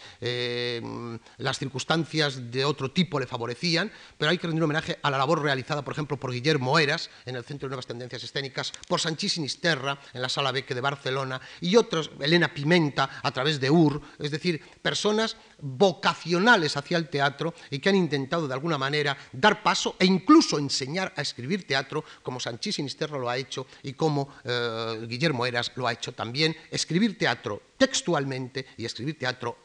las 1.38 1.58
circunstancias 1.58 2.52
de 2.52 2.64
otro 2.64 2.92
tipo 2.92 3.20
le 3.20 3.26
favorecían, 3.26 3.92
pero 4.18 4.32
hay 4.32 4.38
que 4.38 4.48
rendir 4.48 4.64
homenaje 4.64 5.00
a 5.02 5.10
la 5.10 5.18
labor 5.18 5.42
realizada, 5.42 5.84
por 5.84 5.94
ejemplo, 5.94 6.18
por 6.18 6.32
Guillermo 6.32 6.78
Eras 6.78 7.10
en 7.26 7.36
el 7.36 7.44
Centro 7.44 7.68
de 7.68 7.72
Nuevas 7.72 7.88
Tendencias 7.88 8.24
Escénicas, 8.24 8.72
por 8.88 9.00
Sanchís 9.00 9.34
Sinisterra 9.34 10.00
en 10.14 10.22
la 10.22 10.30
Sala 10.30 10.52
Beque 10.52 10.76
de 10.76 10.82
Barcelona 10.82 11.42
y 11.60 11.76
otros, 11.76 12.12
Elena 12.20 12.54
Pimenta 12.54 13.10
a 13.24 13.32
través 13.32 13.60
de 13.60 13.72
UR, 13.72 14.02
es 14.20 14.32
decir, 14.32 14.62
personas 14.82 15.38
vocacionales 15.60 16.76
hacia 16.78 16.98
el 16.98 17.10
teatro 17.10 17.54
y 17.72 17.80
que 17.80 17.90
han 17.90 17.96
intentado 17.96 18.48
de 18.48 18.54
alguna 18.54 18.78
manera 18.78 19.18
dar 19.32 19.64
paso 19.64 19.96
e 19.98 20.06
incluso 20.06 20.60
enseñar 20.60 21.14
a 21.16 21.22
escribir 21.22 21.66
teatro, 21.66 22.04
como 22.22 22.40
Sanchís 22.40 22.76
Sinisterra 22.76 23.18
lo 23.18 23.30
ha 23.30 23.38
hecho 23.38 23.66
y 23.82 23.94
como 23.94 24.30
eh, 24.44 25.06
Guillermo 25.08 25.46
Eras 25.46 25.72
lo 25.76 25.88
ha 25.88 25.94
hecho 25.94 26.12
también, 26.12 26.43
escribir 26.72 27.18
teatro 27.18 27.62
textualmente 27.78 28.66
y 28.78 28.86
escribir 28.86 29.18
teatro 29.20 29.58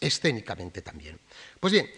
escénicamente 0.00 0.82
también. 0.82 1.18
Pues 1.60 1.72
bien, 1.72 1.90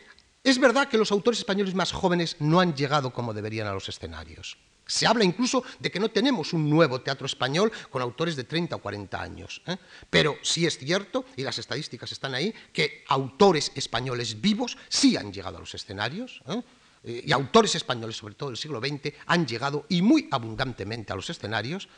es 0.42 0.58
verdad 0.58 0.88
que 0.88 0.98
los 0.98 1.12
autores 1.12 1.40
españoles 1.40 1.74
más 1.74 1.92
jóvenes 1.92 2.36
no 2.40 2.60
han 2.60 2.74
llegado 2.74 3.12
como 3.12 3.34
deberían 3.34 3.66
a 3.66 3.74
los 3.74 3.88
escenarios. 3.88 4.56
Se 4.86 5.06
habla 5.06 5.24
incluso 5.24 5.64
de 5.80 5.90
que 5.90 5.98
no 5.98 6.08
tenemos 6.08 6.52
un 6.52 6.70
nuevo 6.70 7.00
teatro 7.00 7.26
español 7.26 7.72
con 7.90 8.00
autores 8.00 8.36
de 8.36 8.44
30 8.44 8.76
o 8.76 8.78
40 8.78 9.20
años. 9.20 9.60
¿eh? 9.66 9.76
Pero 10.08 10.38
sí 10.42 10.64
es 10.64 10.78
cierto, 10.78 11.24
y 11.36 11.42
las 11.42 11.58
estadísticas 11.58 12.12
están 12.12 12.34
ahí, 12.34 12.54
que 12.72 13.04
autores 13.08 13.72
españoles 13.74 14.40
vivos 14.40 14.78
sí 14.88 15.16
han 15.16 15.32
llegado 15.32 15.56
a 15.56 15.60
los 15.60 15.74
escenarios. 15.74 16.40
¿eh? 16.46 16.62
y 17.06 17.30
autores 17.30 17.74
españoles, 17.76 18.16
sobre 18.16 18.34
todo 18.34 18.50
del 18.50 18.56
siglo 18.56 18.80
XX, 18.80 19.14
han 19.26 19.46
llegado 19.46 19.86
y 19.88 20.02
muy 20.02 20.28
abundantemente 20.30 21.12
a 21.12 21.16
los 21.16 21.30
escenarios, 21.30 21.88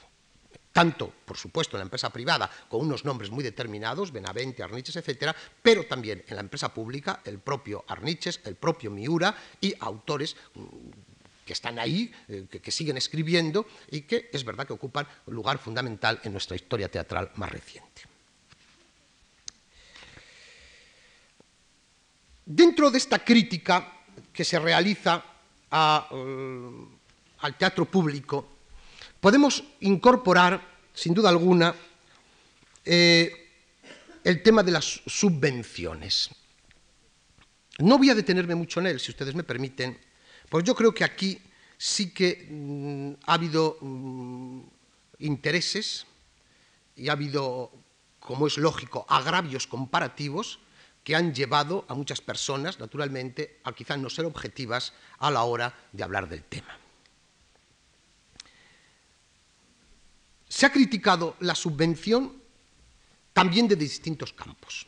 tanto, 0.78 1.12
por 1.24 1.36
supuesto, 1.36 1.76
en 1.76 1.80
la 1.80 1.86
empresa 1.90 2.08
privada, 2.10 2.48
con 2.68 2.82
unos 2.82 3.04
nombres 3.04 3.32
muy 3.32 3.42
determinados, 3.42 4.12
Benavente, 4.12 4.62
Arniches, 4.62 4.94
etcétera, 4.94 5.34
pero 5.60 5.84
también 5.86 6.22
en 6.28 6.36
la 6.36 6.40
empresa 6.40 6.72
pública, 6.72 7.20
el 7.24 7.40
propio 7.40 7.84
Arniches, 7.88 8.38
el 8.44 8.54
propio 8.54 8.88
Miura 8.88 9.34
y 9.60 9.74
autores 9.80 10.36
mm, 10.54 10.66
que 11.44 11.52
están 11.52 11.80
ahí, 11.80 12.12
eh, 12.28 12.46
que, 12.48 12.70
siguen 12.70 12.96
escribiendo 12.96 13.66
y 13.90 14.02
que 14.02 14.30
es 14.32 14.44
verdad 14.44 14.68
que 14.68 14.72
ocupan 14.72 15.08
un 15.26 15.34
lugar 15.34 15.58
fundamental 15.58 16.20
en 16.22 16.30
nuestra 16.30 16.54
historia 16.54 16.88
teatral 16.88 17.32
más 17.34 17.50
reciente. 17.50 18.02
Dentro 22.46 22.88
de 22.92 22.98
esta 22.98 23.18
crítica 23.24 23.94
que 24.32 24.44
se 24.44 24.60
realiza 24.60 25.24
eh, 25.72 26.86
al 27.40 27.58
teatro 27.58 27.84
público, 27.86 28.57
podemos 29.20 29.64
incorporar, 29.80 30.62
sin 30.94 31.14
duda 31.14 31.28
alguna, 31.28 31.74
eh, 32.84 33.32
el 34.24 34.42
tema 34.42 34.62
de 34.62 34.72
las 34.72 35.00
subvenciones. 35.06 36.30
No 37.78 37.98
voy 37.98 38.10
a 38.10 38.14
detenerme 38.14 38.54
mucho 38.54 38.80
en 38.80 38.86
él, 38.86 39.00
si 39.00 39.10
ustedes 39.10 39.34
me 39.34 39.44
permiten, 39.44 39.98
pues 40.48 40.64
yo 40.64 40.74
creo 40.74 40.92
que 40.92 41.04
aquí 41.04 41.38
sí 41.76 42.12
que 42.12 42.46
mm, 42.50 43.12
ha 43.26 43.34
habido 43.34 43.78
mm, 43.80 44.62
intereses 45.20 46.06
y 46.96 47.08
ha 47.08 47.12
habido, 47.12 47.70
como 48.18 48.46
es 48.46 48.58
lógico, 48.58 49.06
agravios 49.08 49.66
comparativos 49.66 50.58
que 51.04 51.14
han 51.14 51.32
llevado 51.32 51.84
a 51.88 51.94
muchas 51.94 52.20
personas, 52.20 52.80
naturalmente, 52.80 53.60
a 53.64 53.72
quizás 53.72 53.98
no 53.98 54.10
ser 54.10 54.24
objetivas 54.24 54.92
a 55.18 55.30
la 55.30 55.44
hora 55.44 55.74
de 55.92 56.02
hablar 56.02 56.28
del 56.28 56.42
tema. 56.42 56.76
Se 60.48 60.66
ha 60.66 60.72
criticado 60.72 61.36
la 61.40 61.54
subvención 61.54 62.42
también 63.32 63.68
de 63.68 63.76
distintos 63.76 64.32
campos. 64.32 64.86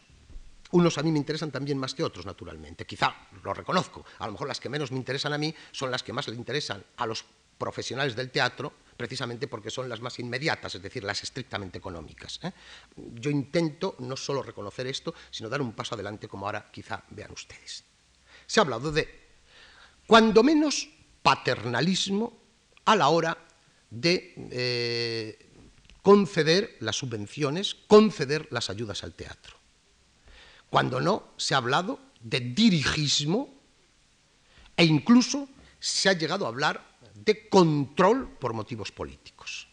Unos 0.72 0.98
a 0.98 1.02
mí 1.02 1.11
me 1.11 1.18
interesan 1.18 1.50
también 1.50 1.78
más 1.78 1.94
que 1.94 2.04
otros, 2.04 2.24
naturalmente. 2.24 2.86
Quizá 2.86 3.14
lo 3.42 3.52
reconozco. 3.52 4.04
A 4.18 4.26
lo 4.26 4.32
mejor 4.32 4.48
las 4.48 4.61
que 4.61 4.68
menos 4.68 4.92
me 4.92 4.98
interesan 4.98 5.32
a 5.32 5.38
mí 5.38 5.54
son 5.72 5.90
las 5.90 6.02
que 6.02 6.12
más 6.12 6.28
le 6.28 6.36
interesan 6.36 6.82
a 6.96 7.06
los 7.06 7.24
profesionales 7.58 8.16
del 8.16 8.30
teatro, 8.30 8.72
precisamente 8.96 9.48
porque 9.48 9.70
son 9.70 9.88
las 9.88 10.00
más 10.00 10.18
inmediatas, 10.18 10.74
es 10.74 10.82
decir, 10.82 11.04
las 11.04 11.22
estrictamente 11.22 11.78
económicas. 11.78 12.40
¿eh? 12.42 12.52
Yo 12.96 13.30
intento 13.30 13.96
no 13.98 14.16
solo 14.16 14.42
reconocer 14.42 14.86
esto, 14.86 15.14
sino 15.30 15.48
dar 15.48 15.61
un 15.61 15.72
paso 15.72 15.94
adelante, 15.94 16.26
como 16.26 16.46
ahora 16.46 16.70
quizá 16.70 17.02
vean 17.11 17.32
ustedes. 17.32 17.84
Se 18.46 18.61
ha 18.61 18.62
hablado 18.62 18.90
de, 18.90 19.28
cuando 20.06 20.42
menos, 20.42 20.88
paternalismo 21.22 22.32
a 22.84 22.96
la 22.96 23.08
hora 23.08 23.36
de 23.90 24.34
eh, 24.50 25.49
conceder 26.03 26.76
las 26.80 26.96
subvenciones, 26.96 27.74
conceder 27.86 28.48
las 28.51 28.70
ayudas 28.70 29.05
al 29.05 29.14
teatro. 29.14 29.57
Cuando 30.70 31.01
no, 31.01 31.32
se 31.36 31.55
ha 31.55 31.59
hablado 31.59 32.01
de 32.20 32.40
dirigismo 32.40 33.53
e 34.76 34.84
incluso 34.84 35.48
se 35.78 36.09
ha 36.09 36.12
llegado 36.12 36.44
a 36.44 36.48
hablar 36.48 36.96
de 37.14 37.48
control 37.48 38.28
por 38.38 38.55
motivos 38.55 38.92
políticos. 38.92 39.68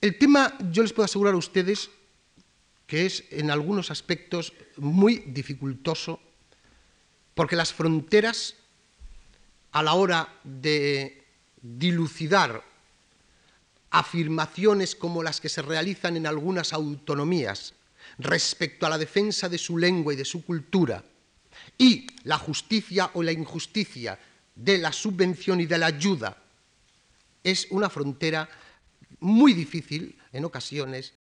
El 0.00 0.16
tema, 0.18 0.56
yo 0.70 0.82
les 0.82 0.92
puedo 0.92 1.04
asegurar 1.04 1.34
a 1.34 1.38
ustedes 1.38 1.90
que 2.86 3.06
es 3.06 3.24
en 3.30 3.50
algunos 3.52 3.92
aspectos 3.92 4.52
muy 4.76 5.18
dificultoso, 5.18 6.18
porque 7.34 7.54
las 7.54 7.72
fronteras 7.72 8.56
a 9.70 9.82
la 9.82 9.94
hora 9.94 10.28
de 10.42 11.24
dilucidar 11.62 12.64
afirmaciones 13.90 14.94
como 14.94 15.22
las 15.22 15.40
que 15.40 15.48
se 15.48 15.62
realizan 15.62 16.16
en 16.16 16.26
algunas 16.26 16.72
autonomías 16.72 17.74
respecto 18.18 18.86
a 18.86 18.90
la 18.90 18.98
defensa 18.98 19.48
de 19.48 19.58
su 19.58 19.78
lengua 19.78 20.12
y 20.12 20.16
de 20.16 20.24
su 20.24 20.44
cultura 20.44 21.04
y 21.76 22.06
la 22.24 22.38
justicia 22.38 23.10
o 23.14 23.22
la 23.22 23.32
injusticia 23.32 24.18
de 24.54 24.78
la 24.78 24.92
subvención 24.92 25.60
y 25.60 25.66
de 25.66 25.78
la 25.78 25.86
ayuda. 25.86 26.36
Es 27.42 27.66
una 27.70 27.88
frontera 27.88 28.48
muy 29.20 29.52
difícil 29.54 30.18
en 30.32 30.44
ocasiones 30.44 31.14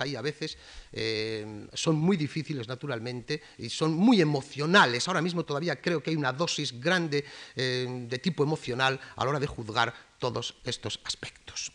ahí 0.00 0.16
a 0.16 0.20
veces 0.20 0.58
eh, 0.92 1.66
son 1.72 1.96
muy 1.96 2.18
difíciles 2.18 2.68
naturalmente 2.68 3.40
y 3.56 3.70
son 3.70 3.94
muy 3.94 4.20
emocionales. 4.20 5.08
Ahora 5.08 5.22
mismo 5.22 5.44
todavía 5.44 5.80
creo 5.80 6.02
que 6.02 6.10
hay 6.10 6.16
una 6.16 6.32
dosis 6.32 6.78
grande 6.78 7.24
eh, 7.56 8.06
de 8.06 8.18
tipo 8.18 8.42
emocional 8.42 9.00
a 9.16 9.24
la 9.24 9.30
hora 9.30 9.40
de 9.40 9.46
juzgar 9.46 9.94
todos 10.18 10.56
estos 10.64 11.00
aspectos. 11.04 11.72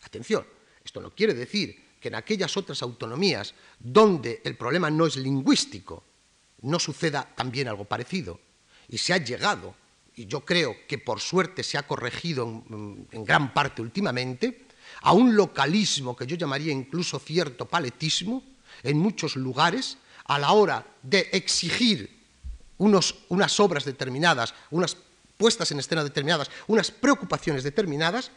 Atención, 0.00 0.46
esto 0.82 1.02
no 1.02 1.14
quiere 1.14 1.34
decir 1.34 1.98
que 2.00 2.08
en 2.08 2.14
aquellas 2.14 2.56
otras 2.56 2.80
autonomías 2.80 3.54
donde 3.78 4.40
el 4.42 4.56
problema 4.56 4.90
no 4.90 5.06
es 5.06 5.16
lingüístico, 5.16 6.02
no 6.62 6.78
suceda 6.78 7.28
también 7.36 7.68
algo 7.68 7.84
parecido. 7.84 8.40
Y 8.88 8.96
se 8.96 9.12
ha 9.12 9.18
llegado, 9.18 9.74
y 10.16 10.24
yo 10.24 10.46
creo 10.46 10.74
que 10.88 10.96
por 10.96 11.20
suerte 11.20 11.62
se 11.62 11.76
ha 11.76 11.86
corregido 11.86 12.64
en, 12.70 13.06
en 13.12 13.24
gran 13.26 13.52
parte 13.52 13.82
últimamente, 13.82 14.69
a 15.02 15.12
un 15.12 15.34
localismo 15.34 16.16
que 16.16 16.26
yo 16.26 16.36
llamaría 16.36 16.72
incluso 16.72 17.18
cierto 17.18 17.66
paletismo 17.66 18.42
en 18.82 18.98
muchos 18.98 19.36
lugares 19.36 19.98
a 20.26 20.38
la 20.38 20.52
hora 20.52 20.86
de 21.02 21.28
exigir 21.32 22.20
unas 22.78 23.60
obras 23.60 23.84
determinadas, 23.84 24.54
unas 24.70 24.96
puestas 25.36 25.70
en 25.72 25.80
escena 25.80 26.04
determinadas, 26.04 26.50
unas 26.66 26.90
preocupaciones 26.90 27.64
determinadas 27.64 28.30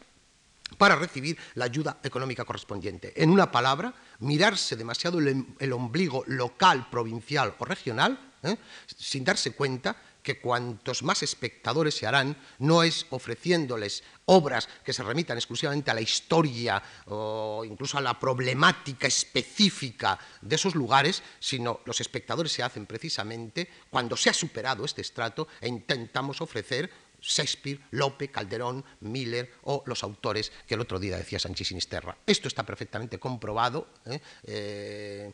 para 0.77 0.95
recibir 0.95 1.37
la 1.55 1.65
ayuda 1.65 1.99
económica 2.03 2.45
correspondiente. 2.45 3.13
En 3.21 3.29
una 3.29 3.51
palabra, 3.51 3.93
mirarse 4.19 4.75
demasiado 4.75 5.19
el, 5.19 5.73
ombligo 5.73 6.23
local, 6.27 6.89
provincial 6.89 7.55
o 7.59 7.65
regional, 7.65 8.33
¿eh? 8.41 8.57
sin 8.97 9.23
darse 9.23 9.51
cuenta 9.51 9.95
que 10.23 10.39
cuantos 10.39 11.03
más 11.03 11.21
espectadores 11.21 11.95
se 11.95 12.07
harán, 12.07 12.35
no 12.59 12.81
es 12.81 13.05
ofreciéndoles 13.09 14.03
obras 14.25 14.69
que 14.83 14.93
se 14.93 15.03
remitan 15.03 15.37
exclusivamente 15.37 15.91
a 15.91 15.93
la 15.93 16.01
historia 16.01 16.81
o 17.07 17.63
incluso 17.65 17.97
a 17.97 18.01
la 18.01 18.17
problemática 18.17 19.05
específica 19.05 20.17
de 20.41 20.55
esos 20.55 20.75
lugares, 20.75 21.21
sino 21.39 21.81
los 21.85 21.99
espectadores 21.99 22.53
se 22.53 22.63
hacen 22.63 22.85
precisamente 22.85 23.69
cuando 23.89 24.15
se 24.15 24.29
ha 24.29 24.33
superado 24.33 24.85
este 24.85 25.01
estrato 25.01 25.47
e 25.59 25.67
intentamos 25.67 26.41
ofrecer 26.41 26.89
Shakespeare, 27.21 27.79
Lope, 27.91 28.31
Calderón, 28.31 28.83
Miller 29.01 29.53
o 29.63 29.83
los 29.85 30.03
autores 30.03 30.51
que 30.67 30.75
el 30.75 30.81
otro 30.81 30.99
día 30.99 31.17
decía 31.17 31.39
Sánchez 31.39 31.69
Sinisterra. 31.69 32.17
Esto 32.25 32.47
está 32.47 32.63
perfectamente 32.63 33.17
comprobado, 33.17 33.87
¿eh? 34.05 34.19
Eh, 34.43 35.33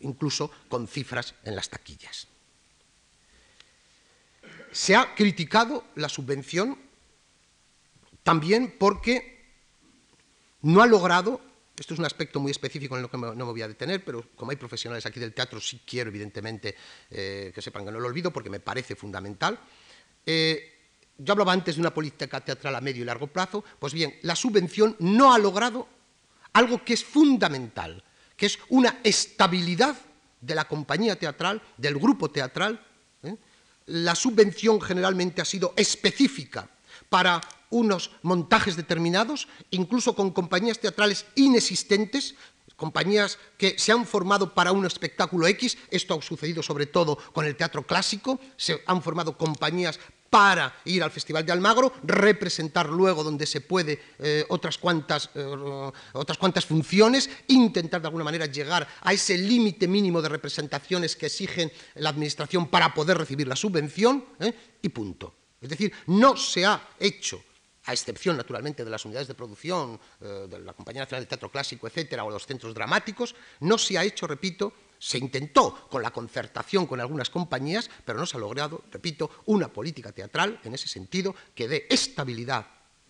incluso 0.00 0.50
con 0.68 0.86
cifras 0.86 1.34
en 1.44 1.54
las 1.54 1.68
taquillas 1.68 2.28
se 4.72 4.96
ha 4.96 5.14
criticado 5.14 5.84
la 5.94 6.08
subvención 6.08 6.78
también 8.22 8.74
porque 8.78 9.38
no 10.62 10.82
ha 10.82 10.86
logrado, 10.86 11.40
esto 11.76 11.94
es 11.94 12.00
un 12.00 12.06
aspecto 12.06 12.40
muy 12.40 12.50
específico 12.50 12.96
en 12.96 13.02
lo 13.02 13.10
que 13.10 13.16
no 13.16 13.34
me 13.34 13.44
voy 13.44 13.62
a 13.62 13.68
detener, 13.68 14.04
pero 14.04 14.24
como 14.34 14.50
hay 14.50 14.56
profesionales 14.56 15.06
aquí 15.06 15.20
del 15.20 15.34
teatro, 15.34 15.60
sí 15.60 15.80
quiero 15.86 16.10
evidentemente 16.10 16.74
eh, 17.10 17.52
que 17.54 17.62
sepan 17.62 17.84
que 17.84 17.92
no 17.92 18.00
lo 18.00 18.08
olvido 18.08 18.32
porque 18.32 18.50
me 18.50 18.60
parece 18.60 18.96
fundamental. 18.96 19.58
Eh, 20.26 20.74
yo 21.16 21.32
hablaba 21.32 21.52
antes 21.52 21.74
de 21.76 21.80
una 21.80 21.94
política 21.94 22.40
teatral 22.40 22.76
a 22.76 22.80
medio 22.80 23.02
y 23.02 23.04
largo 23.04 23.26
plazo, 23.26 23.64
pues 23.78 23.92
bien, 23.92 24.18
la 24.22 24.36
subvención 24.36 24.96
no 25.00 25.32
ha 25.32 25.38
logrado 25.38 25.88
algo 26.52 26.84
que 26.84 26.94
es 26.94 27.04
fundamental, 27.04 28.02
que 28.36 28.46
es 28.46 28.58
una 28.68 29.00
estabilidad 29.02 29.96
de 30.40 30.54
la 30.54 30.66
compañía 30.66 31.16
teatral, 31.16 31.60
del 31.76 31.98
grupo 31.98 32.30
teatral. 32.30 32.84
La 33.88 34.14
subvención 34.14 34.80
generalmente 34.80 35.40
ha 35.40 35.46
sido 35.46 35.72
específica 35.76 36.68
para 37.08 37.40
unos 37.70 38.10
montajes 38.22 38.76
determinados, 38.76 39.48
incluso 39.70 40.14
con 40.14 40.30
compañías 40.30 40.78
teatrales 40.78 41.24
inexistentes, 41.36 42.34
compañías 42.76 43.38
que 43.56 43.78
se 43.78 43.92
han 43.92 44.06
formado 44.06 44.54
para 44.54 44.72
un 44.72 44.86
espectáculo 44.86 45.46
X, 45.48 45.76
esto 45.90 46.14
ha 46.14 46.22
sucedido 46.22 46.62
sobre 46.62 46.86
todo 46.86 47.18
con 47.32 47.44
el 47.44 47.56
teatro 47.56 47.82
clásico, 47.86 48.38
se 48.56 48.82
han 48.86 49.02
formado 49.02 49.36
compañías 49.36 49.98
para 50.30 50.74
ir 50.84 51.02
al 51.02 51.10
Festival 51.10 51.44
de 51.44 51.52
Almagro, 51.52 51.92
representar 52.02 52.88
luego 52.88 53.24
donde 53.24 53.46
se 53.46 53.60
puede 53.60 54.00
eh, 54.18 54.44
otras, 54.48 54.78
cuantas, 54.78 55.30
eh, 55.34 55.44
otras 56.12 56.38
cuantas 56.38 56.66
funciones, 56.66 57.30
intentar 57.48 58.00
de 58.00 58.08
alguna 58.08 58.24
manera 58.24 58.46
llegar 58.46 58.86
a 59.00 59.12
ese 59.12 59.38
límite 59.38 59.88
mínimo 59.88 60.20
de 60.20 60.28
representaciones 60.28 61.16
que 61.16 61.26
exigen 61.26 61.72
la 61.96 62.10
Administración 62.10 62.68
para 62.68 62.92
poder 62.92 63.18
recibir 63.18 63.46
la 63.48 63.56
subvención, 63.56 64.24
¿eh? 64.40 64.52
y 64.82 64.88
punto. 64.88 65.34
Es 65.60 65.68
decir, 65.68 65.92
no 66.06 66.36
se 66.36 66.64
ha 66.64 66.88
hecho 66.98 67.42
a 67.84 67.92
excepción 67.92 68.36
naturalmente 68.36 68.84
de 68.84 68.90
las 68.90 69.04
unidades 69.06 69.28
de 69.28 69.34
producción, 69.34 69.98
de 70.20 70.58
la 70.58 70.74
Compañía 70.74 71.02
Nacional 71.02 71.24
de 71.24 71.28
Teatro 71.28 71.50
Clásico, 71.50 71.86
etcétera, 71.86 72.22
o 72.22 72.30
los 72.30 72.46
centros 72.46 72.74
dramáticos, 72.74 73.34
no 73.60 73.78
se 73.78 73.96
ha 73.96 74.04
hecho, 74.04 74.26
repito, 74.26 74.74
se 74.98 75.18
intentó 75.18 75.88
con 75.88 76.02
la 76.02 76.10
concertación 76.10 76.86
con 76.86 77.00
algunas 77.00 77.30
compañías, 77.30 77.90
pero 78.04 78.18
no 78.18 78.26
se 78.26 78.36
ha 78.36 78.40
logrado, 78.40 78.84
repito, 78.90 79.30
una 79.46 79.68
política 79.68 80.12
teatral 80.12 80.60
en 80.64 80.74
ese 80.74 80.88
sentido 80.88 81.34
que 81.54 81.68
dé 81.68 81.86
estabilidad 81.88 82.66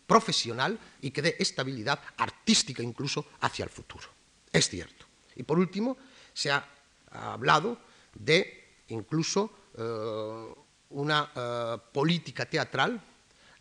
profesional 0.06 0.78
y 1.00 1.10
que 1.10 1.22
dé 1.22 1.36
estabilidad 1.38 2.00
artística 2.16 2.82
incluso 2.82 3.26
hacia 3.40 3.64
el 3.64 3.70
futuro. 3.70 4.08
Es 4.52 4.68
cierto. 4.68 5.06
Y 5.36 5.42
por 5.42 5.58
último, 5.58 5.96
se 6.32 6.50
ha 6.50 6.66
hablado 7.10 7.78
de 8.14 8.84
incluso 8.88 9.70
eh, 9.76 10.54
una 10.90 11.30
eh, 11.34 11.76
política 11.92 12.46
teatral 12.46 13.00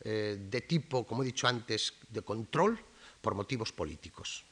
eh, 0.02 0.38
de 0.50 0.62
tipo, 0.62 1.06
como 1.06 1.24
he 1.24 1.26
dicho 1.26 1.48
antes, 1.48 1.94
de 2.10 2.22
control 2.22 2.80
por 3.22 3.36
motivos 3.36 3.74
políticos 3.74 4.47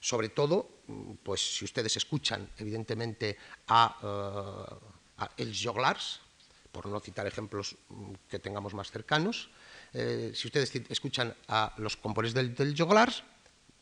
sobre 0.00 0.28
todo, 0.30 0.82
mm, 0.86 1.12
pues 1.22 1.58
si 1.58 1.64
ustedes 1.64 1.96
escuchan 1.96 2.48
evidentemente 2.58 3.36
a, 3.68 3.98
uh, 4.02 5.22
a 5.22 5.30
Els 5.36 5.58
Joglars, 5.62 6.20
por 6.70 6.86
no 6.86 7.00
citar 7.00 7.26
ejemplos 7.26 7.74
mm, 7.88 8.28
que 8.28 8.38
tengamos 8.38 8.74
más 8.74 8.90
cercanos, 8.90 9.50
eh, 9.92 10.32
si 10.34 10.46
ustedes 10.46 10.72
escuchan 10.88 11.34
a 11.48 11.74
los 11.78 11.96
componentes 11.96 12.34
del, 12.34 12.54
del 12.54 12.74
Joglars, 12.76 13.24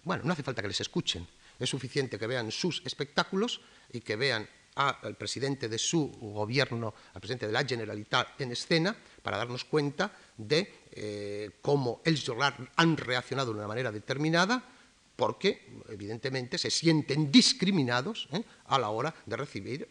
bueno, 0.05 0.25
no 0.25 0.33
hace 0.33 0.43
falta 0.43 0.63
que 0.63 0.69
les 0.69 0.81
escuchen, 0.81 1.27
es 1.59 1.69
suficiente 1.69 2.19
que 2.19 2.27
vean 2.27 2.51
sus 2.51 2.83
espectáculos 2.85 3.61
y 3.93 4.01
que 4.01 4.17
vean 4.17 4.49
al 4.77 5.17
presidente 5.17 5.69
de 5.69 5.79
su 5.79 6.09
gobierno, 6.21 6.93
al 7.15 7.21
presidente 7.21 7.47
de 7.47 7.53
la 7.53 7.65
Generalitat 7.65 8.39
en 8.41 8.53
escena, 8.53 8.95
para 9.23 9.39
darnos 9.39 9.65
cuenta 9.65 10.13
de 10.37 10.85
eh, 10.93 11.51
cómo 11.63 12.03
els 12.05 12.23
Joglars 12.25 12.61
han 12.77 12.97
reaccionado 12.97 13.53
de 13.53 13.59
una 13.59 13.69
manera 13.69 13.91
determinada 13.91 14.76
porque 15.17 15.81
evidentemente 15.89 16.59
se 16.59 16.71
sienten 16.71 17.33
discriminados 17.33 18.29
¿eh? 18.33 18.43
a 18.67 18.79
la 18.79 18.91
hora 18.91 19.15
de 19.25 19.37
recibir, 19.37 19.89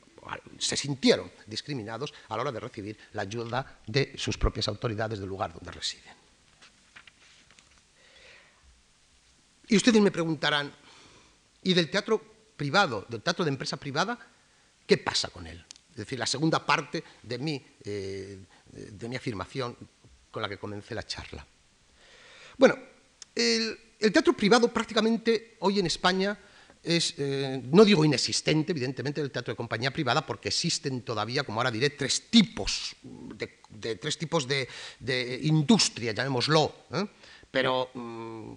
se 0.59 0.77
sintieron 0.77 1.31
discriminados 1.47 2.13
a 2.29 2.35
la 2.35 2.43
hora 2.43 2.51
de 2.51 2.59
recibir 2.59 2.97
la 3.13 3.23
ayuda 3.23 3.81
de 3.87 4.13
sus 4.17 4.37
propias 4.37 4.67
autoridades 4.67 5.19
del 5.19 5.27
lugar 5.29 5.53
donde 5.53 5.71
residen. 5.71 6.13
Y 9.67 9.75
ustedes 9.75 10.01
me 10.01 10.11
preguntarán, 10.11 10.71
¿y 11.63 11.73
del 11.73 11.89
teatro 11.89 12.21
privado, 12.55 13.05
del 13.09 13.21
teatro 13.21 13.43
de 13.43 13.49
empresa 13.49 13.77
privada, 13.77 14.17
qué 14.85 14.97
pasa 14.97 15.29
con 15.29 15.47
él? 15.47 15.65
Es 15.89 15.97
decir, 15.97 16.19
la 16.19 16.27
segunda 16.27 16.63
parte 16.63 17.03
de 17.23 17.39
mi, 17.39 17.65
eh, 17.83 18.37
de 18.67 19.09
mi 19.09 19.15
afirmación 19.15 19.75
con 20.29 20.41
la 20.41 20.49
que 20.49 20.59
comencé 20.59 20.93
la 20.93 21.07
charla. 21.07 21.45
Bueno, 22.57 22.77
el, 23.33 23.79
el 24.05 24.11
teatro 24.11 24.33
privado 24.33 24.71
prácticamente 24.71 25.57
hoy 25.59 25.79
en 25.79 25.87
España 25.87 26.37
es, 26.83 27.15
eh, 27.17 27.59
no 27.71 27.83
digo 27.83 28.05
inexistente, 28.05 28.71
evidentemente, 28.71 29.19
el 29.19 29.31
teatro 29.31 29.51
de 29.51 29.57
compañía 29.57 29.91
privada, 29.91 30.23
porque 30.25 30.49
existen 30.49 31.01
todavía, 31.01 31.43
como 31.43 31.59
ahora 31.59 31.71
diré, 31.71 31.89
tres 31.89 32.29
tipos 32.29 32.95
de, 33.01 33.95
tres 33.95 34.17
tipos 34.17 34.47
de, 34.47 34.67
de 34.99 35.39
industria, 35.41 36.11
llamémoslo. 36.11 36.85
¿eh? 36.91 37.05
Pero 37.49 37.89
mm, 37.95 38.53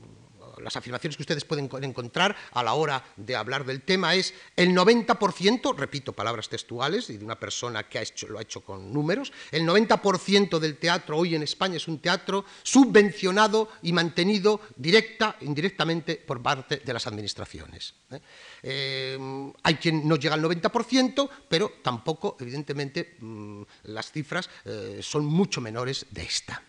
las 0.61 0.77
afirmaciones 0.77 1.17
que 1.17 1.23
ustedes 1.23 1.45
pueden 1.45 1.71
encontrar 1.83 2.37
a 2.53 2.63
la 2.63 2.75
hora 2.75 3.05
de 3.17 3.37
hablar 3.37 3.65
del 3.65 3.83
tema 3.83 4.15
es 4.15 4.35
el 4.57 4.71
90%, 4.71 5.77
repito 5.77 6.13
palabras 6.13 6.49
textuales 6.49 7.11
y 7.11 7.17
de 7.17 7.25
una 7.25 7.39
persona 7.39 7.89
que 7.89 7.99
lo 8.29 8.39
ha 8.39 8.43
hecho 8.43 8.61
con 8.61 8.93
números, 8.93 9.33
el 9.51 9.67
90% 9.67 10.59
del 10.59 10.77
teatro 10.77 11.19
hoy 11.19 11.35
en 11.35 11.43
España 11.43 11.77
es 11.77 11.89
un 11.89 11.99
teatro 11.99 12.45
subvencionado 12.63 13.69
y 13.83 13.93
mantenido 13.93 14.61
directa 14.77 15.37
indirectamente 15.41 16.17
por 16.17 16.43
parte 16.43 16.79
de 16.85 16.93
las 16.93 17.07
administraciones. 17.07 17.95
¿eh? 18.11 18.21
Eh, 18.63 19.53
hay 19.63 19.75
quien 19.77 20.07
no 20.07 20.17
llega 20.17 20.35
al 20.35 20.43
90%, 20.43 21.29
pero 21.49 21.73
tampoco, 21.83 22.37
evidentemente, 22.41 23.17
mmm, 23.21 23.63
las 23.85 24.11
cifras 24.13 24.49
eh, 24.65 25.01
son 25.03 25.25
mucho 25.25 25.61
menores 25.61 26.07
de 26.11 26.23
esta. 26.23 26.63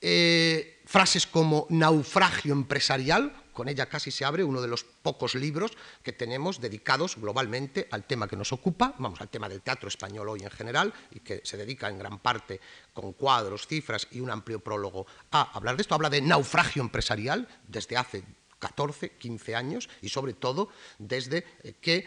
Eh, 0.00 0.82
frases 0.86 1.26
como 1.26 1.66
naufragio 1.70 2.52
empresarial, 2.52 3.32
con 3.52 3.68
ella 3.68 3.86
casi 3.86 4.10
se 4.10 4.24
abre 4.24 4.42
uno 4.42 4.62
de 4.62 4.68
los 4.68 4.84
pocos 4.84 5.34
libros 5.34 5.72
que 6.02 6.12
tenemos 6.12 6.60
dedicados 6.60 7.16
globalmente 7.16 7.88
al 7.90 8.04
tema 8.04 8.26
que 8.26 8.36
nos 8.36 8.52
ocupa, 8.52 8.94
vamos, 8.98 9.20
al 9.20 9.28
tema 9.28 9.48
del 9.48 9.62
teatro 9.62 9.88
español 9.88 10.28
hoy 10.28 10.42
en 10.42 10.50
general, 10.50 10.92
y 11.10 11.20
que 11.20 11.42
se 11.44 11.56
dedica 11.56 11.88
en 11.88 11.98
gran 11.98 12.18
parte 12.18 12.60
con 12.92 13.12
cuadros, 13.12 13.66
cifras 13.66 14.08
y 14.10 14.20
un 14.20 14.30
amplio 14.30 14.60
prólogo 14.60 15.06
a 15.30 15.42
hablar 15.52 15.76
de 15.76 15.82
esto. 15.82 15.94
Habla 15.94 16.10
de 16.10 16.22
naufragio 16.22 16.82
empresarial 16.82 17.46
desde 17.68 17.96
hace 17.96 18.24
14, 18.58 19.10
15 19.18 19.54
años 19.54 19.88
y 20.02 20.08
sobre 20.08 20.32
todo 20.34 20.68
desde 20.98 21.44
eh, 21.62 21.74
que 21.80 22.06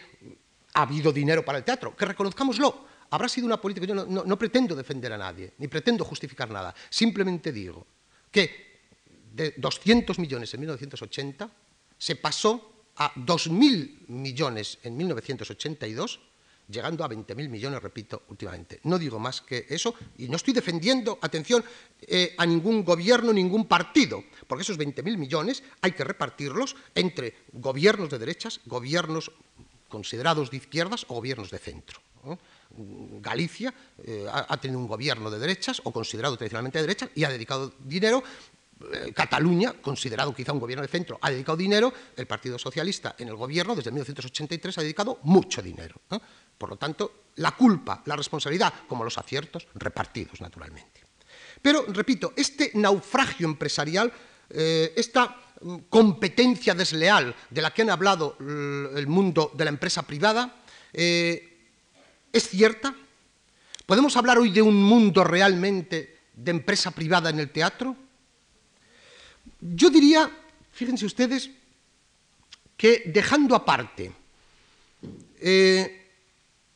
ha 0.74 0.82
habido 0.82 1.12
dinero 1.12 1.44
para 1.44 1.58
el 1.58 1.64
teatro, 1.64 1.94
que 1.94 2.04
reconozcámoslo, 2.04 2.86
habrá 3.14 3.28
sido 3.28 3.46
una 3.46 3.60
política, 3.60 3.86
yo 3.86 3.94
no, 3.94 4.38
pretendo 4.38 4.74
defender 4.74 5.12
a 5.12 5.18
nadie, 5.18 5.54
ni 5.58 5.68
pretendo 5.68 6.04
justificar 6.04 6.50
nada, 6.50 6.74
simplemente 6.90 7.52
digo 7.52 7.86
que 8.30 8.82
de 9.32 9.54
200 9.56 10.18
millones 10.18 10.52
en 10.54 10.60
1980 10.60 11.50
se 11.96 12.16
pasó 12.16 12.90
a 12.96 13.14
2.000 13.14 14.08
millones 14.08 14.78
en 14.82 14.96
1982, 14.96 16.20
llegando 16.68 17.04
a 17.04 17.08
20.000 17.08 17.48
millones, 17.48 17.82
repito, 17.82 18.22
últimamente. 18.28 18.80
No 18.84 18.98
digo 18.98 19.18
más 19.18 19.42
que 19.42 19.66
eso, 19.68 19.94
y 20.18 20.28
no 20.28 20.36
estoy 20.36 20.54
defendiendo, 20.54 21.18
atención, 21.20 21.64
eh, 22.00 22.34
a 22.36 22.46
ningún 22.46 22.84
gobierno, 22.84 23.32
ningún 23.32 23.66
partido, 23.66 24.24
porque 24.46 24.62
esos 24.62 24.78
20.000 24.78 25.16
millones 25.16 25.62
hay 25.82 25.92
que 25.92 26.04
repartirlos 26.04 26.74
entre 26.94 27.34
gobiernos 27.52 28.10
de 28.10 28.18
derechas, 28.18 28.60
gobiernos 28.66 29.30
considerados 29.88 30.50
de 30.50 30.56
izquierdas 30.56 31.04
o 31.08 31.14
gobiernos 31.14 31.50
de 31.50 31.58
centro. 31.58 32.00
Galicia 32.76 33.72
eh, 34.02 34.26
ha, 34.30 34.56
tenido 34.58 34.80
un 34.80 34.88
gobierno 34.88 35.30
de 35.30 35.38
derechas 35.38 35.80
o 35.84 35.92
considerado 35.92 36.36
tradicionalmente 36.36 36.78
de 36.78 36.82
derechas 36.82 37.10
y 37.14 37.24
ha 37.24 37.30
dedicado 37.30 37.72
dinero. 37.78 38.22
Eh, 38.92 39.12
Cataluña, 39.14 39.74
considerado 39.80 40.34
quizá 40.34 40.52
un 40.52 40.58
gobierno 40.58 40.82
de 40.82 40.88
centro, 40.88 41.18
ha 41.20 41.30
dedicado 41.30 41.56
dinero. 41.56 41.92
El 42.16 42.26
Partido 42.26 42.58
Socialista 42.58 43.14
en 43.18 43.28
el 43.28 43.36
gobierno 43.36 43.74
desde 43.74 43.90
1983 43.90 44.78
ha 44.78 44.82
dedicado 44.82 45.20
mucho 45.22 45.62
dinero. 45.62 46.00
Por 46.58 46.68
lo 46.68 46.76
tanto, 46.76 47.24
la 47.36 47.52
culpa, 47.52 48.02
la 48.06 48.16
responsabilidad, 48.16 48.72
como 48.88 49.04
los 49.04 49.18
aciertos, 49.18 49.66
repartidos 49.74 50.40
naturalmente. 50.40 51.02
Pero, 51.62 51.84
repito, 51.88 52.32
este 52.36 52.72
naufragio 52.74 53.46
empresarial, 53.46 54.12
eh, 54.50 54.92
esta 54.96 55.36
mm, 55.60 55.76
competencia 55.88 56.74
desleal 56.74 57.34
de 57.48 57.62
la 57.62 57.72
que 57.72 57.82
han 57.82 57.90
hablado 57.90 58.36
el 58.40 59.06
mundo 59.06 59.52
de 59.54 59.64
la 59.64 59.70
empresa 59.70 60.02
privada, 60.02 60.62
¿Es 62.34 62.48
cierta? 62.48 62.92
¿Podemos 63.86 64.16
hablar 64.16 64.38
hoy 64.38 64.50
de 64.50 64.60
un 64.60 64.74
mundo 64.74 65.22
realmente 65.22 66.18
de 66.34 66.50
empresa 66.50 66.90
privada 66.90 67.30
en 67.30 67.38
el 67.38 67.50
teatro? 67.50 67.96
Yo 69.60 69.88
diría, 69.88 70.28
fíjense 70.72 71.06
ustedes, 71.06 71.48
que 72.76 73.04
dejando 73.06 73.54
aparte 73.54 74.10
eh, 75.38 76.10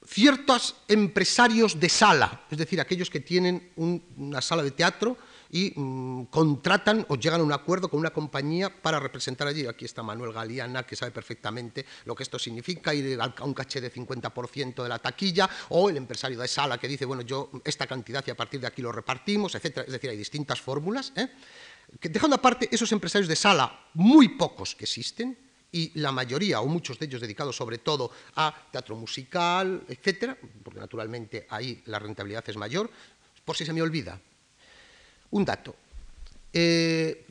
ciertos 0.06 0.76
empresarios 0.86 1.80
de 1.80 1.88
sala, 1.88 2.46
es 2.48 2.58
decir, 2.58 2.80
aquellos 2.80 3.10
que 3.10 3.18
tienen 3.18 3.72
un, 3.74 4.00
una 4.16 4.40
sala 4.40 4.62
de 4.62 4.70
teatro 4.70 5.18
y 5.50 5.72
mmm, 5.74 6.24
contratan 6.24 7.06
o 7.08 7.16
llegan 7.16 7.40
a 7.40 7.44
un 7.44 7.52
acuerdo 7.52 7.88
con 7.88 8.00
una 8.00 8.10
compañía 8.10 8.70
para 8.70 9.00
representar 9.00 9.48
allí. 9.48 9.66
Aquí 9.66 9.84
está 9.84 10.02
Manuel 10.02 10.32
Galeana, 10.32 10.84
que 10.84 10.96
sabe 10.96 11.12
perfectamente 11.12 11.84
lo 12.04 12.14
que 12.14 12.22
esto 12.22 12.38
significa, 12.38 12.94
ir 12.94 13.18
a 13.20 13.44
un 13.44 13.54
caché 13.54 13.80
de 13.80 13.92
50% 13.92 14.82
de 14.82 14.88
la 14.88 14.98
taquilla, 14.98 15.48
o 15.70 15.88
el 15.90 15.96
empresario 15.96 16.38
de 16.38 16.48
sala 16.48 16.78
que 16.78 16.88
dice, 16.88 17.04
bueno, 17.04 17.22
yo 17.22 17.50
esta 17.64 17.86
cantidad 17.86 18.24
y 18.26 18.30
a 18.30 18.36
partir 18.36 18.60
de 18.60 18.66
aquí 18.66 18.82
lo 18.82 18.92
repartimos, 18.92 19.54
etc. 19.54 19.78
Es 19.86 19.92
decir, 19.92 20.10
hay 20.10 20.16
distintas 20.16 20.60
fórmulas. 20.60 21.12
¿eh? 21.16 21.28
Dejando 22.00 22.36
aparte 22.36 22.68
esos 22.70 22.90
empresarios 22.92 23.28
de 23.28 23.36
sala, 23.36 23.86
muy 23.94 24.30
pocos 24.30 24.74
que 24.74 24.84
existen, 24.84 25.36
y 25.70 25.98
la 26.00 26.12
mayoría, 26.12 26.60
o 26.60 26.66
muchos 26.66 26.98
de 26.98 27.06
ellos 27.06 27.20
dedicados 27.20 27.54
sobre 27.54 27.78
todo 27.78 28.10
a 28.36 28.54
teatro 28.72 28.96
musical, 28.96 29.84
etcétera, 29.88 30.36
porque 30.62 30.80
naturalmente 30.80 31.46
ahí 31.50 31.82
la 31.86 31.98
rentabilidad 31.98 32.44
es 32.48 32.56
mayor, 32.56 32.90
por 33.44 33.56
si 33.56 33.66
se 33.66 33.72
me 33.72 33.82
olvida. 33.82 34.18
Un 35.30 35.44
dato 35.44 35.74
eh, 36.52 37.26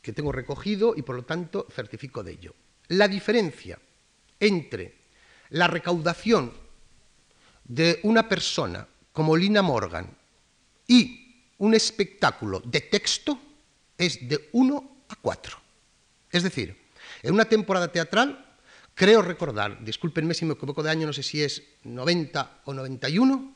que 0.00 0.12
tengo 0.12 0.32
recogido 0.32 0.94
y 0.96 1.02
por 1.02 1.16
lo 1.16 1.22
tanto 1.24 1.66
certifico 1.70 2.22
de 2.22 2.32
ello. 2.32 2.54
La 2.88 3.08
diferencia 3.08 3.78
entre 4.38 4.94
la 5.50 5.66
recaudación 5.66 6.52
de 7.64 8.00
una 8.04 8.28
persona 8.28 8.86
como 9.12 9.36
Lina 9.36 9.62
Morgan 9.62 10.08
y 10.86 11.44
un 11.58 11.74
espectáculo 11.74 12.60
de 12.60 12.80
texto 12.80 13.38
es 13.96 14.26
de 14.28 14.48
1 14.52 14.96
a 15.08 15.16
4. 15.16 15.58
Es 16.30 16.42
decir, 16.42 16.76
en 17.22 17.34
una 17.34 17.44
temporada 17.44 17.92
teatral, 17.92 18.56
creo 18.94 19.22
recordar, 19.22 19.84
discúlpenme 19.84 20.34
si 20.34 20.44
me 20.44 20.54
equivoco 20.54 20.82
de 20.82 20.90
año, 20.90 21.06
no 21.06 21.12
sé 21.12 21.22
si 21.22 21.42
es 21.42 21.62
90 21.84 22.62
o 22.64 22.72
91, 22.72 23.54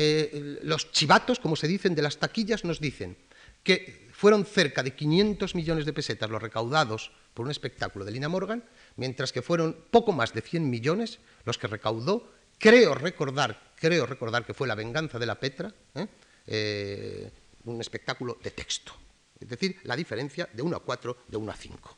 eh, 0.00 0.60
los 0.62 0.92
chivatos, 0.92 1.40
como 1.40 1.56
se 1.56 1.66
dicen, 1.66 1.96
de 1.96 2.02
las 2.02 2.18
taquillas 2.18 2.64
nos 2.64 2.78
dicen 2.78 3.16
que 3.64 4.06
fueron 4.12 4.46
cerca 4.46 4.84
de 4.84 4.94
500 4.94 5.56
millones 5.56 5.86
de 5.86 5.92
pesetas 5.92 6.30
los 6.30 6.40
recaudados 6.40 7.10
por 7.34 7.46
un 7.46 7.50
espectáculo 7.50 8.04
de 8.04 8.12
Lina 8.12 8.28
Morgan, 8.28 8.62
mientras 8.94 9.32
que 9.32 9.42
fueron 9.42 9.76
poco 9.90 10.12
más 10.12 10.32
de 10.32 10.40
100 10.40 10.70
millones 10.70 11.18
los 11.44 11.58
que 11.58 11.66
recaudó, 11.66 12.30
creo 12.60 12.94
recordar, 12.94 13.72
creo 13.74 14.06
recordar 14.06 14.46
que 14.46 14.54
fue 14.54 14.68
La 14.68 14.76
venganza 14.76 15.18
de 15.18 15.26
la 15.26 15.34
Petra, 15.34 15.74
¿eh? 15.96 16.06
Eh, 16.46 17.30
un 17.64 17.80
espectáculo 17.80 18.38
de 18.40 18.52
texto. 18.52 18.92
Es 19.40 19.48
decir, 19.48 19.80
la 19.82 19.96
diferencia 19.96 20.48
de 20.52 20.62
1 20.62 20.76
a 20.76 20.80
4, 20.80 21.24
de 21.26 21.36
1 21.36 21.50
a 21.50 21.56
5. 21.56 21.96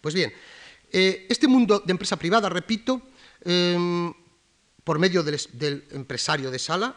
Pues 0.00 0.12
bien, 0.12 0.32
este 0.90 1.46
mundo 1.46 1.84
de 1.86 1.92
empresa 1.92 2.16
privada, 2.16 2.48
repito, 2.48 3.00
por 4.82 4.98
medio 4.98 5.22
del, 5.22 5.40
del, 5.52 5.86
empresario 5.92 6.50
de 6.50 6.58
sala, 6.58 6.96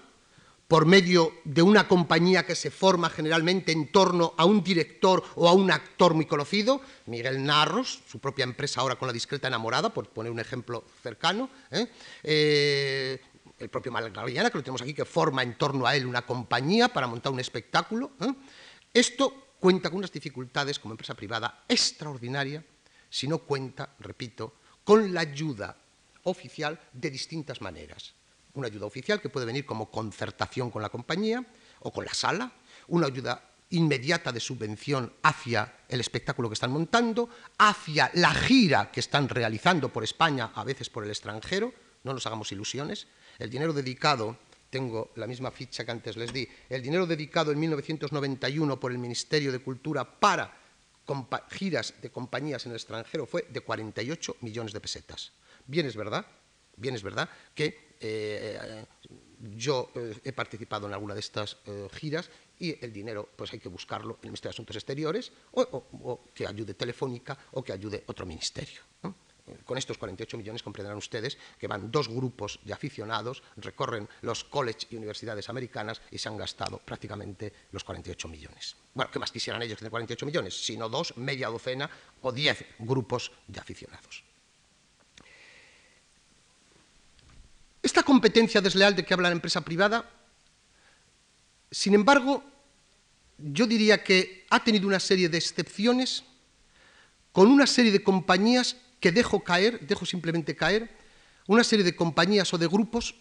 por 0.72 0.86
medio 0.86 1.34
de 1.44 1.62
una 1.62 1.86
compañía 1.86 2.46
que 2.46 2.56
se 2.56 2.72
forma 2.72 3.10
generalmente 3.10 3.74
en 3.74 3.92
torno 3.92 4.34
a 4.38 4.46
un 4.46 4.64
director 4.64 5.22
o 5.36 5.50
a 5.50 5.52
un 5.52 5.70
actor 5.70 6.14
muy 6.14 6.26
conocido, 6.26 6.80
Miguel 7.08 7.44
Narros, 7.44 8.00
su 8.08 8.20
propia 8.20 8.44
empresa 8.44 8.80
ahora 8.80 8.96
con 8.96 9.08
la 9.08 9.12
discreta 9.12 9.50
enamorada, 9.50 9.94
por 9.94 10.08
poner 10.08 10.32
un 10.32 10.40
ejemplo 10.40 10.86
cercano, 11.04 11.50
¿eh? 11.72 11.92
Eh, 12.24 13.22
el 13.60 13.68
propio 13.68 13.92
Malgariana, 13.92 14.50
que 14.50 14.60
lo 14.60 14.64
tenemos 14.64 14.82
aquí, 14.82 14.94
que 14.94 15.04
forma 15.04 15.44
en 15.44 15.58
torno 15.58 15.86
a 15.86 15.94
él 15.94 16.06
una 16.06 16.26
compañía 16.26 16.88
para 16.88 17.06
montar 17.06 17.34
un 17.34 17.42
espectáculo. 17.42 18.12
Esto 18.94 19.56
cuenta 19.60 19.90
con 19.90 19.98
unas 19.98 20.14
dificultades 20.14 20.80
como 20.80 20.94
empresa 20.94 21.16
privada 21.16 21.66
extraordinaria 21.68 22.64
si 23.10 23.28
no 23.28 23.40
cuenta, 23.40 23.94
repito, 24.00 24.54
con 24.86 25.14
la 25.14 25.20
ayuda 25.20 25.76
oficial 26.24 26.80
de 26.94 27.10
distintas 27.10 27.60
maneras. 27.60 28.14
Una 28.54 28.68
ayuda 28.68 28.86
oficial 28.86 29.22
que 29.22 29.30
puede 29.30 29.46
venir 29.46 29.66
como 29.66 29.90
concertación 29.90 30.70
con 30.72 30.82
la 30.82 30.90
compañía 30.90 31.46
o 31.80 31.92
con 31.92 32.06
la 32.06 32.14
sala, 32.14 32.52
una 32.88 33.08
ayuda 33.08 33.52
inmediata 33.70 34.32
de 34.32 34.40
subvención 34.40 35.14
hacia 35.24 35.74
el 35.88 36.00
espectáculo 36.00 36.50
que 36.50 36.56
están 36.56 36.72
montando, 36.72 37.30
hacia 37.58 38.12
la 38.16 38.34
gira 38.34 38.92
que 38.92 39.00
están 39.00 39.30
realizando 39.30 39.90
por 39.90 40.04
España, 40.04 40.52
a 40.54 40.64
veces 40.64 40.90
por 40.90 41.04
el 41.04 41.10
extranjero, 41.10 41.74
no 42.04 42.14
nos 42.14 42.26
hagamos 42.28 42.52
ilusiones. 42.52 43.08
El 43.40 43.50
dinero 43.50 43.72
dedicado, 43.74 44.38
tengo 44.70 45.12
la 45.16 45.28
misma 45.28 45.52
ficha 45.52 45.86
que 45.86 45.92
antes 45.92 46.18
les 46.18 46.34
di, 46.34 46.48
el 46.70 46.82
dinero 46.82 47.06
dedicado 47.06 47.52
en 47.52 47.60
1991 47.60 48.80
por 48.80 48.92
el 48.92 48.98
Ministerio 48.98 49.52
de 49.52 49.60
Cultura 49.60 50.20
para 50.20 50.60
giras 51.50 51.94
de 52.02 52.12
compañías 52.12 52.66
en 52.66 52.72
el 52.72 52.78
extranjero 52.78 53.26
fue 53.26 53.46
de 53.50 53.62
48 53.62 54.38
millones 54.42 54.74
de 54.74 54.80
pesetas. 54.80 55.32
Bien 55.68 55.86
es 55.86 55.96
verdad, 55.96 56.26
bien 56.78 56.96
es 56.96 57.04
verdad 57.04 57.30
que 57.54 57.91
eh, 58.02 58.86
yo 59.42 59.92
eh, 59.96 60.20
he 60.24 60.34
participado 60.34 60.88
en 60.88 60.94
alguna 60.94 61.14
de 61.14 61.20
estas 61.20 61.58
eh, 61.66 61.88
giras 61.94 62.30
y 62.60 62.84
el 62.84 62.94
dinero 62.94 63.30
pues 63.36 63.54
hay 63.54 63.60
que 63.60 63.70
buscarlo 63.70 64.16
en 64.16 64.26
el 64.26 64.30
Ministerio 64.30 64.52
de 64.52 64.56
Asuntos 64.56 64.76
Exteriores 64.76 65.32
o, 65.54 66.26
que 66.34 66.46
ayude 66.46 66.74
Telefónica 66.74 67.38
o 67.54 67.64
que 67.64 67.74
ayude 67.74 68.04
otro 68.08 68.26
ministerio. 68.26 68.82
con 69.66 69.78
estos 69.78 69.98
48 69.98 70.38
millones 70.38 70.64
comprenderán 70.64 70.98
ustedes 70.98 71.38
que 71.58 71.68
van 71.68 71.92
dos 71.92 72.08
grupos 72.08 72.60
de 72.64 72.74
aficionados, 72.74 73.42
recorren 73.58 74.08
los 74.22 74.44
college 74.44 74.88
y 74.92 74.96
universidades 74.96 75.50
americanas 75.50 76.02
y 76.12 76.18
se 76.18 76.30
han 76.30 76.38
gastado 76.38 76.78
prácticamente 76.78 77.52
los 77.72 77.84
48 77.84 78.28
millones. 78.28 78.78
Bueno, 78.94 79.12
¿qué 79.12 79.20
más 79.20 79.32
quisieran 79.32 79.62
ellos 79.62 79.76
que 79.76 79.80
tener 79.80 79.92
48 79.92 80.26
millones? 80.26 80.66
Sino 80.66 80.88
dos, 80.88 81.18
media 81.18 81.50
docena 81.50 81.90
o 82.22 82.32
diez 82.32 82.64
grupos 82.80 83.32
de 83.48 83.60
aficionados. 83.60 84.31
Esta 87.82 88.04
competencia 88.04 88.62
desleal 88.62 88.96
de 88.96 89.04
que 89.04 89.14
habla 89.14 89.30
la 89.30 89.36
empresa 89.36 89.62
privada, 89.62 90.10
sin 91.72 91.94
embargo, 91.94 92.44
yo 93.38 93.66
diría 93.66 94.04
que 94.04 94.46
ha 94.50 94.64
tenido 94.64 94.88
una 94.88 95.00
serie 95.00 95.30
de 95.30 95.38
excepciones 95.38 96.24
con 97.32 97.48
una 97.48 97.66
serie 97.66 97.92
de 97.92 98.04
compañías 98.04 98.76
que 99.00 99.12
dejo 99.12 99.44
caer, 99.44 99.80
dejo 99.88 100.06
simplemente 100.06 100.56
caer, 100.56 100.90
una 101.48 101.64
serie 101.64 101.84
de 101.84 101.96
compañías 101.96 102.54
o 102.54 102.58
de 102.58 102.68
grupos 102.68 103.16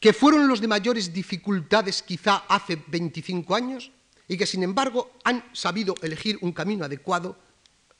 que 0.00 0.12
fueron 0.12 0.48
los 0.48 0.60
de 0.60 0.68
mayores 0.68 1.12
dificultades 1.12 2.02
quizá 2.02 2.44
hace 2.48 2.82
25 2.86 3.54
años 3.54 3.92
y 4.28 4.36
que 4.36 4.46
sin 4.46 4.62
embargo 4.62 5.12
han 5.24 5.44
sabido 5.52 5.94
elegir 6.02 6.38
un 6.42 6.52
camino 6.52 6.84
adecuado 6.84 7.38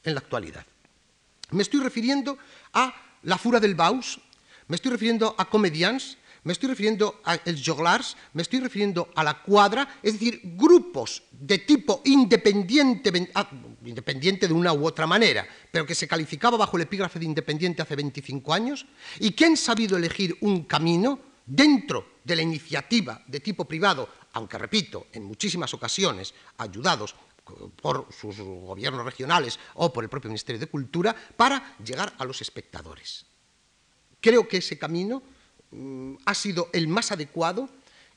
en 0.02 0.14
la 0.14 0.20
actualidad. 0.20 0.66
Me 1.50 1.62
estoy 1.62 1.80
refiriendo 1.80 2.36
a 2.72 2.94
la 3.22 3.38
Fura 3.38 3.60
del 3.60 3.74
Baus, 3.74 4.20
me 4.68 4.76
estoy 4.76 4.92
refiriendo 4.92 5.34
a 5.38 5.48
Comedians, 5.48 6.18
me 6.46 6.52
estoy 6.52 6.68
refiriendo 6.68 7.20
a 7.24 7.34
Els 7.44 7.62
Joglars, 7.64 8.16
me 8.32 8.42
estoy 8.42 8.60
refiriendo 8.60 9.10
a 9.16 9.24
la 9.24 9.42
Cuadra, 9.42 9.98
es 10.00 10.12
decir, 10.12 10.40
grupos 10.44 11.24
de 11.32 11.58
tipo 11.58 12.02
independiente, 12.04 13.30
ah, 13.34 13.50
independiente 13.84 14.46
de 14.46 14.54
una 14.54 14.72
u 14.72 14.86
otra 14.86 15.08
manera, 15.08 15.44
pero 15.72 15.84
que 15.84 15.94
se 15.94 16.06
calificaba 16.06 16.56
bajo 16.56 16.76
el 16.76 16.84
epígrafe 16.84 17.18
de 17.18 17.24
independiente 17.24 17.82
hace 17.82 17.96
25 17.96 18.54
años 18.54 18.86
y 19.18 19.32
que 19.32 19.44
han 19.44 19.56
sabido 19.56 19.96
elegir 19.96 20.38
un 20.40 20.64
camino 20.64 21.18
dentro 21.44 22.18
de 22.22 22.36
la 22.36 22.42
iniciativa 22.42 23.22
de 23.26 23.40
tipo 23.40 23.64
privado, 23.64 24.08
aunque 24.34 24.58
repito, 24.58 25.08
en 25.12 25.24
muchísimas 25.24 25.74
ocasiones 25.74 26.32
ayudados 26.58 27.16
por 27.82 28.06
sus 28.12 28.38
gobiernos 28.38 29.04
regionales 29.04 29.58
o 29.74 29.92
por 29.92 30.04
el 30.04 30.10
propio 30.10 30.28
Ministerio 30.28 30.60
de 30.60 30.66
Cultura, 30.66 31.14
para 31.36 31.76
llegar 31.78 32.14
a 32.18 32.24
los 32.24 32.40
espectadores. 32.40 33.26
Creo 34.26 34.48
que 34.48 34.56
ese 34.58 34.76
camino 34.76 35.22
Mm, 35.70 36.14
ha 36.24 36.34
sido 36.34 36.70
el 36.72 36.86
más 36.86 37.10
adecuado 37.12 37.68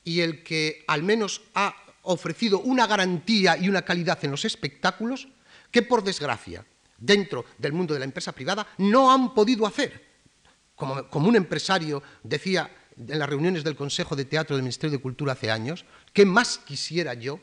y 0.03 0.21
el 0.21 0.43
que 0.43 0.83
al 0.87 1.03
menos 1.03 1.41
ha 1.55 1.75
ofrecido 2.03 2.59
una 2.59 2.87
garantía 2.87 3.57
y 3.57 3.69
una 3.69 3.81
calidad 3.81 4.23
en 4.23 4.31
los 4.31 4.45
espectáculos 4.45 5.27
que, 5.71 5.81
por 5.81 6.03
desgracia, 6.03 6.65
dentro 6.97 7.45
del 7.57 7.73
mundo 7.73 7.93
de 7.93 7.99
la 7.99 8.05
empresa 8.05 8.31
privada 8.31 8.67
no 8.77 9.11
han 9.11 9.33
podido 9.33 9.65
hacer. 9.65 10.07
Como, 10.75 11.27
un 11.27 11.35
empresario 11.35 12.01
decía 12.23 12.71
en 12.95 13.19
las 13.19 13.29
reuniones 13.29 13.63
del 13.63 13.75
Consejo 13.75 14.15
de 14.15 14.25
Teatro 14.25 14.55
del 14.55 14.63
Ministerio 14.63 14.97
de 14.97 15.01
Cultura 15.01 15.33
hace 15.33 15.51
años, 15.51 15.85
¿qué 16.13 16.25
más 16.25 16.59
quisiera 16.59 17.13
yo 17.13 17.39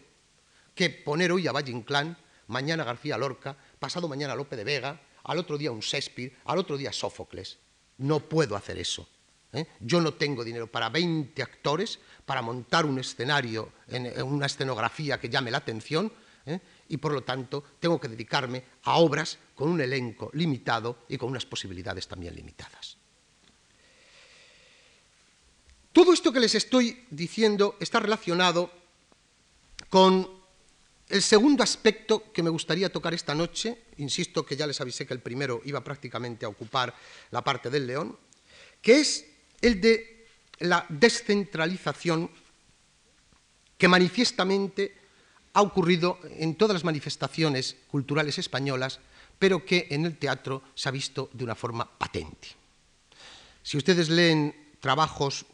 que 0.75 0.89
poner 0.89 1.33
hoy 1.33 1.47
a 1.47 1.53
Valle 1.53 1.73
Inclán, 1.73 2.17
mañana 2.47 2.85
García 2.85 3.19
Lorca, 3.19 3.57
pasado 3.79 4.09
mañana 4.09 4.35
Lope 4.35 4.57
de 4.57 4.65
Vega, 4.65 5.01
al 5.25 5.39
otro 5.39 5.59
día 5.59 5.73
un 5.73 5.81
Shakespeare, 5.81 6.37
al 6.45 6.59
otro 6.59 6.77
día 6.77 6.93
Sófocles? 6.93 7.59
No 7.99 8.21
puedo 8.21 8.57
hacer 8.57 8.79
eso. 8.79 9.09
¿eh? 9.53 9.67
Yo 9.81 10.01
no 10.01 10.15
tengo 10.15 10.45
dinero 10.45 10.67
para 10.71 10.89
20 10.89 11.43
actores 11.43 11.99
para 12.25 12.43
montar 12.43 12.87
un 12.87 12.99
escenario, 12.99 13.73
en, 13.89 14.07
en 14.07 14.23
una 14.23 14.47
escenografía 14.47 15.19
que 15.19 15.29
llame 15.29 15.51
la 15.51 15.59
atención, 15.59 16.13
¿eh? 16.47 16.61
y 16.89 16.97
por 16.97 17.13
lo 17.13 17.23
tanto 17.23 17.63
tengo 17.79 18.01
que 18.01 18.09
dedicarme 18.09 18.65
a 18.85 18.97
obras 18.97 19.39
con 19.55 19.69
un 19.69 19.81
elenco 19.81 20.31
limitado 20.35 21.05
y 21.09 21.19
con 21.19 21.31
unas 21.31 21.45
posibilidades 21.45 22.07
también 22.07 22.35
limitadas. 22.35 22.97
Todo 25.93 26.13
esto 26.13 26.33
que 26.33 26.41
les 26.41 26.55
estoy 26.55 27.07
diciendo 27.11 27.77
está 27.81 28.01
relacionado 28.01 28.71
con 29.89 30.29
el 31.09 31.23
segundo 31.23 31.63
aspecto 31.63 32.33
que 32.33 32.43
me 32.43 32.51
gustaría 32.51 32.91
tocar 32.91 33.15
esta 33.15 33.35
noche, 33.35 33.79
insisto 33.99 34.45
que 34.45 34.57
ya 34.57 34.67
les 34.67 34.81
avisé 34.81 35.07
que 35.07 35.15
el 35.15 35.21
primero 35.21 35.61
iba 35.65 35.83
prácticamente 35.83 36.45
a 36.45 36.49
ocupar 36.49 36.95
la 37.31 37.43
parte 37.43 37.71
del 37.71 37.87
león, 37.87 38.19
que 38.83 39.01
es 39.01 39.25
el 39.61 39.81
de 39.81 40.27
la 40.59 40.85
descentralización 40.89 42.31
que 43.79 43.89
manifiestamente 43.89 44.97
ha 45.53 45.63
ocurrido 45.63 46.19
en 46.39 46.55
todas 46.55 46.75
las 46.75 46.85
manifestaciones 46.85 47.77
culturales 47.89 48.39
españolas, 48.39 49.01
pero 49.39 49.65
que 49.65 49.87
en 49.91 50.07
el 50.07 50.19
teatro 50.19 50.63
se 50.75 50.89
ha 50.89 50.93
visto 50.93 51.31
de 51.33 51.45
una 51.45 51.55
forma 51.55 51.87
patente. 51.99 52.49
Si 53.63 53.77
ustedes 53.77 54.09
leen 54.09 54.75
trabajos 54.81 55.47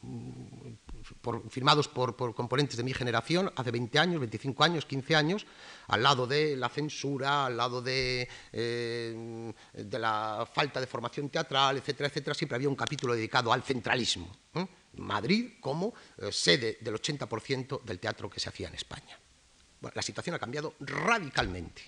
firmados 1.49 1.89
por, 1.89 2.17
componentes 2.35 2.77
de 2.77 2.85
mi 2.85 2.93
generación 2.93 3.53
hace 3.57 3.71
20 3.71 3.99
años, 3.99 4.21
25 4.21 4.65
años, 4.65 4.87
15 4.87 5.17
años, 5.17 5.47
al 5.89 6.03
lado 6.03 6.27
de 6.27 6.57
la 6.57 6.69
censura, 6.69 7.47
al 7.47 7.57
lado 7.57 7.81
de, 7.81 8.29
eh, 8.53 9.53
de 9.73 9.99
la 9.99 10.49
falta 10.53 10.81
de 10.81 10.87
formación 10.87 11.29
teatral, 11.29 11.77
etcétera, 11.77 12.09
etcétera, 12.09 12.35
siempre 12.35 12.57
había 12.57 12.69
un 12.69 12.77
capítulo 12.77 13.15
dedicado 13.15 13.53
al 13.53 13.63
centralismo. 13.63 14.31
Madrid 14.95 15.53
como 15.61 15.95
eh, 16.19 16.31
sede 16.31 16.79
del 16.81 16.95
80% 16.95 17.83
del 17.83 17.99
teatro 17.99 18.29
que 18.29 18.41
se 18.41 18.49
hacía 18.49 18.69
en 18.69 18.75
España. 18.75 19.19
la 19.95 20.03
situación 20.03 20.37
ha 20.37 20.39
cambiado 20.39 20.75
radicalmente, 20.81 21.83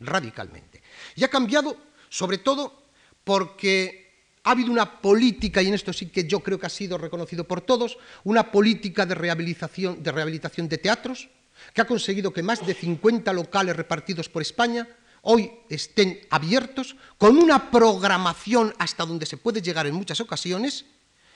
radicalmente. 0.00 0.82
Y 1.14 1.24
ha 1.24 1.28
cambiado 1.28 1.76
sobre 2.08 2.38
todo 2.38 2.88
porque 3.24 4.07
ha 4.48 4.52
habido 4.52 4.72
una 4.72 5.02
política, 5.02 5.60
y 5.60 5.68
en 5.68 5.74
esto 5.74 5.92
sí 5.92 6.06
que 6.06 6.26
yo 6.26 6.40
creo 6.40 6.58
que 6.58 6.64
ha 6.64 6.70
sido 6.70 6.96
reconocido 6.96 7.44
por 7.44 7.60
todos, 7.60 7.98
una 8.24 8.50
política 8.50 9.04
de 9.04 9.14
rehabilitación 9.14 10.02
de, 10.02 10.78
teatros 10.78 11.28
que 11.74 11.82
ha 11.82 11.86
conseguido 11.86 12.32
que 12.32 12.42
más 12.42 12.66
de 12.66 12.72
50 12.72 13.30
locales 13.34 13.76
repartidos 13.76 14.30
por 14.30 14.40
España 14.40 14.88
hoy 15.20 15.52
estén 15.68 16.20
abiertos, 16.30 16.96
con 17.18 17.36
una 17.36 17.70
programación 17.70 18.72
hasta 18.78 19.04
donde 19.04 19.26
se 19.26 19.36
puede 19.36 19.60
llegar 19.60 19.86
en 19.86 19.94
muchas 19.94 20.20
ocasiones 20.20 20.86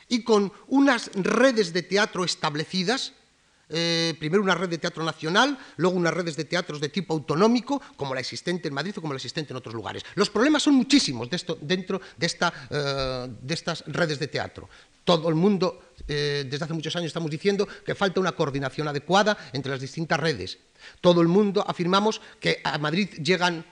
y 0.09 0.23
con 0.23 0.51
unas 0.69 1.11
redes 1.15 1.75
de 1.75 1.83
teatro 1.83 2.25
establecidas 2.25 3.13
eh, 3.73 4.15
primero 4.19 4.43
una 4.43 4.55
red 4.55 4.69
de 4.69 4.79
teatro 4.79 5.03
nacional, 5.03 5.59
luego 5.77 5.97
unas 5.97 6.13
redes 6.13 6.37
de 6.37 6.45
teatros 6.45 6.81
de 6.81 6.91
tipo 6.91 7.15
autonómico, 7.15 7.81
como 7.97 8.15
la 8.15 8.21
existente 8.21 8.69
en 8.69 8.75
Madrid 8.75 8.95
o 8.97 9.01
como 9.01 9.15
la 9.15 9.17
existente 9.17 9.53
en 9.53 9.57
otros 9.57 9.75
lugares. 9.75 10.05
Los 10.15 10.31
problemas 10.31 10.63
son 10.63 10.75
muchísimos 10.75 11.29
dentro 11.61 12.01
eh, 12.21 13.29
de, 13.41 13.55
estas 13.55 13.85
redes 13.87 14.19
de 14.19 14.29
teatro. 14.29 14.69
Todo 15.05 15.29
el 15.29 15.35
mundo, 15.35 15.93
eh, 16.07 16.47
desde 16.49 16.65
hace 16.65 16.75
muchos 16.75 16.95
años, 16.97 17.09
estamos 17.09 17.31
diciendo 17.31 17.67
que 17.85 17.95
falta 17.95 18.21
una 18.21 18.33
coordinación 18.33 18.89
adecuada 18.89 19.37
entre 19.53 19.73
las 19.73 19.81
distintas 19.81 20.21
redes. 20.21 20.59
Todo 21.01 21.21
el 21.21 21.29
mundo 21.29 21.65
afirmamos 21.67 22.21
que 22.41 22.61
a 22.63 22.79
Madrid 22.79 23.09
llegan 23.23 23.65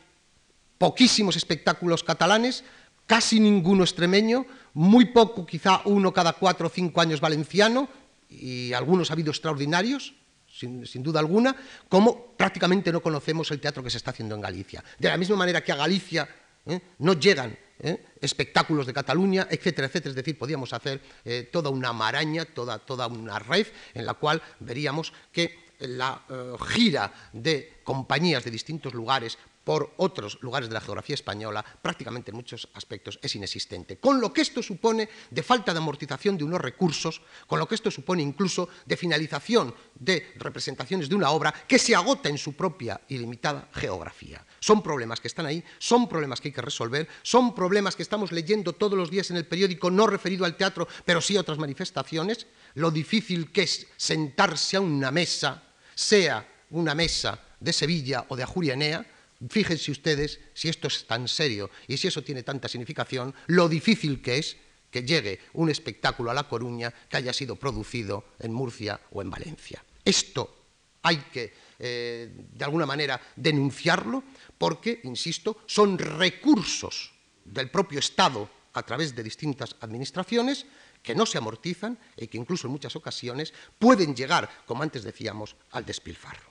poquísimos 0.78 1.36
espectáculos 1.36 2.02
catalanes, 2.02 2.64
casi 3.06 3.38
ninguno 3.38 3.84
extremeño, 3.84 4.46
muy 4.72 5.06
poco, 5.06 5.44
quizá 5.44 5.82
uno 5.84 6.12
cada 6.12 6.32
cuatro 6.32 6.68
o 6.68 6.70
cinco 6.70 7.00
años 7.00 7.20
valenciano, 7.20 7.88
y 8.30 8.72
algunos 8.72 9.10
ha 9.10 9.14
habido 9.14 9.30
extraordinarios, 9.30 10.14
sin, 10.46 11.02
duda 11.02 11.20
alguna, 11.20 11.54
como 11.88 12.32
prácticamente 12.36 12.92
no 12.92 13.00
conocemos 13.00 13.50
el 13.50 13.60
teatro 13.60 13.82
que 13.82 13.90
se 13.90 13.98
está 13.98 14.10
haciendo 14.10 14.34
en 14.34 14.40
Galicia. 14.40 14.84
De 14.98 15.08
la 15.08 15.16
misma 15.16 15.36
manera 15.36 15.62
que 15.62 15.72
a 15.72 15.76
Galicia 15.76 16.28
¿eh? 16.66 16.80
no 16.98 17.14
llegan 17.14 17.56
¿eh? 17.78 18.04
espectáculos 18.20 18.86
de 18.86 18.92
Cataluña, 18.92 19.46
etcétera, 19.50 19.86
etcétera. 19.86 20.10
Es 20.10 20.16
decir, 20.16 20.38
podíamos 20.38 20.72
hacer 20.72 21.00
eh, 21.24 21.48
toda 21.52 21.70
una 21.70 21.92
maraña, 21.92 22.44
toda, 22.44 22.78
toda 22.78 23.06
una 23.06 23.38
red 23.38 23.66
en 23.94 24.06
la 24.06 24.14
cual 24.14 24.42
veríamos 24.60 25.12
que 25.32 25.70
la 25.80 26.20
gira 26.68 27.10
de 27.32 27.80
compañías 27.84 28.44
de 28.44 28.50
distintos 28.50 28.92
lugares 28.92 29.38
por 29.64 29.94
otros 29.98 30.38
lugares 30.40 30.68
de 30.68 30.74
la 30.74 30.80
geografía 30.80 31.14
española, 31.14 31.64
prácticamente 31.82 32.30
en 32.30 32.36
muchos 32.36 32.68
aspectos 32.74 33.18
es 33.22 33.34
inexistente. 33.34 33.98
Con 33.98 34.20
lo 34.20 34.32
que 34.32 34.40
esto 34.40 34.62
supone 34.62 35.08
de 35.30 35.42
falta 35.42 35.72
de 35.72 35.78
amortización 35.78 36.36
de 36.36 36.44
unos 36.44 36.60
recursos, 36.60 37.20
con 37.46 37.58
lo 37.58 37.68
que 37.68 37.74
esto 37.74 37.90
supone 37.90 38.22
incluso 38.22 38.68
de 38.86 38.96
finalización 38.96 39.74
de 39.94 40.32
representaciones 40.36 41.08
de 41.08 41.14
una 41.14 41.30
obra 41.30 41.52
que 41.52 41.78
se 41.78 41.94
agota 41.94 42.28
en 42.28 42.38
su 42.38 42.54
propia 42.54 43.00
y 43.08 43.18
limitada 43.18 43.68
geografía. 43.72 44.44
Son 44.58 44.82
problemas 44.82 45.20
que 45.20 45.28
están 45.28 45.46
ahí, 45.46 45.62
son 45.78 46.08
problemas 46.08 46.40
que 46.40 46.48
hay 46.48 46.54
que 46.54 46.62
resolver, 46.62 47.08
son 47.22 47.54
problemas 47.54 47.96
que 47.96 48.02
estamos 48.02 48.32
leyendo 48.32 48.72
todos 48.72 48.98
los 48.98 49.10
días 49.10 49.30
en 49.30 49.36
el 49.36 49.46
periódico, 49.46 49.90
no 49.90 50.06
referido 50.06 50.44
al 50.44 50.56
teatro, 50.56 50.88
pero 51.04 51.20
sí 51.20 51.36
a 51.36 51.40
otras 51.40 51.58
manifestaciones, 51.58 52.46
lo 52.74 52.90
difícil 52.90 53.52
que 53.52 53.62
es 53.62 53.86
sentarse 53.96 54.76
a 54.76 54.80
una 54.80 55.10
mesa, 55.10 55.62
sea 55.94 56.46
una 56.70 56.94
mesa 56.94 57.40
de 57.58 57.72
Sevilla 57.72 58.24
o 58.28 58.36
de 58.36 58.42
Ajurianea, 58.42 59.06
Fíjense 59.48 59.90
ustedes 59.90 60.40
si 60.52 60.68
esto 60.68 60.88
es 60.88 61.06
tan 61.06 61.26
serio 61.26 61.70
y 61.88 61.96
si 61.96 62.08
eso 62.08 62.22
tiene 62.22 62.42
tanta 62.42 62.68
significación, 62.68 63.34
lo 63.46 63.68
difícil 63.68 64.20
que 64.20 64.38
es 64.38 64.56
que 64.90 65.02
llegue 65.02 65.40
un 65.54 65.70
espectáculo 65.70 66.30
a 66.30 66.34
La 66.34 66.48
Coruña 66.48 66.92
que 67.08 67.16
haya 67.16 67.32
sido 67.32 67.56
producido 67.56 68.24
en 68.38 68.52
Murcia 68.52 69.00
o 69.12 69.22
en 69.22 69.30
Valencia. 69.30 69.82
Esto 70.04 70.60
hay 71.02 71.16
que, 71.32 71.54
eh, 71.78 72.28
de 72.52 72.64
alguna 72.64 72.84
manera, 72.84 73.20
denunciarlo 73.36 74.22
porque, 74.58 75.00
insisto, 75.04 75.62
son 75.66 75.96
recursos 75.96 77.12
del 77.44 77.70
propio 77.70 78.00
Estado 78.00 78.50
a 78.74 78.82
través 78.82 79.14
de 79.14 79.22
distintas 79.22 79.74
administraciones 79.80 80.66
que 81.02 81.14
no 81.14 81.24
se 81.24 81.38
amortizan 81.38 81.98
y 82.16 82.26
que 82.26 82.36
incluso 82.36 82.66
en 82.66 82.72
muchas 82.72 82.94
ocasiones 82.94 83.54
pueden 83.78 84.14
llegar, 84.14 84.50
como 84.66 84.82
antes 84.82 85.02
decíamos, 85.02 85.56
al 85.70 85.86
despilfarro. 85.86 86.50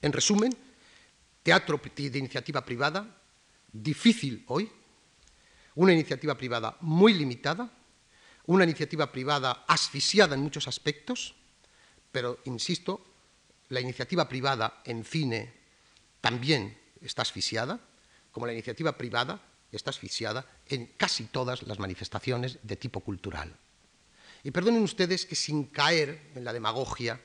En 0.00 0.12
resumen, 0.12 0.54
teatro 1.44 1.78
de 1.78 2.18
iniciativa 2.18 2.64
privada, 2.64 3.06
difícil 3.70 4.44
hoy, 4.48 4.70
una 5.76 5.92
iniciativa 5.92 6.34
privada 6.36 6.76
muy 6.80 7.12
limitada, 7.12 7.70
una 8.46 8.64
iniciativa 8.64 9.12
privada 9.12 9.64
asfixiada 9.68 10.34
en 10.34 10.40
muchos 10.40 10.66
aspectos, 10.66 11.34
pero, 12.10 12.40
insisto, 12.44 13.04
la 13.68 13.80
iniciativa 13.80 14.26
privada 14.28 14.80
en 14.84 15.04
cine 15.04 15.52
también 16.20 16.78
está 17.00 17.22
asfixiada, 17.22 17.78
como 18.32 18.46
la 18.46 18.52
iniciativa 18.52 18.96
privada 18.96 19.40
está 19.70 19.90
asfixiada 19.90 20.46
en 20.66 20.86
casi 20.96 21.24
todas 21.24 21.62
las 21.64 21.78
manifestaciones 21.78 22.58
de 22.62 22.76
tipo 22.76 23.00
cultural. 23.00 23.54
Y 24.42 24.50
perdonen 24.50 24.82
ustedes 24.82 25.26
que 25.26 25.34
sin 25.34 25.64
caer 25.64 26.30
en 26.34 26.44
la 26.44 26.52
demagogia 26.52 27.20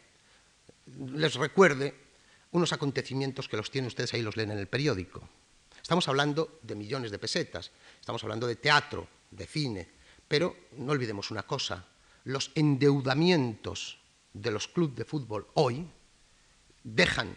les 0.97 1.35
recuerde 1.35 2.08
unos 2.51 2.73
acontecimientos 2.73 3.47
que 3.47 3.57
los 3.57 3.71
tienen 3.71 3.87
ustedes 3.87 4.13
ahí, 4.13 4.21
los 4.21 4.37
leen 4.37 4.51
en 4.51 4.59
el 4.59 4.67
periódico. 4.67 5.27
Estamos 5.81 6.07
hablando 6.07 6.59
de 6.61 6.75
millones 6.75 7.11
de 7.11 7.19
pesetas, 7.19 7.71
estamos 7.99 8.23
hablando 8.23 8.47
de 8.47 8.55
teatro, 8.55 9.07
de 9.31 9.45
cine, 9.45 9.89
pero 10.27 10.55
no 10.77 10.91
olvidemos 10.91 11.31
una 11.31 11.43
cosa, 11.43 11.85
los 12.25 12.51
endeudamientos 12.55 13.99
de 14.33 14.51
los 14.51 14.67
clubes 14.67 14.95
de 14.95 15.05
fútbol 15.05 15.47
hoy 15.55 15.87
dejan, 16.83 17.35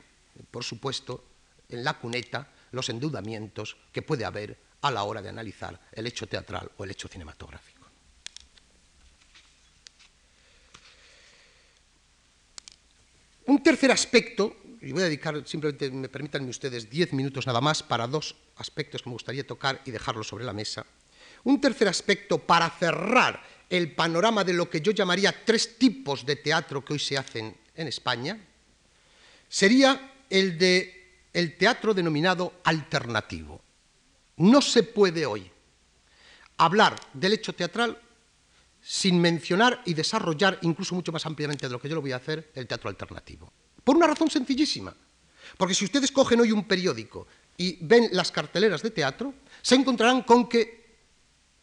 por 0.51 0.65
supuesto, 0.65 1.25
en 1.69 1.85
la 1.85 1.99
cuneta 1.99 2.53
los 2.73 2.89
endeudamientos 2.89 3.77
que 3.93 4.03
puede 4.03 4.25
haber 4.25 4.59
a 4.83 4.91
la 4.91 5.05
hora 5.05 5.23
de 5.23 5.29
analizar 5.29 5.81
el 5.93 6.07
hecho 6.07 6.27
teatral 6.27 6.71
o 6.77 6.85
el 6.85 6.91
hecho 6.91 7.09
cinematográfico. 7.09 7.87
Un 13.47 13.63
tercer 13.63 13.91
aspecto 13.91 14.57
y 14.83 14.91
voy 14.93 15.03
a 15.03 15.05
dedicar, 15.05 15.41
simplemente 15.47 15.91
me 15.91 16.09
permítanme 16.09 16.51
ustedes, 16.51 16.91
diez 16.91 17.13
minutos 17.13 17.47
nada 17.47 17.61
más 17.61 17.83
para 17.83 18.09
dos 18.09 18.35
aspectos 18.57 19.03
que 19.03 19.09
me 19.09 19.15
gustaría 19.15 19.47
tocar 19.47 19.81
y 19.85 19.93
dejarlos 19.93 20.27
sobre 20.27 20.45
la 20.45 20.53
mesa. 20.53 20.85
Un 21.45 21.61
tercer 21.61 21.87
aspecto 21.87 22.39
para 22.39 22.69
cerrar 22.69 23.43
el 23.71 23.95
panorama 23.95 24.43
de 24.43 24.53
lo 24.53 24.69
que 24.69 24.81
yo 24.81 24.91
llamaría 24.91 25.45
tres 25.45 25.79
tipos 25.79 26.27
de 26.27 26.37
teatro 26.37 26.85
que 26.85 26.95
hoy 26.95 26.99
se 26.99 27.17
hacen 27.17 27.57
en 27.75 27.87
España 27.87 28.39
sería 29.49 30.15
el 30.29 30.59
de 30.59 30.99
el 31.33 31.57
teatro 31.57 31.95
denominado 31.95 32.61
alternativo. 32.65 33.63
No 34.37 34.61
se 34.61 34.83
puede 34.83 35.25
hoy 35.25 35.51
hablar 36.59 36.97
del 37.15 37.35
hecho 37.35 37.55
teatral 37.55 37.99
sin 38.83 39.21
mencionar 39.21 39.81
y 39.87 39.95
desarrollar, 39.95 40.59
incluso 40.63 40.95
mucho 40.95 41.13
más 41.13 41.25
ampliamente 41.25 41.67
de 41.67 41.73
lo 41.73 41.81
que 41.81 41.89
yo 41.89 41.95
lo 41.95 42.03
voy 42.03 42.13
a 42.13 42.17
hacer, 42.17 42.51
el 42.55 42.67
teatro 42.67 42.91
alternativo. 42.91 43.53
Por 43.85 43.97
una 43.97 44.07
razón 44.07 44.31
sencillísima. 44.31 44.95
Porque 45.57 45.75
si 45.75 45.85
ustedes 45.85 46.13
cogen 46.13 46.41
hoy 46.41 46.53
un 46.53 46.65
periódico 46.65 47.27
y 47.57 47.79
ven 47.85 48.09
las 48.13 48.31
carteleras 48.31 48.83
de 48.83 48.91
teatro, 48.91 49.35
se 49.61 49.75
encontrarán 49.75 50.23
con 50.23 50.49
que, 50.49 50.97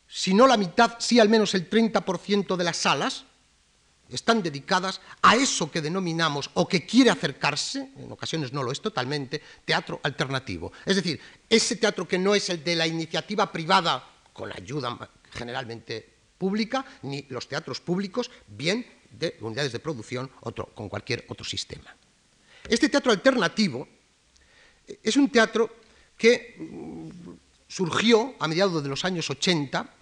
si 0.08 0.34
no 0.34 0.48
la 0.48 0.58
mitad, 0.58 0.96
sí 1.00 1.20
al 1.20 1.30
menos 1.30 1.54
el 1.56 1.70
30% 1.70 2.56
de 2.56 2.64
las 2.64 2.78
salas 2.78 3.26
están 4.10 4.42
dedicadas 4.42 5.02
a 5.22 5.36
eso 5.36 5.70
que 5.72 5.82
denominamos 5.82 6.50
o 6.56 6.68
que 6.68 6.86
quiere 6.86 7.12
acercarse, 7.12 7.92
en 7.96 8.12
ocasiones 8.12 8.52
no 8.52 8.64
lo 8.64 8.72
es 8.72 8.82
totalmente, 8.82 9.42
teatro 9.66 10.00
alternativo. 10.02 10.72
Es 10.86 10.96
decir, 10.96 11.20
ese 11.48 11.76
teatro 11.76 12.08
que 12.08 12.18
no 12.18 12.34
es 12.34 12.50
el 12.50 12.64
de 12.64 12.76
la 12.76 12.88
iniciativa 12.88 13.52
privada 13.52 14.04
con 14.34 14.52
ayuda 14.52 14.98
generalmente 15.32 16.18
pública, 16.38 16.86
ni 17.04 17.26
los 17.30 17.48
teatros 17.48 17.82
públicos, 17.82 18.32
bien 18.48 18.86
de 19.12 19.38
unidades 19.42 19.74
de 19.74 19.80
producción 19.80 20.30
con 20.74 20.90
cualquier 20.90 21.26
otro 21.28 21.46
sistema. 21.46 21.96
Este 22.68 22.90
teatro 22.90 23.12
alternativo 23.12 23.88
es 25.04 25.16
un 25.16 25.30
teatro 25.30 25.70
que 26.18 26.56
mm, 26.58 27.10
surgió 27.68 28.36
a 28.40 28.48
mediados 28.48 28.84
de 28.84 28.90
los 28.90 29.06
años 29.06 29.30
80, 29.30 29.94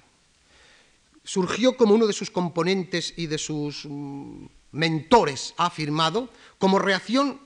surgió 1.23 1.75
como 1.75 1.93
uno 1.93 2.07
de 2.07 2.13
sus 2.13 2.31
componentes 2.31 3.13
y 3.17 3.27
de 3.27 3.37
sus 3.37 3.85
mm, 3.85 4.45
mentores 4.71 5.53
ha 5.57 5.67
afirmado, 5.67 6.29
como 6.57 6.79
reacción 6.79 7.39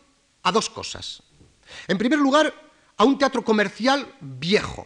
a 0.43 0.51
dos 0.51 0.69
cosas. 0.69 1.23
En 1.87 1.97
primer 1.97 2.19
lugar, 2.19 2.53
a 2.97 3.03
un 3.03 3.17
teatro 3.17 3.43
comercial 3.43 4.15
viejo, 4.21 4.85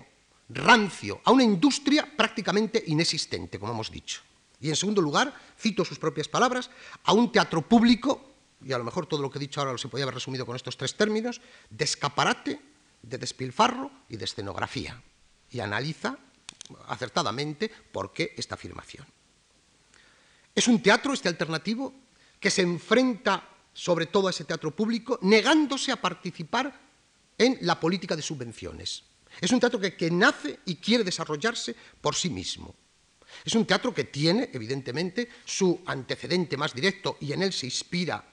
rancio, 0.49 1.21
a 1.23 1.31
una 1.31 1.43
industria 1.43 2.07
prácticamente 2.15 2.83
inexistente, 2.87 3.59
como 3.59 3.73
hemos 3.73 3.91
dicho. 3.91 4.21
Y 4.61 4.69
en 4.69 4.75
segundo 4.75 5.01
lugar, 5.01 5.33
cito 5.59 5.83
sus 5.83 5.99
propias 5.99 6.27
palabras, 6.27 6.69
a 7.03 7.13
un 7.13 7.31
teatro 7.31 7.61
público, 7.61 8.34
y 8.65 8.73
a 8.73 8.79
lo 8.79 8.83
mejor 8.83 9.05
todo 9.05 9.21
lo 9.21 9.29
que 9.29 9.37
he 9.37 9.39
dicho 9.39 9.61
ahora 9.61 9.77
se 9.77 9.87
podía 9.87 10.03
haber 10.03 10.15
resumido 10.15 10.45
con 10.45 10.55
estos 10.55 10.75
tres 10.75 10.95
términos, 10.95 11.39
de 11.69 11.85
escaparate, 11.85 12.59
de 13.03 13.17
despilfarro 13.19 13.91
y 14.09 14.17
de 14.17 14.25
escenografía. 14.25 15.01
Y 15.51 15.59
analiza 15.59 16.17
acertadamente 16.87 17.69
por 17.91 18.11
qué 18.11 18.33
esta 18.35 18.55
afirmación. 18.55 19.05
Es 20.55 20.67
un 20.67 20.81
teatro, 20.81 21.13
este 21.13 21.29
alternativo, 21.29 21.93
que 22.39 22.49
se 22.49 22.63
enfrenta 22.63 23.47
sobre 23.71 24.07
todo 24.07 24.27
a 24.27 24.31
ese 24.31 24.45
teatro 24.45 24.75
público, 24.75 25.19
negándose 25.21 25.91
a 25.91 26.01
participar 26.01 26.73
en 27.37 27.59
la 27.61 27.79
política 27.79 28.15
de 28.15 28.23
subvenciones. 28.23 29.03
Es 29.41 29.51
un 29.51 29.59
teatro 29.59 29.79
que, 29.79 29.95
que 29.95 30.09
nace 30.09 30.59
y 30.65 30.77
quiere 30.77 31.03
desarrollarse 31.03 31.75
por 32.01 32.15
sí 32.15 32.31
mismo. 32.31 32.73
Es 33.43 33.53
un 33.53 33.65
teatro 33.65 33.93
que 33.93 34.05
tiene, 34.05 34.49
evidentemente, 34.53 35.29
su 35.43 35.81
antecedente 35.85 36.57
más 36.57 36.73
directo 36.73 37.17
y 37.19 37.33
en 37.33 37.43
él 37.43 37.53
se 37.53 37.67
inspira, 37.67 38.23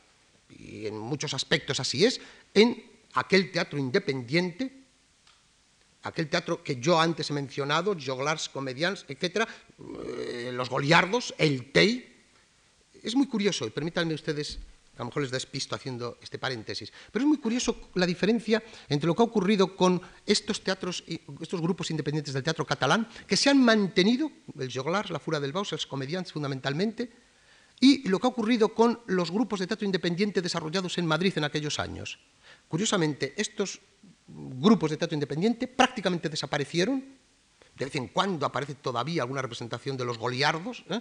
y 0.59 0.87
en 0.87 0.99
muchos 0.99 1.35
aspectos 1.35 1.81
así 1.81 2.05
es, 2.05 2.21
en 2.55 2.83
aquel 3.15 3.51
teatro 3.51 3.79
independiente, 3.79 4.73
aquel 6.03 6.29
teatro 6.29 6.63
que 6.63 6.77
yo 6.77 7.01
antes 7.01 7.31
he 7.31 7.33
mencionado, 7.33 7.97
Joglars, 7.99 8.49
Comedians, 8.49 9.05
etc., 9.09 9.49
eh, 9.79 10.51
los 10.53 10.69
Goliardos, 10.69 11.35
el 11.39 11.73
Tei. 11.73 12.09
Es 13.03 13.15
muy 13.15 13.27
curioso, 13.27 13.67
y 13.67 13.71
permítanme 13.71 14.15
ustedes 14.15 14.59
a 14.97 14.99
lo 14.99 15.07
mejor 15.07 15.23
les 15.23 15.31
despisto 15.31 15.75
haciendo 15.75 16.19
este 16.21 16.39
paréntesis, 16.39 16.93
pero 17.11 17.25
es 17.25 17.29
muy 17.29 17.39
curioso 17.39 17.89
la 17.95 18.05
diferencia 18.05 18.63
entre 18.89 19.07
lo 19.07 19.15
que 19.15 19.23
ha 19.23 19.25
ocurrido 19.25 19.75
con 19.75 20.01
estos 20.27 20.63
teatros, 20.63 21.03
estos 21.41 21.61
grupos 21.63 21.91
independientes 21.91 22.35
del 22.35 22.43
teatro 22.43 22.67
catalán, 22.67 23.09
que 23.27 23.37
se 23.37 23.49
han 23.49 23.63
mantenido, 23.65 24.31
el 24.59 24.71
Joglars, 24.71 25.11
la 25.11 25.19
Fura 25.19 25.41
del 25.41 25.53
Baus, 25.53 25.73
los 25.73 25.87
comediantes 25.87 26.33
fundamentalmente, 26.33 27.11
y 27.83 28.09
lo 28.09 28.21
que 28.21 28.29
ha 28.29 28.31
ocurrido 28.31 28.73
con 28.73 29.01
los 29.07 29.33
grupos 29.33 29.59
de 29.59 29.67
teatro 29.67 29.85
independiente 29.85 30.41
desarrollados 30.41 30.99
en 30.99 31.07
Madrid 31.07 31.33
en 31.35 31.43
aquellos 31.43 31.81
años. 31.81 32.21
Curiosamente, 32.69 33.35
estos 33.37 33.81
grupos 34.29 34.93
de 34.93 34.97
teatro 34.97 35.17
independiente 35.17 35.67
prácticamente 35.67 36.29
desaparecieron, 36.29 37.05
de 37.75 37.85
vez 37.85 37.97
en 37.97 38.07
cuando 38.07 38.47
aparece 38.47 38.77
todavía 38.77 39.23
alguna 39.23 39.43
representación 39.43 39.97
de 39.97 40.05
los 40.05 40.17
goliardos, 40.17 40.85
¿eh? 40.89 41.01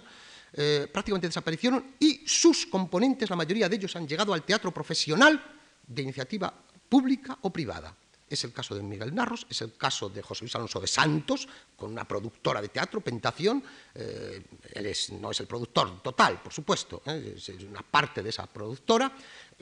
Eh, 0.54 0.88
prácticamente 0.92 1.28
desaparecieron 1.28 1.94
y 2.00 2.24
sus 2.26 2.66
componentes, 2.66 3.30
la 3.30 3.36
mayoría 3.36 3.68
de 3.68 3.76
ellos, 3.76 3.94
han 3.94 4.08
llegado 4.08 4.34
al 4.34 4.42
teatro 4.42 4.74
profesional 4.74 5.40
de 5.86 6.02
iniciativa 6.02 6.52
pública 6.88 7.38
o 7.42 7.50
privada. 7.50 7.96
Es 8.32 8.44
el 8.44 8.52
caso 8.52 8.74
de 8.74 8.82
Miguel 8.82 9.14
Narros, 9.14 9.46
es 9.50 9.60
el 9.60 9.76
caso 9.76 10.08
de 10.08 10.22
José 10.22 10.44
Luis 10.44 10.54
Alonso 10.54 10.80
de 10.80 10.86
Santos, 10.86 11.46
con 11.76 11.92
una 11.92 12.08
productora 12.08 12.62
de 12.62 12.70
teatro, 12.70 13.02
Pentación. 13.02 13.62
Eh, 13.94 14.42
él 14.72 14.96
no 15.20 15.32
es 15.32 15.40
el 15.40 15.46
productor 15.46 16.02
total, 16.02 16.40
por 16.40 16.50
supuesto, 16.50 17.02
¿eh? 17.04 17.34
es 17.36 17.50
una 17.62 17.82
parte 17.82 18.22
de 18.22 18.30
esa 18.30 18.46
productora. 18.46 19.12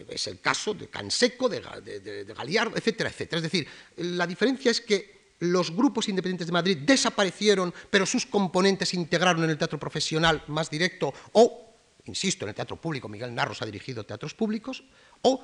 Es 0.09 0.29
el 0.29 0.41
caso 0.41 0.73
de 0.75 0.87
Canseco, 0.87 1.49
de, 1.49 1.61
de, 2.01 2.33
Galiardo, 2.33 2.77
etcétera, 2.77 3.11
etcétera. 3.11 3.39
Es 3.39 3.43
decir, 3.43 3.66
la 3.97 4.25
diferencia 4.25 4.71
es 4.71 4.81
que 4.81 5.35
los 5.41 5.75
grupos 5.75 6.09
independientes 6.09 6.47
de 6.47 6.53
Madrid 6.53 6.79
desaparecieron, 6.79 7.75
pero 7.91 8.07
sus 8.07 8.25
componentes 8.25 8.91
se 8.91 8.97
integraron 8.97 9.43
en 9.43 9.51
el 9.51 9.59
teatro 9.59 9.81
profesional 9.81 10.45
más 10.47 10.71
directo, 10.71 11.12
o, 11.33 11.75
insisto, 12.05 12.45
en 12.45 12.51
el 12.51 12.55
teatro 12.55 12.77
público, 12.77 13.09
Miguel 13.09 13.35
Narros 13.35 13.62
ha 13.62 13.66
dirigido 13.66 14.07
teatros 14.07 14.33
públicos, 14.33 14.85
o, 15.23 15.43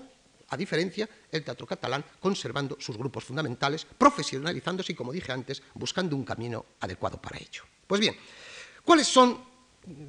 a 0.49 0.57
diferencia, 0.57 1.09
el 1.31 1.43
teatro 1.43 1.67
catalán 1.67 2.05
conservando 2.21 2.77
sus 2.79 2.97
grupos 2.97 3.25
fundamentales, 3.25 3.85
profesionalizándose 3.85 4.93
y, 4.93 4.95
como 4.95 5.13
dije 5.13 5.33
antes, 5.33 5.63
buscando 5.75 6.15
un 6.15 6.25
camino 6.25 6.65
adecuado 6.81 7.21
para 7.21 7.39
ello. 7.39 7.65
Pues 7.87 8.01
bien, 8.01 8.17
¿cuáles 8.85 9.07
son, 9.07 9.43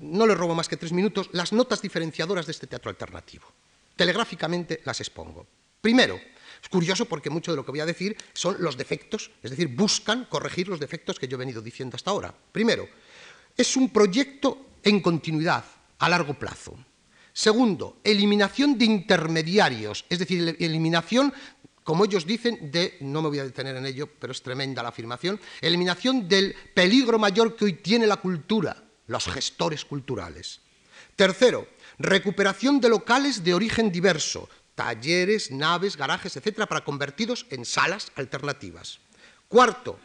no 0.01 0.27
le 0.27 0.35
robo 0.35 0.53
más 0.53 0.67
que 0.67 0.77
tres 0.77 0.93
minutos, 0.93 1.29
las 1.33 1.53
notas 1.53 1.81
diferenciadoras 1.81 2.45
de 2.45 2.51
este 2.51 2.67
teatro 2.67 2.89
alternativo? 2.89 3.45
Telegráficamente 3.95 4.81
las 4.85 4.99
expongo. 5.01 5.47
Primero, 5.81 6.19
es 6.61 6.69
curioso 6.69 7.05
porque 7.05 7.29
mucho 7.29 7.51
de 7.51 7.57
lo 7.57 7.65
que 7.65 7.71
voy 7.71 7.79
a 7.79 7.85
decir 7.85 8.15
son 8.33 8.57
los 8.59 8.77
defectos, 8.77 9.31
es 9.41 9.51
decir, 9.51 9.67
buscan 9.69 10.25
corregir 10.25 10.67
los 10.67 10.79
defectos 10.79 11.19
que 11.19 11.27
yo 11.27 11.35
he 11.35 11.39
venido 11.39 11.61
diciendo 11.61 11.95
hasta 11.95 12.11
ahora. 12.11 12.33
Primero, 12.51 12.87
es 13.55 13.75
un 13.75 13.89
proyecto 13.89 14.67
en 14.83 15.01
continuidad, 15.01 15.65
a 15.99 16.09
largo 16.09 16.33
plazo. 16.35 16.77
Segundo, 17.37 18.01
eliminación 18.03 18.79
de 18.79 18.85
intermediarios, 18.85 20.05
es 20.09 20.17
decir, 20.17 20.57
eliminación, 20.59 21.31
como 21.83 22.03
ellos 22.03 22.25
dicen, 22.25 22.71
de, 22.71 22.97
no 23.01 23.21
me 23.21 23.27
voy 23.27 23.37
a 23.37 23.43
detener 23.43 23.75
en 23.75 23.85
ello, 23.85 24.09
pero 24.09 24.31
es 24.31 24.41
tremenda 24.41 24.81
la 24.81 24.89
afirmación, 24.89 25.39
eliminación 25.61 26.27
del 26.27 26.55
peligro 26.73 27.19
mayor 27.19 27.55
que 27.55 27.65
hoy 27.65 27.73
tiene 27.73 28.07
la 28.07 28.15
cultura, 28.15 28.83
los 29.05 29.27
gestores 29.27 29.85
culturales. 29.85 30.61
Tercero, 31.15 31.67
recuperación 31.99 32.81
de 32.81 32.89
locales 32.89 33.43
de 33.43 33.53
origen 33.53 33.91
diverso, 33.91 34.49
talleres, 34.73 35.51
naves, 35.51 35.95
garajes, 35.95 36.35
etcétera, 36.37 36.65
para 36.65 36.83
convertidos 36.83 37.45
en 37.51 37.65
salas 37.65 38.11
alternativas. 38.15 38.97
Cuarto, 39.47 39.99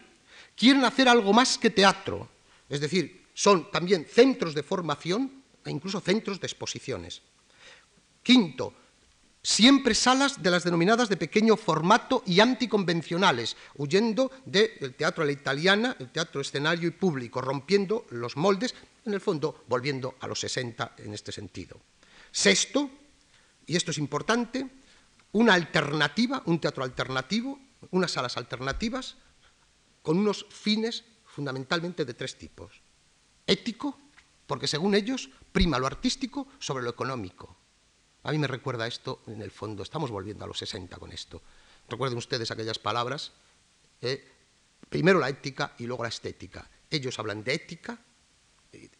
quieren 0.54 0.84
hacer 0.84 1.08
algo 1.08 1.32
más 1.32 1.56
que 1.56 1.70
teatro, 1.70 2.28
es 2.68 2.82
decir, 2.82 3.24
son 3.32 3.70
también 3.70 4.04
centros 4.04 4.54
de 4.54 4.62
formación 4.62 5.41
e 5.64 5.70
incluso 5.70 6.00
centros 6.00 6.40
de 6.40 6.46
exposiciones. 6.46 7.22
Quinto, 8.22 8.74
siempre 9.42 9.94
salas 9.94 10.42
de 10.42 10.50
las 10.50 10.64
denominadas 10.64 11.08
de 11.08 11.16
pequeño 11.16 11.56
formato 11.56 12.22
y 12.26 12.40
anticonvencionales, 12.40 13.56
huyendo 13.76 14.30
del 14.46 14.94
teatro 14.94 15.24
a 15.24 15.26
la 15.26 15.32
italiana, 15.32 15.96
el 15.98 16.10
teatro 16.10 16.40
escenario 16.40 16.88
y 16.88 16.92
público, 16.92 17.40
rompiendo 17.40 18.06
los 18.10 18.36
moldes, 18.36 18.74
en 19.04 19.14
el 19.14 19.20
fondo 19.20 19.64
volviendo 19.68 20.14
a 20.20 20.28
los 20.28 20.40
60 20.40 20.94
en 20.98 21.12
este 21.12 21.32
sentido. 21.32 21.80
Sexto, 22.30 22.88
y 23.66 23.76
esto 23.76 23.90
es 23.90 23.98
importante, 23.98 24.66
una 25.32 25.54
alternativa, 25.54 26.42
un 26.46 26.60
teatro 26.60 26.84
alternativo, 26.84 27.58
unas 27.90 28.12
salas 28.12 28.36
alternativas 28.36 29.16
con 30.02 30.18
unos 30.18 30.46
fines 30.50 31.04
fundamentalmente 31.24 32.04
de 32.04 32.14
tres 32.14 32.36
tipos. 32.36 32.80
Ético, 33.46 33.98
porque 34.52 34.68
según 34.68 34.94
ellos 34.94 35.30
prima 35.50 35.78
lo 35.78 35.86
artístico 35.86 36.46
sobre 36.58 36.84
lo 36.84 36.90
económico. 36.90 37.56
A 38.24 38.32
mí 38.32 38.36
me 38.36 38.46
recuerda 38.46 38.86
esto, 38.86 39.22
en 39.26 39.40
el 39.40 39.50
fondo, 39.50 39.82
estamos 39.82 40.10
volviendo 40.10 40.44
a 40.44 40.46
los 40.46 40.58
60 40.58 40.98
con 40.98 41.10
esto. 41.10 41.40
Recuerden 41.88 42.18
ustedes 42.18 42.50
aquellas 42.50 42.78
palabras, 42.78 43.32
eh, 44.02 44.28
primero 44.90 45.18
la 45.18 45.30
ética 45.30 45.72
y 45.78 45.86
luego 45.86 46.02
la 46.02 46.10
estética. 46.10 46.68
Ellos 46.90 47.18
hablan 47.18 47.42
de 47.42 47.54
ética, 47.54 47.98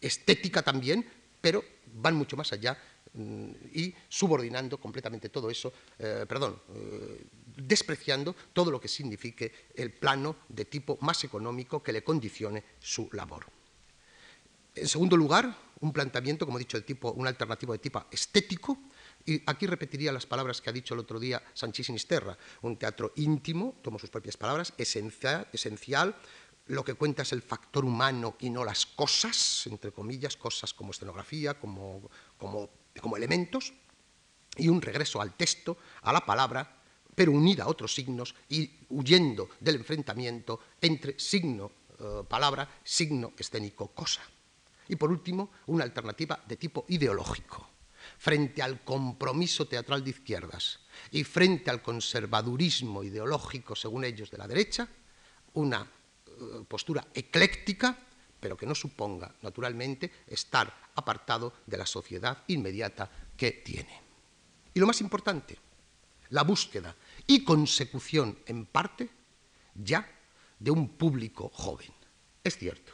estética 0.01 0.63
también, 0.63 1.07
pero 1.39 1.63
van 1.93 2.15
mucho 2.15 2.35
más 2.35 2.51
allá 2.51 2.77
Mm, 3.15 3.51
y 3.73 3.93
subordinando 4.09 4.79
completamente 4.79 5.29
todo 5.29 5.51
eso, 5.51 5.71
eh, 5.99 6.25
perdón, 6.27 6.59
eh, 6.73 7.23
despreciando 7.57 8.35
todo 8.51 8.71
lo 8.71 8.81
que 8.81 8.87
signifique 8.87 9.69
el 9.75 9.93
plano 9.93 10.37
de 10.49 10.65
tipo 10.65 10.97
más 11.01 11.23
económico 11.23 11.83
que 11.83 11.93
le 11.93 12.03
condicione 12.03 12.63
su 12.79 13.09
labor. 13.13 13.45
En 14.75 14.87
segundo 14.87 15.15
lugar, 15.15 15.55
un 15.81 15.93
planteamiento, 15.93 16.45
como 16.45 16.57
he 16.57 16.59
dicho, 16.59 16.77
de 16.77 16.83
tipo, 16.83 17.11
un 17.11 17.27
alternativo 17.27 17.73
de 17.73 17.79
tipo 17.79 18.05
estético, 18.11 18.77
y 19.25 19.41
aquí 19.45 19.67
repetiría 19.67 20.11
las 20.11 20.25
palabras 20.25 20.61
que 20.61 20.69
ha 20.69 20.73
dicho 20.73 20.93
el 20.93 20.99
otro 20.99 21.19
día 21.19 21.41
Sanchís 21.53 21.87
Sinisterra, 21.87 22.37
un 22.61 22.77
teatro 22.77 23.13
íntimo, 23.15 23.75
tomo 23.81 23.99
sus 23.99 24.09
propias 24.09 24.37
palabras, 24.37 24.73
esencial, 24.77 25.47
esencial. 25.53 26.15
Lo 26.67 26.83
que 26.83 26.93
cuenta 26.93 27.23
es 27.23 27.31
el 27.33 27.41
factor 27.41 27.85
humano 27.85 28.35
y 28.39 28.49
no 28.49 28.63
las 28.63 28.85
cosas, 28.85 29.67
entre 29.67 29.91
comillas, 29.91 30.37
cosas 30.37 30.73
como 30.73 30.91
escenografía, 30.91 31.59
como, 31.59 32.09
como 32.37 32.69
como 33.01 33.17
elementos. 33.17 33.73
Y 34.55 34.69
un 34.69 34.81
regreso 34.81 35.19
al 35.21 35.35
texto, 35.35 35.77
a 36.01 36.13
la 36.13 36.25
palabra, 36.25 36.77
pero 37.15 37.31
unida 37.31 37.63
a 37.63 37.67
otros 37.67 37.93
signos 37.93 38.35
y 38.49 38.69
huyendo 38.89 39.49
del 39.59 39.75
enfrentamiento 39.75 40.59
entre 40.79 41.19
signo, 41.19 41.71
eh, 41.99 42.23
palabra, 42.27 42.69
signo 42.83 43.33
escénico, 43.37 43.87
cosa. 43.93 44.21
Y 44.87 44.95
por 44.95 45.11
último, 45.11 45.51
una 45.67 45.83
alternativa 45.83 46.41
de 46.47 46.57
tipo 46.57 46.85
ideológico. 46.89 47.69
Frente 48.17 48.61
al 48.61 48.83
compromiso 48.83 49.65
teatral 49.65 50.03
de 50.03 50.09
izquierdas 50.09 50.79
y 51.11 51.23
frente 51.23 51.69
al 51.69 51.81
conservadurismo 51.81 53.03
ideológico, 53.03 53.75
según 53.75 54.03
ellos, 54.03 54.29
de 54.29 54.37
la 54.37 54.47
derecha, 54.47 54.87
una 55.53 55.81
eh, 55.81 56.63
postura 56.67 57.07
ecléctica 57.13 57.97
pero 58.43 58.57
que 58.57 58.65
no 58.65 58.75
suponga, 58.75 59.33
naturalmente, 59.41 60.11
estar 60.27 60.67
apartado 60.95 61.53
de 61.65 61.77
la 61.77 61.85
sociedad 61.85 62.43
inmediata 62.47 63.09
que 63.37 63.63
tiene. 63.63 64.01
Y 64.73 64.81
lo 64.81 64.85
más 64.85 64.99
importante, 64.99 65.57
la 66.27 66.43
búsqueda 66.43 66.93
y 67.25 67.45
consecución, 67.45 68.37
en 68.45 68.65
parte, 68.65 69.09
ya 69.73 70.05
de 70.59 70.71
un 70.71 70.89
público 70.89 71.47
joven. 71.53 71.93
Es 72.43 72.57
cierto, 72.57 72.91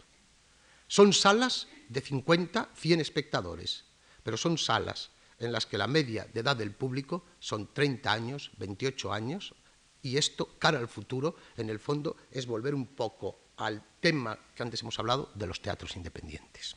son 0.90 1.14
salas 1.14 1.70
de 1.88 2.02
50, 2.02 2.72
100 2.76 3.00
espectadores, 3.00 3.86
pero 4.24 4.36
son 4.36 4.58
salas 4.58 5.12
en 5.38 5.54
las 5.54 5.66
que 5.66 5.78
la 5.78 5.88
media 5.88 6.28
de 6.34 6.42
edad 6.42 6.58
del 6.58 6.74
público 6.74 7.24
son 7.40 7.74
30 7.74 8.12
años, 8.12 8.52
28 8.58 9.14
años, 9.14 9.56
y 10.02 10.18
esto, 10.18 10.58
cara 10.60 10.80
al 10.80 10.88
futuro, 10.88 11.36
en 11.58 11.70
el 11.70 11.80
fondo, 11.80 12.18
es 12.32 12.46
volver 12.46 12.74
un 12.74 12.88
poco 12.88 13.54
al 13.58 13.84
tema 14.00 14.38
que 14.56 14.64
antes 14.64 14.82
hemos 14.82 14.98
hablado 15.00 15.32
de 15.36 15.48
los 15.48 15.62
teatros 15.62 15.96
independientes. 15.96 16.76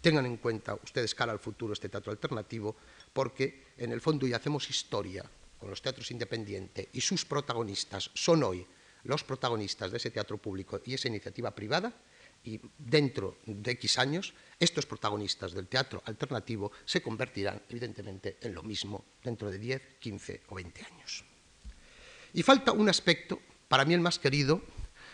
tengan 0.00 0.26
en 0.26 0.38
cuenta 0.38 0.74
ustedes 0.74 1.14
cara 1.14 1.30
al 1.30 1.38
futuro 1.38 1.74
este 1.74 1.88
teatro 1.88 2.10
alternativo, 2.10 2.74
porque 3.12 3.74
en 3.76 3.92
el 3.92 4.00
fondo 4.00 4.26
ya 4.26 4.36
hacemos 4.36 4.68
historia 4.68 5.22
con 5.60 5.70
los 5.70 5.80
teatros 5.80 6.10
independientes 6.10 6.88
y 6.92 7.00
sus 7.00 7.24
protagonistas 7.24 8.10
son 8.14 8.42
hoy 8.42 8.66
los 9.04 9.22
protagonistas 9.22 9.90
de 9.92 9.98
ese 9.98 10.10
teatro 10.10 10.38
público 10.38 10.80
y 10.84 10.94
esa 10.94 11.06
iniciativa 11.06 11.54
privada, 11.54 11.94
y 12.44 12.60
dentro 12.78 13.38
de 13.46 13.72
X 13.72 13.98
años, 13.98 14.34
estos 14.58 14.86
protagonistas 14.86 15.52
del 15.52 15.68
teatro 15.68 16.02
alternativo 16.06 16.72
se 16.84 17.02
convertirán, 17.02 17.62
evidentemente, 17.68 18.38
en 18.40 18.54
lo 18.54 18.62
mismo 18.62 19.04
dentro 19.22 19.50
de 19.50 19.58
10, 19.58 19.82
15 19.98 20.42
o 20.48 20.54
20 20.54 20.84
años. 20.84 21.24
Y 22.34 22.42
falta 22.42 22.72
un 22.72 22.88
aspecto, 22.88 23.40
para 23.68 23.84
mí 23.84 23.94
el 23.94 24.00
más 24.00 24.18
querido, 24.18 24.62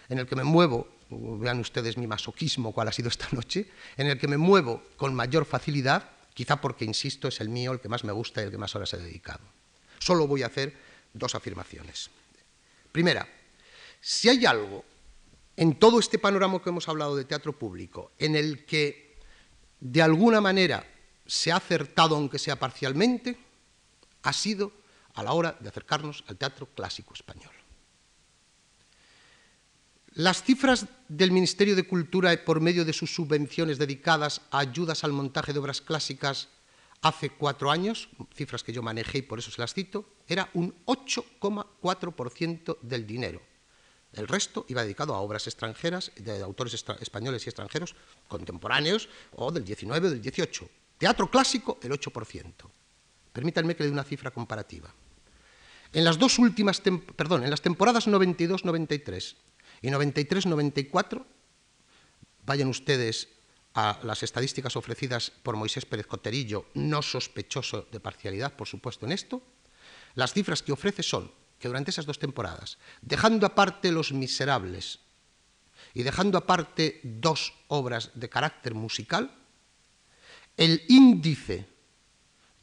en 0.08 0.18
el 0.18 0.26
que 0.26 0.36
me 0.36 0.44
muevo, 0.44 0.88
vean 1.10 1.60
ustedes 1.60 1.96
mi 1.96 2.06
masoquismo, 2.06 2.72
cuál 2.72 2.88
ha 2.88 2.92
sido 2.92 3.08
esta 3.08 3.28
noche, 3.32 3.68
en 3.96 4.06
el 4.06 4.18
que 4.18 4.28
me 4.28 4.36
muevo 4.36 4.82
con 4.96 5.14
mayor 5.14 5.44
facilidad, 5.44 6.10
quizá 6.34 6.60
porque, 6.60 6.84
insisto, 6.84 7.28
es 7.28 7.40
el 7.40 7.48
mío, 7.48 7.72
el 7.72 7.80
que 7.80 7.88
más 7.88 8.04
me 8.04 8.12
gusta 8.12 8.40
y 8.40 8.44
el 8.44 8.50
que 8.50 8.58
más 8.58 8.74
horas 8.74 8.92
he 8.94 8.98
dedicado. 8.98 9.44
Solo 9.98 10.26
voy 10.26 10.42
a 10.42 10.46
hacer 10.46 10.74
dos 11.12 11.34
afirmaciones. 11.34 12.10
Primera, 12.92 13.28
si 14.00 14.28
hay 14.28 14.46
algo 14.46 14.84
en 15.58 15.74
todo 15.74 15.98
este 15.98 16.20
panorama 16.20 16.62
que 16.62 16.70
hemos 16.70 16.88
hablado 16.88 17.16
de 17.16 17.24
teatro 17.24 17.52
público 17.58 18.12
en 18.16 18.36
el 18.36 18.64
que 18.64 19.18
de 19.80 20.00
alguna 20.00 20.40
manera 20.40 20.86
se 21.26 21.50
ha 21.50 21.56
acertado, 21.56 22.14
aunque 22.14 22.38
sea 22.38 22.60
parcialmente, 22.60 23.36
ha 24.22 24.32
sido 24.32 24.70
a 25.14 25.24
la 25.24 25.32
hora 25.32 25.58
de 25.58 25.68
acercarnos 25.68 26.22
al 26.28 26.36
teatro 26.36 26.68
clásico 26.76 27.12
español. 27.12 27.50
Las 30.12 30.44
cifras 30.44 30.86
del 31.08 31.32
Ministerio 31.32 31.74
de 31.74 31.88
Cultura 31.88 32.32
por 32.44 32.60
medio 32.60 32.84
de 32.84 32.92
sus 32.92 33.12
subvenciones 33.12 33.78
dedicadas 33.78 34.42
a 34.52 34.60
ayudas 34.60 35.02
al 35.02 35.12
montaje 35.12 35.52
de 35.52 35.58
obras 35.58 35.80
clásicas 35.80 36.50
hace 37.02 37.30
cuatro 37.30 37.72
años, 37.72 38.10
cifras 38.32 38.62
que 38.62 38.72
yo 38.72 38.82
manejé 38.82 39.18
y 39.18 39.22
por 39.22 39.40
eso 39.40 39.50
se 39.50 39.60
las 39.60 39.74
cito, 39.74 40.04
era 40.28 40.50
un 40.54 40.72
8,4% 40.86 42.78
del 42.80 43.08
dinero. 43.08 43.47
El 44.12 44.26
resto 44.26 44.64
iba 44.68 44.82
dedicado 44.82 45.14
a 45.14 45.20
obras 45.20 45.46
extranjeras, 45.46 46.12
de 46.16 46.42
autores 46.42 46.84
españoles 47.00 47.44
y 47.44 47.48
extranjeros 47.50 47.94
contemporáneos, 48.26 49.08
o 49.32 49.52
del 49.52 49.64
19 49.64 50.08
o 50.08 50.10
del 50.10 50.22
18. 50.22 50.68
Teatro 50.98 51.30
clásico, 51.30 51.78
el 51.82 51.92
8%. 51.92 52.52
Permítanme 53.32 53.76
que 53.76 53.82
le 53.82 53.88
dé 53.88 53.92
una 53.92 54.04
cifra 54.04 54.30
comparativa. 54.30 54.92
En 55.92 56.04
las 56.04 56.18
dos 56.18 56.38
últimas, 56.38 56.80
perdón, 57.16 57.44
en 57.44 57.50
las 57.50 57.62
temporadas 57.62 58.08
92-93 58.08 59.36
y 59.82 59.88
93-94, 59.88 61.24
vayan 62.44 62.68
ustedes 62.68 63.28
a 63.74 64.00
las 64.02 64.22
estadísticas 64.22 64.76
ofrecidas 64.76 65.30
por 65.30 65.56
Moisés 65.56 65.86
Pérez 65.86 66.06
Coterillo, 66.06 66.66
no 66.74 67.00
sospechoso 67.00 67.86
de 67.92 68.00
parcialidad, 68.00 68.56
por 68.56 68.66
supuesto, 68.66 69.06
en 69.06 69.12
esto, 69.12 69.42
las 70.14 70.32
cifras 70.32 70.62
que 70.62 70.72
ofrece 70.72 71.02
son 71.02 71.30
que 71.58 71.68
durante 71.68 71.90
esas 71.90 72.06
dos 72.06 72.18
temporadas, 72.18 72.78
dejando 73.02 73.46
aparte 73.46 73.92
Los 73.92 74.12
Miserables 74.12 75.00
y 75.94 76.02
dejando 76.02 76.38
aparte 76.38 77.00
dos 77.02 77.52
obras 77.68 78.10
de 78.14 78.28
carácter 78.28 78.74
musical, 78.74 79.34
el 80.56 80.82
índice 80.88 81.66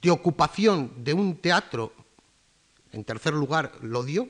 de 0.01 0.11
ocupación 0.11 1.03
de 1.03 1.13
un 1.13 1.37
teatro, 1.37 1.93
en 2.91 3.03
tercer 3.03 3.33
lugar 3.33 3.71
lo 3.81 4.03
dio, 4.03 4.29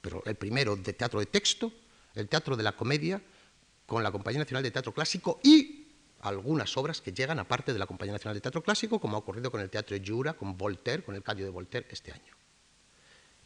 pero 0.00 0.22
el 0.24 0.36
primero 0.36 0.76
de 0.76 0.92
teatro 0.92 1.20
de 1.20 1.26
texto, 1.26 1.72
el 2.14 2.28
teatro 2.28 2.56
de 2.56 2.62
la 2.62 2.76
comedia, 2.76 3.20
con 3.86 4.02
la 4.02 4.10
Compañía 4.10 4.40
Nacional 4.40 4.62
de 4.62 4.70
Teatro 4.70 4.92
Clásico 4.92 5.40
y 5.42 5.88
algunas 6.20 6.76
obras 6.76 7.00
que 7.00 7.12
llegan 7.12 7.38
aparte 7.38 7.72
de 7.72 7.78
la 7.78 7.86
Compañía 7.86 8.12
Nacional 8.12 8.34
de 8.34 8.40
Teatro 8.40 8.62
Clásico, 8.62 9.00
como 9.00 9.16
ha 9.16 9.20
ocurrido 9.20 9.50
con 9.50 9.60
el 9.60 9.70
Teatro 9.70 9.96
de 9.98 10.04
Jura, 10.06 10.32
con 10.34 10.56
Voltaire, 10.56 11.04
con 11.04 11.14
el 11.14 11.22
Cadio 11.22 11.44
de 11.44 11.50
Voltaire 11.50 11.86
este 11.90 12.12
año. 12.12 12.34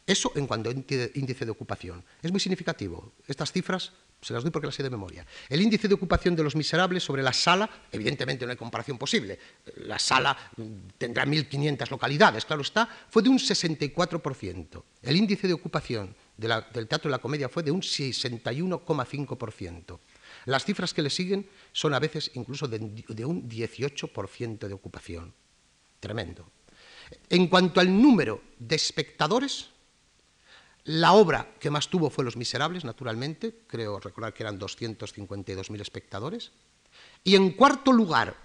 Eso 0.05 0.31
en 0.35 0.47
cuanto 0.47 0.69
a 0.69 0.73
índice 0.73 1.45
de 1.45 1.51
ocupación. 1.51 2.03
Es 2.21 2.31
muy 2.31 2.39
significativo. 2.39 3.13
Estas 3.27 3.51
cifras 3.51 3.91
se 4.21 4.33
las 4.33 4.43
doy 4.43 4.51
porque 4.51 4.67
las 4.67 4.75
sé 4.75 4.83
de 4.83 4.89
memoria. 4.89 5.25
El 5.49 5.61
índice 5.61 5.87
de 5.87 5.93
ocupación 5.95 6.35
de 6.35 6.43
los 6.43 6.53
miserables 6.55 7.03
sobre 7.03 7.23
la 7.23 7.33
sala, 7.33 7.67
evidentemente 7.91 8.45
no 8.45 8.51
hay 8.51 8.57
comparación 8.57 8.99
posible. 8.99 9.39
La 9.77 9.97
sala 9.97 10.37
tendrá 10.97 11.25
1.500 11.25 11.89
localidades, 11.89 12.45
claro 12.45 12.61
está, 12.61 12.87
fue 13.09 13.23
de 13.23 13.29
un 13.29 13.39
64%. 13.39 14.83
El 15.01 15.15
índice 15.15 15.47
de 15.47 15.53
ocupación 15.53 16.15
del 16.37 16.87
Teatro 16.87 17.09
de 17.09 17.11
la 17.11 17.17
Comedia 17.17 17.49
fue 17.49 17.63
de 17.63 17.71
un 17.71 17.81
61,5%. 17.81 19.99
Las 20.45 20.65
cifras 20.65 20.93
que 20.93 21.01
le 21.01 21.09
siguen 21.09 21.49
son 21.71 21.95
a 21.95 21.99
veces 21.99 22.29
incluso 22.35 22.67
de, 22.67 22.77
de 22.79 23.25
un 23.25 23.49
18% 23.49 24.67
de 24.67 24.73
ocupación. 24.73 25.33
Tremendo. 25.99 26.47
En 27.29 27.47
cuanto 27.47 27.79
al 27.79 28.01
número 28.01 28.41
de 28.59 28.75
espectadores, 28.75 29.70
la 30.85 31.13
obra 31.13 31.53
que 31.59 31.69
más 31.69 31.89
tuvo 31.89 32.09
fue 32.09 32.25
Los 32.25 32.37
Miserables, 32.37 32.83
naturalmente, 32.83 33.61
creo 33.67 33.99
recordar 33.99 34.33
que 34.33 34.43
eran 34.43 34.59
252.000 34.59 35.81
espectadores. 35.81 36.51
Y 37.23 37.35
en 37.35 37.51
cuarto 37.51 37.91
lugar, 37.91 38.35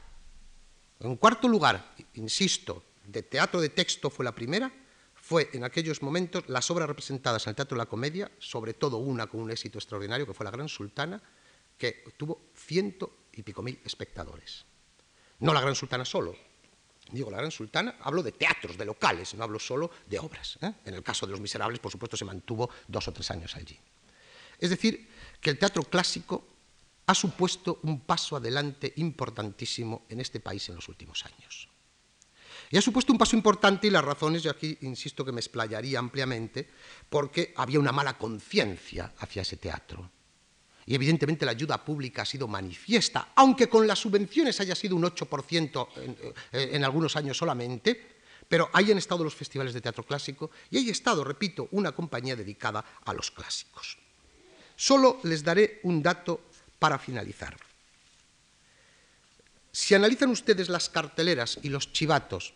en 1.01 1.17
cuarto 1.17 1.49
lugar, 1.49 1.95
insisto, 2.15 2.83
de 3.07 3.23
teatro 3.23 3.61
de 3.61 3.71
texto 3.71 4.11
fue 4.11 4.25
la 4.25 4.35
primera, 4.35 4.73
fue 5.15 5.51
en 5.55 5.65
aquellos 5.65 6.03
momentos 6.03 6.45
las 6.47 6.71
obras 6.71 6.89
representadas 6.89 7.47
en 7.47 7.51
el 7.51 7.57
Teatro 7.57 7.75
de 7.75 7.83
la 7.83 7.89
Comedia, 7.89 8.31
sobre 8.39 8.75
todo 8.75 8.99
una 8.99 9.27
con 9.27 9.41
un 9.41 9.51
éxito 9.51 9.79
extraordinario, 9.79 10.25
que 10.25 10.35
fue 10.35 10.45
La 10.45 10.53
Gran 10.53 10.69
Sultana, 10.69 11.21
que 11.77 12.05
tuvo 12.17 12.51
ciento 12.55 13.13
y 13.33 13.43
pico 13.43 13.61
mil 13.61 13.81
espectadores. 13.85 14.65
No 15.41 15.53
La 15.53 15.61
Gran 15.61 15.75
Sultana 15.75 16.05
solo, 16.05 16.37
Digo, 17.11 17.31
la 17.31 17.39
Gran 17.39 17.51
Sultana, 17.51 17.97
hablo 18.01 18.23
de 18.23 18.33
teatros, 18.33 18.77
de 18.77 18.85
locales, 18.85 19.35
no 19.35 19.45
hablo 19.45 19.59
solo 19.59 19.91
de 20.07 20.19
obras. 20.19 20.59
¿eh? 20.61 20.73
En 20.85 20.95
el 20.95 21.03
caso 21.03 21.27
de 21.27 21.33
Los 21.33 21.41
Miserables, 21.41 21.79
por 21.79 21.93
supuesto, 21.93 22.17
se 22.17 22.25
mantuvo 22.25 22.69
dos 22.89 23.07
o 23.07 23.13
tres 23.13 23.31
años 23.31 23.55
allí. 23.55 23.79
Es 24.59 24.71
decir, 24.71 25.09
que 25.41 25.51
el 25.51 25.59
teatro 25.59 25.83
clásico 25.85 26.45
ha 27.07 27.15
supuesto 27.15 27.79
un 27.85 28.01
paso 28.01 28.37
adelante 28.37 28.93
importantísimo 28.97 30.07
en 30.09 30.21
este 30.21 30.41
país 30.41 30.69
en 30.69 30.75
los 30.75 30.89
últimos 30.89 31.25
años. 31.25 31.69
Y 32.71 32.77
ha 32.77 32.83
supuesto 32.83 33.13
un 33.13 33.19
paso 33.19 33.37
importante 33.37 33.87
y 33.87 33.91
las 33.91 34.05
razones, 34.05 34.43
yo 34.43 34.51
aquí 34.51 34.77
insisto 34.81 35.25
que 35.25 35.31
me 35.31 35.41
explayaría 35.41 36.01
ampliamente, 36.01 36.69
porque 37.09 37.55
había 37.57 37.79
una 37.79 37.93
mala 37.93 38.19
conciencia 38.19 39.13
hacia 39.19 39.43
ese 39.43 39.57
teatro 39.57 40.11
y 40.87 40.95
evidentemente 40.95 41.45
la 41.45 41.51
ayuda 41.51 41.85
pública 41.85 42.23
ha 42.23 42.25
sido 42.25 42.47
manifiesta, 42.47 43.33
aunque 43.35 43.69
con 43.69 43.87
las 43.87 43.99
subvenciones 43.99 44.61
haya 44.61 44.75
sido 44.75 44.95
un 44.95 45.03
8% 45.03 45.89
en, 45.97 46.17
en 46.75 46.85
algunos 46.85 47.17
años 47.17 47.37
solamente, 47.37 48.17
pero 48.49 48.71
ahí 48.73 48.93
han 48.93 48.99
estado 48.99 49.25
los 49.25 49.35
festivales 49.35 49.75
de 49.75 49.81
teatro 49.81 50.05
clásico 50.05 50.53
y 50.71 50.79
ahí 50.79 50.89
ha 50.89 50.93
estado, 50.93 51.25
repito, 51.25 51.69
una 51.73 51.91
compañía 51.93 52.37
dedicada 52.37 52.85
a 53.05 53.13
los 53.13 53.33
clásicos. 53.33 53.99
Solo 54.77 55.19
les 55.25 55.43
daré 55.43 55.81
un 55.83 56.03
dato 56.03 56.41
para 56.79 56.99
finalizar. 56.99 57.57
Si 59.73 59.95
analizan 59.95 60.31
ustedes 60.31 60.69
las 60.69 60.89
carteleras 60.89 61.59
y 61.63 61.69
los 61.69 61.93
chivatos 61.93 62.55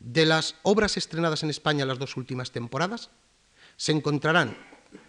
de 0.00 0.26
las 0.26 0.56
obras 0.62 0.96
estrenadas 0.96 1.42
en 1.42 1.50
España 1.50 1.86
las 1.86 1.98
dos 1.98 2.16
últimas 2.16 2.50
temporadas, 2.50 3.10
se 3.76 3.92
encontrarán 3.92 4.56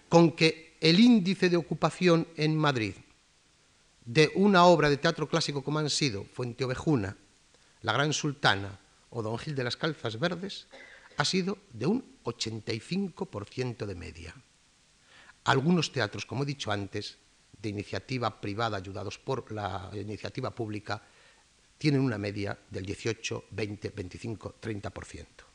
con 0.08 0.32
que 0.32 0.69
el 0.80 1.00
índice 1.00 1.50
de 1.50 1.58
ocupación 1.58 2.28
en 2.38 2.56
Madrid 2.56 2.96
de 4.06 4.32
una 4.36 4.66
obra 4.66 4.90
de 4.90 4.98
teatro 4.98 5.28
clásico 5.28 5.64
como 5.64 5.80
han 5.80 5.90
sido 5.90 6.24
Fuente 6.24 6.64
Ovejuna, 6.64 7.16
La 7.82 7.94
Gran 7.94 8.14
Sultana 8.14 8.80
o 9.12 9.22
Don 9.22 9.38
Gil 9.38 9.56
de 9.56 9.64
las 9.64 9.78
Calzas 9.78 10.20
Verdes, 10.20 10.68
ha 11.18 11.26
sido 11.26 11.58
de 11.74 11.86
un 11.86 12.20
85% 12.24 13.86
de 13.86 13.96
media. 13.96 14.34
Algunos 15.44 15.92
teatros, 15.92 16.26
como 16.26 16.44
he 16.44 16.46
dicho 16.46 16.72
antes, 16.72 17.18
de 17.62 17.70
iniciativa 17.70 18.40
privada 18.40 18.78
ayudados 18.78 19.20
por 19.20 19.52
la 19.52 19.92
iniciativa 19.94 20.56
pública, 20.56 21.04
tienen 21.78 22.02
una 22.02 22.18
media 22.18 22.58
del 22.70 22.86
18, 22.86 23.46
20, 23.52 23.90
25, 23.90 24.56
30%. 24.62 25.49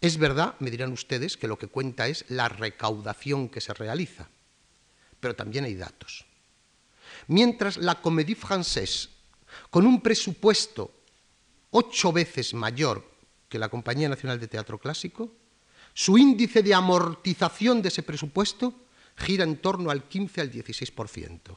Es 0.00 0.18
verdad, 0.18 0.54
me 0.60 0.70
dirán 0.70 0.92
ustedes, 0.92 1.36
que 1.36 1.48
lo 1.48 1.58
que 1.58 1.68
cuenta 1.68 2.06
es 2.08 2.24
la 2.28 2.48
recaudación 2.48 3.48
que 3.48 3.60
se 3.60 3.74
realiza, 3.74 4.28
pero 5.20 5.34
también 5.34 5.64
hay 5.64 5.74
datos. 5.74 6.26
Mientras 7.28 7.76
la 7.78 8.00
Comédie 8.00 8.36
Française, 8.36 9.08
con 9.70 9.86
un 9.86 10.00
presupuesto 10.00 10.92
ocho 11.70 12.12
veces 12.12 12.54
mayor 12.54 13.04
que 13.48 13.58
la 13.58 13.68
Compañía 13.68 14.08
Nacional 14.08 14.38
de 14.38 14.48
Teatro 14.48 14.78
Clásico, 14.78 15.32
su 15.94 16.18
índice 16.18 16.62
de 16.62 16.74
amortización 16.74 17.80
de 17.80 17.88
ese 17.88 18.02
presupuesto 18.02 18.74
gira 19.16 19.44
en 19.44 19.56
torno 19.56 19.90
al 19.90 20.04
15 20.04 20.40
al 20.42 20.52
16%. 20.52 21.56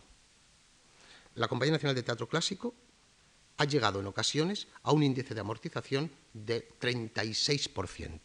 La 1.35 1.47
Compañía 1.47 1.73
Nacional 1.73 1.95
de 1.95 2.03
Teatro 2.03 2.27
Clásico 2.27 2.73
ha 3.59 3.65
llegado 3.65 3.99
en 3.99 4.07
ocasiones 4.07 4.69
a 4.83 4.93
un 4.93 5.03
índice 5.03 5.35
de 5.35 5.41
amortización 5.41 6.09
de 6.33 6.67
36%. 6.79 8.19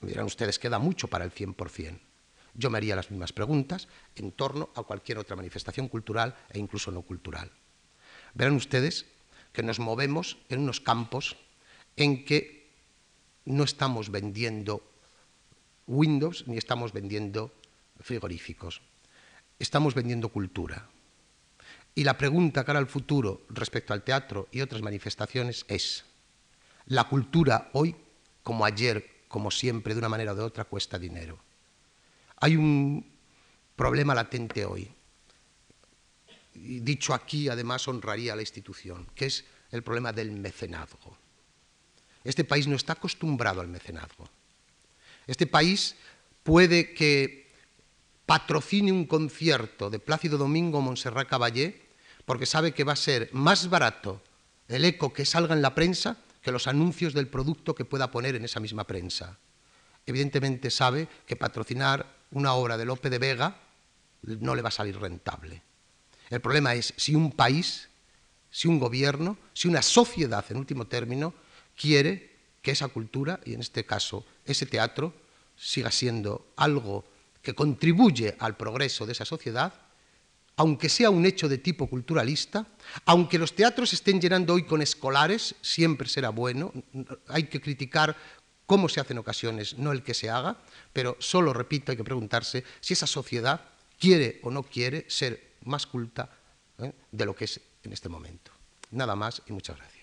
Me 0.00 0.08
dirán 0.08 0.26
ustedes, 0.26 0.58
queda 0.58 0.78
mucho 0.78 1.08
para 1.08 1.24
el 1.24 1.32
100%. 1.32 1.98
Yo 2.52 2.68
me 2.68 2.76
haría 2.76 2.96
las 2.96 3.10
mismas 3.10 3.32
preguntas 3.32 3.88
en 4.16 4.32
torno 4.32 4.68
a 4.74 4.82
cualquier 4.82 5.16
otra 5.16 5.36
manifestación 5.36 5.88
cultural 5.88 6.36
e 6.50 6.58
incluso 6.58 6.90
no 6.90 7.00
cultural. 7.00 7.50
Verán 8.34 8.56
ustedes 8.56 9.06
que 9.54 9.62
nos 9.62 9.80
movemos 9.80 10.36
en 10.50 10.60
unos 10.60 10.80
campos 10.80 11.36
en 11.96 12.26
que 12.26 12.68
no 13.46 13.64
estamos 13.64 14.10
vendiendo 14.10 14.84
Windows 15.86 16.46
ni 16.46 16.58
estamos 16.58 16.92
vendiendo 16.92 17.54
frigoríficos. 18.00 18.82
Estamos 19.58 19.94
vendiendo 19.94 20.28
cultura. 20.28 20.90
Y 21.94 22.04
la 22.04 22.16
pregunta 22.16 22.64
cara 22.64 22.78
al 22.78 22.86
futuro 22.86 23.42
respecto 23.48 23.92
al 23.92 24.02
teatro 24.02 24.48
y 24.52 24.60
otras 24.60 24.82
manifestaciones 24.82 25.64
es, 25.68 26.04
¿la 26.86 27.04
cultura 27.04 27.70
hoy, 27.72 27.96
como 28.42 28.64
ayer, 28.64 29.24
como 29.28 29.50
siempre, 29.50 29.94
de 29.94 29.98
una 29.98 30.08
manera 30.08 30.32
o 30.32 30.36
de 30.36 30.42
otra, 30.42 30.64
cuesta 30.64 30.98
dinero? 30.98 31.38
Hay 32.36 32.56
un 32.56 33.06
problema 33.76 34.14
latente 34.14 34.64
hoy. 34.64 34.90
Dicho 36.54 37.14
aquí, 37.14 37.48
además, 37.48 37.86
honraría 37.88 38.32
a 38.32 38.36
la 38.36 38.42
institución, 38.42 39.06
que 39.14 39.26
es 39.26 39.44
el 39.70 39.82
problema 39.82 40.12
del 40.12 40.32
mecenazgo. 40.32 41.16
Este 42.24 42.44
país 42.44 42.66
no 42.66 42.76
está 42.76 42.94
acostumbrado 42.94 43.60
al 43.60 43.68
mecenazgo. 43.68 44.28
Este 45.26 45.46
país 45.46 45.96
puede 46.42 46.92
que 46.92 47.39
patrocine 48.30 48.92
un 48.92 49.06
concierto 49.06 49.90
de 49.90 49.98
Plácido 49.98 50.38
Domingo 50.38 50.80
Montserrat 50.80 51.26
Caballé 51.26 51.82
porque 52.24 52.46
sabe 52.46 52.70
que 52.70 52.84
va 52.84 52.92
a 52.92 52.96
ser 52.96 53.28
más 53.32 53.68
barato 53.68 54.22
el 54.68 54.84
eco 54.84 55.12
que 55.12 55.26
salga 55.26 55.52
en 55.52 55.62
la 55.62 55.74
prensa 55.74 56.16
que 56.40 56.52
los 56.52 56.68
anuncios 56.68 57.12
del 57.12 57.26
producto 57.26 57.74
que 57.74 57.84
pueda 57.84 58.12
poner 58.12 58.36
en 58.36 58.44
esa 58.44 58.60
misma 58.60 58.84
prensa. 58.84 59.36
Evidentemente 60.06 60.70
sabe 60.70 61.08
que 61.26 61.34
patrocinar 61.34 62.06
una 62.30 62.54
obra 62.54 62.78
de 62.78 62.84
Lope 62.84 63.10
de 63.10 63.18
Vega 63.18 63.56
no 64.22 64.54
le 64.54 64.62
va 64.62 64.68
a 64.68 64.78
salir 64.78 64.96
rentable. 64.96 65.60
El 66.28 66.40
problema 66.40 66.76
es 66.76 66.94
si 66.96 67.16
un 67.16 67.32
país, 67.32 67.88
si 68.48 68.68
un 68.68 68.78
gobierno, 68.78 69.38
si 69.54 69.66
una 69.66 69.82
sociedad, 69.82 70.44
en 70.50 70.56
último 70.56 70.86
término, 70.86 71.34
quiere 71.76 72.30
que 72.62 72.70
esa 72.70 72.86
cultura, 72.86 73.40
y 73.44 73.54
en 73.54 73.60
este 73.60 73.84
caso 73.84 74.24
ese 74.44 74.66
teatro, 74.66 75.12
siga 75.56 75.90
siendo 75.90 76.46
algo 76.54 77.09
que 77.42 77.54
contribuye 77.54 78.36
al 78.38 78.56
progreso 78.56 79.06
de 79.06 79.12
esa 79.12 79.24
sociedad, 79.24 79.72
aunque 80.56 80.88
sea 80.88 81.08
un 81.08 81.24
hecho 81.24 81.48
de 81.48 81.58
tipo 81.58 81.86
culturalista, 81.88 82.66
aunque 83.06 83.38
los 83.38 83.54
teatros 83.54 83.92
estén 83.92 84.20
llenando 84.20 84.54
hoy 84.54 84.64
con 84.64 84.82
escolares, 84.82 85.54
siempre 85.62 86.08
será 86.08 86.30
bueno, 86.30 86.72
hay 87.28 87.44
que 87.44 87.60
criticar 87.60 88.14
cómo 88.66 88.88
se 88.88 89.00
hace 89.00 89.14
en 89.14 89.18
ocasiones, 89.18 89.78
no 89.78 89.90
el 89.90 90.02
que 90.02 90.14
se 90.14 90.28
haga, 90.28 90.58
pero 90.92 91.16
solo, 91.18 91.52
repito, 91.52 91.92
hay 91.92 91.96
que 91.96 92.04
preguntarse 92.04 92.62
si 92.80 92.92
esa 92.92 93.06
sociedad 93.06 93.60
quiere 93.98 94.38
o 94.42 94.50
no 94.50 94.62
quiere 94.62 95.06
ser 95.08 95.54
más 95.64 95.86
culta 95.86 96.30
¿eh? 96.78 96.92
de 97.10 97.24
lo 97.24 97.34
que 97.34 97.46
es 97.46 97.60
en 97.82 97.92
este 97.92 98.08
momento. 98.08 98.52
Nada 98.92 99.16
más 99.16 99.42
y 99.46 99.52
muchas 99.52 99.76
gracias. 99.76 99.99